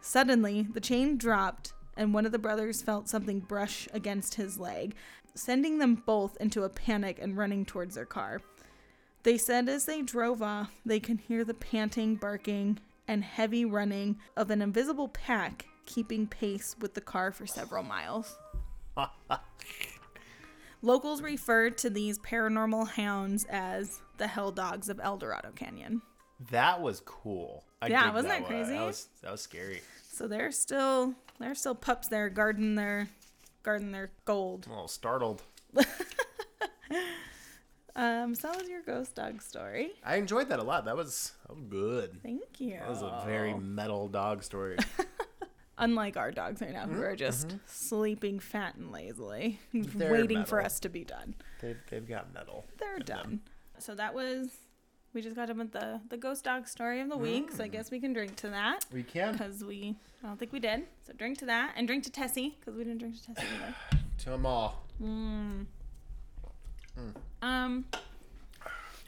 Suddenly, 0.00 0.66
the 0.72 0.80
chain 0.80 1.16
dropped, 1.16 1.72
and 1.96 2.12
one 2.12 2.26
of 2.26 2.32
the 2.32 2.38
brothers 2.38 2.82
felt 2.82 3.08
something 3.08 3.40
brush 3.40 3.88
against 3.92 4.34
his 4.34 4.58
leg, 4.58 4.94
sending 5.34 5.78
them 5.78 6.02
both 6.06 6.36
into 6.38 6.64
a 6.64 6.68
panic 6.68 7.18
and 7.20 7.36
running 7.36 7.64
towards 7.64 7.94
their 7.94 8.06
car. 8.06 8.40
They 9.22 9.38
said 9.38 9.68
as 9.68 9.84
they 9.84 10.02
drove 10.02 10.42
off, 10.42 10.72
they 10.84 10.98
could 10.98 11.20
hear 11.20 11.44
the 11.44 11.54
panting, 11.54 12.16
barking, 12.16 12.80
and 13.06 13.22
heavy 13.22 13.64
running 13.64 14.18
of 14.36 14.50
an 14.50 14.60
invisible 14.62 15.08
pack 15.08 15.66
keeping 15.86 16.26
pace 16.26 16.74
with 16.80 16.94
the 16.94 17.00
car 17.00 17.32
for 17.32 17.46
several 17.46 17.82
miles. 17.82 18.36
Locals 20.82 21.22
refer 21.22 21.70
to 21.70 21.88
these 21.90 22.18
paranormal 22.18 22.88
hounds 22.88 23.44
as 23.48 24.00
the 24.18 24.26
hell 24.26 24.50
dogs 24.50 24.88
of 24.88 25.00
El 25.02 25.16
Dorado 25.16 25.50
Canyon. 25.54 26.02
That 26.50 26.80
was 26.80 27.00
cool. 27.00 27.64
I 27.80 27.86
Yeah, 27.86 28.12
wasn't 28.12 28.32
that 28.32 28.40
one. 28.42 28.50
crazy? 28.50 28.72
That 28.72 28.86
was 28.86 29.08
that 29.22 29.30
was 29.30 29.40
scary. 29.40 29.80
So 30.10 30.26
they're 30.26 30.50
still 30.52 31.14
they're 31.38 31.54
still 31.54 31.74
pups 31.76 32.08
there 32.08 32.28
guarding 32.28 32.74
their 32.74 33.08
guarding 33.62 33.92
their 33.92 34.10
gold. 34.24 34.64
I'm 34.66 34.72
a 34.72 34.74
little 34.74 34.88
startled. 34.88 35.42
Um, 37.94 38.34
so 38.34 38.48
that 38.48 38.58
was 38.58 38.70
your 38.70 38.80
ghost 38.80 39.14
dog 39.16 39.42
story. 39.42 39.90
I 40.02 40.16
enjoyed 40.16 40.48
that 40.48 40.58
a 40.58 40.62
lot. 40.62 40.86
That 40.86 40.96
was, 40.96 41.32
that 41.46 41.54
was 41.54 41.62
good. 41.68 42.22
Thank 42.22 42.58
you. 42.58 42.78
That 42.78 42.88
was 42.88 43.02
a 43.02 43.22
very 43.26 43.52
metal 43.52 44.08
dog 44.08 44.42
story. 44.42 44.78
unlike 45.82 46.16
our 46.16 46.30
dogs 46.30 46.60
right 46.60 46.72
now, 46.72 46.84
Mm-hmm. 46.84 46.94
who 46.96 47.02
are 47.02 47.16
just 47.16 47.56
sleeping 47.66 48.38
fat 48.40 48.74
and 48.76 48.90
lazily, 48.92 49.58
They're 49.72 50.12
waiting 50.12 50.44
for 50.44 50.62
us 50.64 50.80
to 50.80 50.88
be 50.88 51.04
done. 51.04 51.34
they've, 51.60 51.76
they've 51.90 52.08
got 52.08 52.32
metal. 52.32 52.64
They're 52.78 52.98
done. 52.98 53.40
So 53.78 53.94
that 53.94 54.14
was 54.14 54.48
we 55.14 55.20
just 55.20 55.36
got 55.36 55.48
done 55.48 55.58
with 55.58 55.72
the 55.72 56.00
the 56.08 56.16
ghost 56.16 56.44
dog 56.44 56.66
story 56.66 57.00
of 57.00 57.08
the 57.10 57.18
week. 57.18 57.50
Mm. 57.52 57.56
So 57.56 57.64
I 57.64 57.68
guess 57.68 57.90
we 57.90 58.00
can 58.00 58.12
drink 58.14 58.36
to 58.36 58.48
that 58.48 58.86
We 58.92 59.02
can. 59.02 59.32
because 59.32 59.62
we 59.62 59.96
I 60.24 60.28
don't 60.28 60.38
think 60.38 60.52
we 60.52 60.60
did. 60.60 60.84
So 61.06 61.12
drink 61.12 61.38
to 61.38 61.46
that 61.46 61.74
and 61.76 61.86
drink 61.86 62.04
to 62.04 62.10
Tessie 62.10 62.56
because 62.58 62.74
we 62.76 62.84
didn't 62.84 62.98
drink 62.98 63.20
to 63.20 63.34
Tessie 63.34 63.46
either. 63.56 63.74
To 64.18 64.30
them 64.30 64.46
all. 64.46 64.86
Mm. 65.02 65.66
Um, 67.40 67.84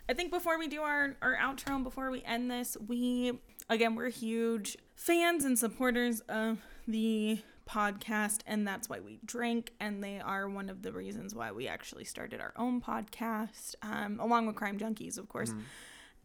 I 0.08 0.14
think 0.14 0.30
before 0.32 0.58
we 0.58 0.66
do 0.68 0.80
our, 0.82 1.14
our 1.22 1.36
outro 1.36 1.74
and 1.76 1.84
before 1.84 2.10
we 2.10 2.22
end 2.24 2.50
this, 2.50 2.76
we, 2.88 3.38
again, 3.68 3.94
we're 3.94 4.10
huge 4.10 4.76
fans 4.94 5.44
and 5.44 5.58
supporters 5.58 6.20
of 6.28 6.58
the 6.86 7.38
podcast, 7.68 8.40
and 8.46 8.66
that's 8.66 8.88
why 8.88 9.00
we 9.00 9.18
drink. 9.24 9.72
And 9.80 10.02
they 10.04 10.20
are 10.20 10.48
one 10.48 10.68
of 10.68 10.82
the 10.82 10.92
reasons 10.92 11.34
why 11.34 11.52
we 11.52 11.66
actually 11.66 12.04
started 12.04 12.40
our 12.40 12.52
own 12.56 12.80
podcast, 12.80 13.74
um, 13.82 14.20
along 14.20 14.46
with 14.46 14.56
Crime 14.56 14.78
Junkies, 14.78 15.18
of 15.18 15.28
course. 15.28 15.54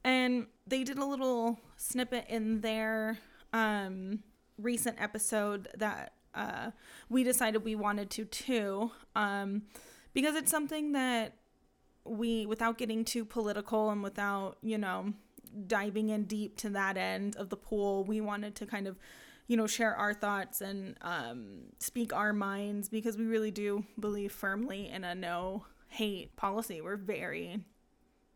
And 0.03 0.47
they 0.67 0.83
did 0.83 0.97
a 0.97 1.05
little 1.05 1.59
snippet 1.77 2.25
in 2.29 2.61
their 2.61 3.17
um, 3.53 4.23
recent 4.57 5.01
episode 5.01 5.67
that 5.77 6.13
uh, 6.35 6.71
we 7.09 7.23
decided 7.23 7.63
we 7.63 7.75
wanted 7.75 8.09
to 8.11 8.25
too, 8.25 8.91
um, 9.15 9.63
because 10.13 10.35
it's 10.35 10.51
something 10.51 10.91
that 10.93 11.33
we, 12.05 12.45
without 12.45 12.77
getting 12.77 13.03
too 13.03 13.25
political 13.25 13.89
and 13.89 14.03
without, 14.03 14.57
you 14.61 14.77
know, 14.77 15.13
diving 15.67 16.09
in 16.09 16.23
deep 16.25 16.57
to 16.57 16.69
that 16.69 16.97
end 16.97 17.35
of 17.35 17.49
the 17.49 17.57
pool, 17.57 18.03
we 18.03 18.21
wanted 18.21 18.55
to 18.55 18.65
kind 18.65 18.87
of, 18.87 18.97
you 19.47 19.57
know, 19.57 19.67
share 19.67 19.95
our 19.95 20.13
thoughts 20.13 20.61
and 20.61 20.95
um, 21.01 21.61
speak 21.79 22.13
our 22.13 22.33
minds 22.33 22.89
because 22.89 23.17
we 23.17 23.25
really 23.25 23.51
do 23.51 23.85
believe 23.99 24.31
firmly 24.31 24.89
in 24.89 25.03
a 25.03 25.15
no 25.15 25.65
hate 25.87 26.35
policy. 26.35 26.81
We're 26.81 26.97
very 26.97 27.59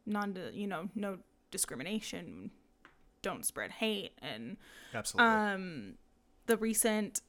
non, 0.06 0.38
you 0.54 0.68
know, 0.68 0.90
no 0.96 1.20
discrimination, 1.52 2.52
don't 3.22 3.46
spread 3.46 3.72
hate, 3.72 4.14
and 4.22 4.58
Absolutely. 4.94 5.34
um, 5.34 5.94
the 6.48 6.58
recent 6.58 7.22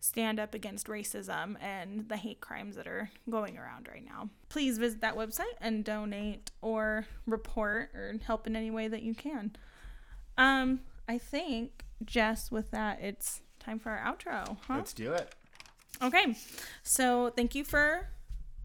stand 0.00 0.38
up 0.38 0.54
against 0.54 0.86
racism 0.86 1.60
and 1.60 2.08
the 2.08 2.16
hate 2.16 2.40
crimes 2.40 2.76
that 2.76 2.86
are 2.86 3.10
going 3.28 3.58
around 3.58 3.88
right 3.88 4.04
now. 4.04 4.28
Please 4.48 4.78
visit 4.78 5.00
that 5.00 5.16
website 5.16 5.54
and 5.60 5.84
donate 5.84 6.52
or 6.62 7.06
report 7.26 7.90
or 7.94 8.14
help 8.24 8.46
in 8.46 8.54
any 8.54 8.70
way 8.70 8.86
that 8.86 9.02
you 9.02 9.14
can. 9.14 9.56
Um, 10.36 10.80
I 11.08 11.18
think 11.18 11.84
Jess, 12.04 12.52
with 12.52 12.70
that, 12.70 13.00
it's 13.00 13.40
time 13.58 13.80
for 13.80 13.90
our 13.90 14.14
outro, 14.14 14.56
huh? 14.68 14.76
Let's 14.76 14.92
do 14.92 15.12
it. 15.12 15.34
Okay, 16.00 16.36
so 16.84 17.30
thank 17.34 17.56
you 17.56 17.64
for 17.64 18.08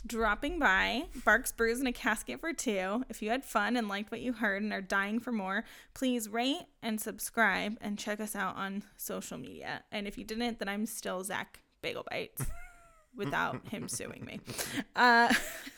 dropping 0.05 0.59
by 0.59 1.05
Barks 1.25 1.51
Brews 1.51 1.79
and 1.79 1.88
a 1.88 1.91
Casket 1.91 2.39
for 2.39 2.53
Two. 2.53 3.03
If 3.09 3.23
you 3.23 3.31
had 3.31 3.43
fun 3.43 3.75
and 3.75 3.88
liked 3.88 4.11
what 4.11 4.21
you 4.21 4.34
heard 4.34 4.61
and 4.61 4.71
are 4.71 4.81
dying 4.81 5.19
for 5.19 5.31
more, 5.31 5.63
please 5.95 6.29
rate 6.29 6.65
and 6.84 7.01
subscribe 7.01 7.77
and 7.81 7.97
check 7.97 8.19
us 8.19 8.36
out 8.36 8.55
on 8.55 8.84
social 8.97 9.39
media. 9.39 9.84
And 9.91 10.07
if 10.07 10.17
you 10.17 10.23
didn't, 10.23 10.59
then 10.59 10.69
I'm 10.69 10.86
still 10.86 11.23
Zach 11.23 11.59
Bagel 11.81 12.05
Bites 12.07 12.45
without 13.15 13.67
him 13.67 13.88
suing 13.88 14.25
me. 14.25 14.39
Uh, 14.95 15.34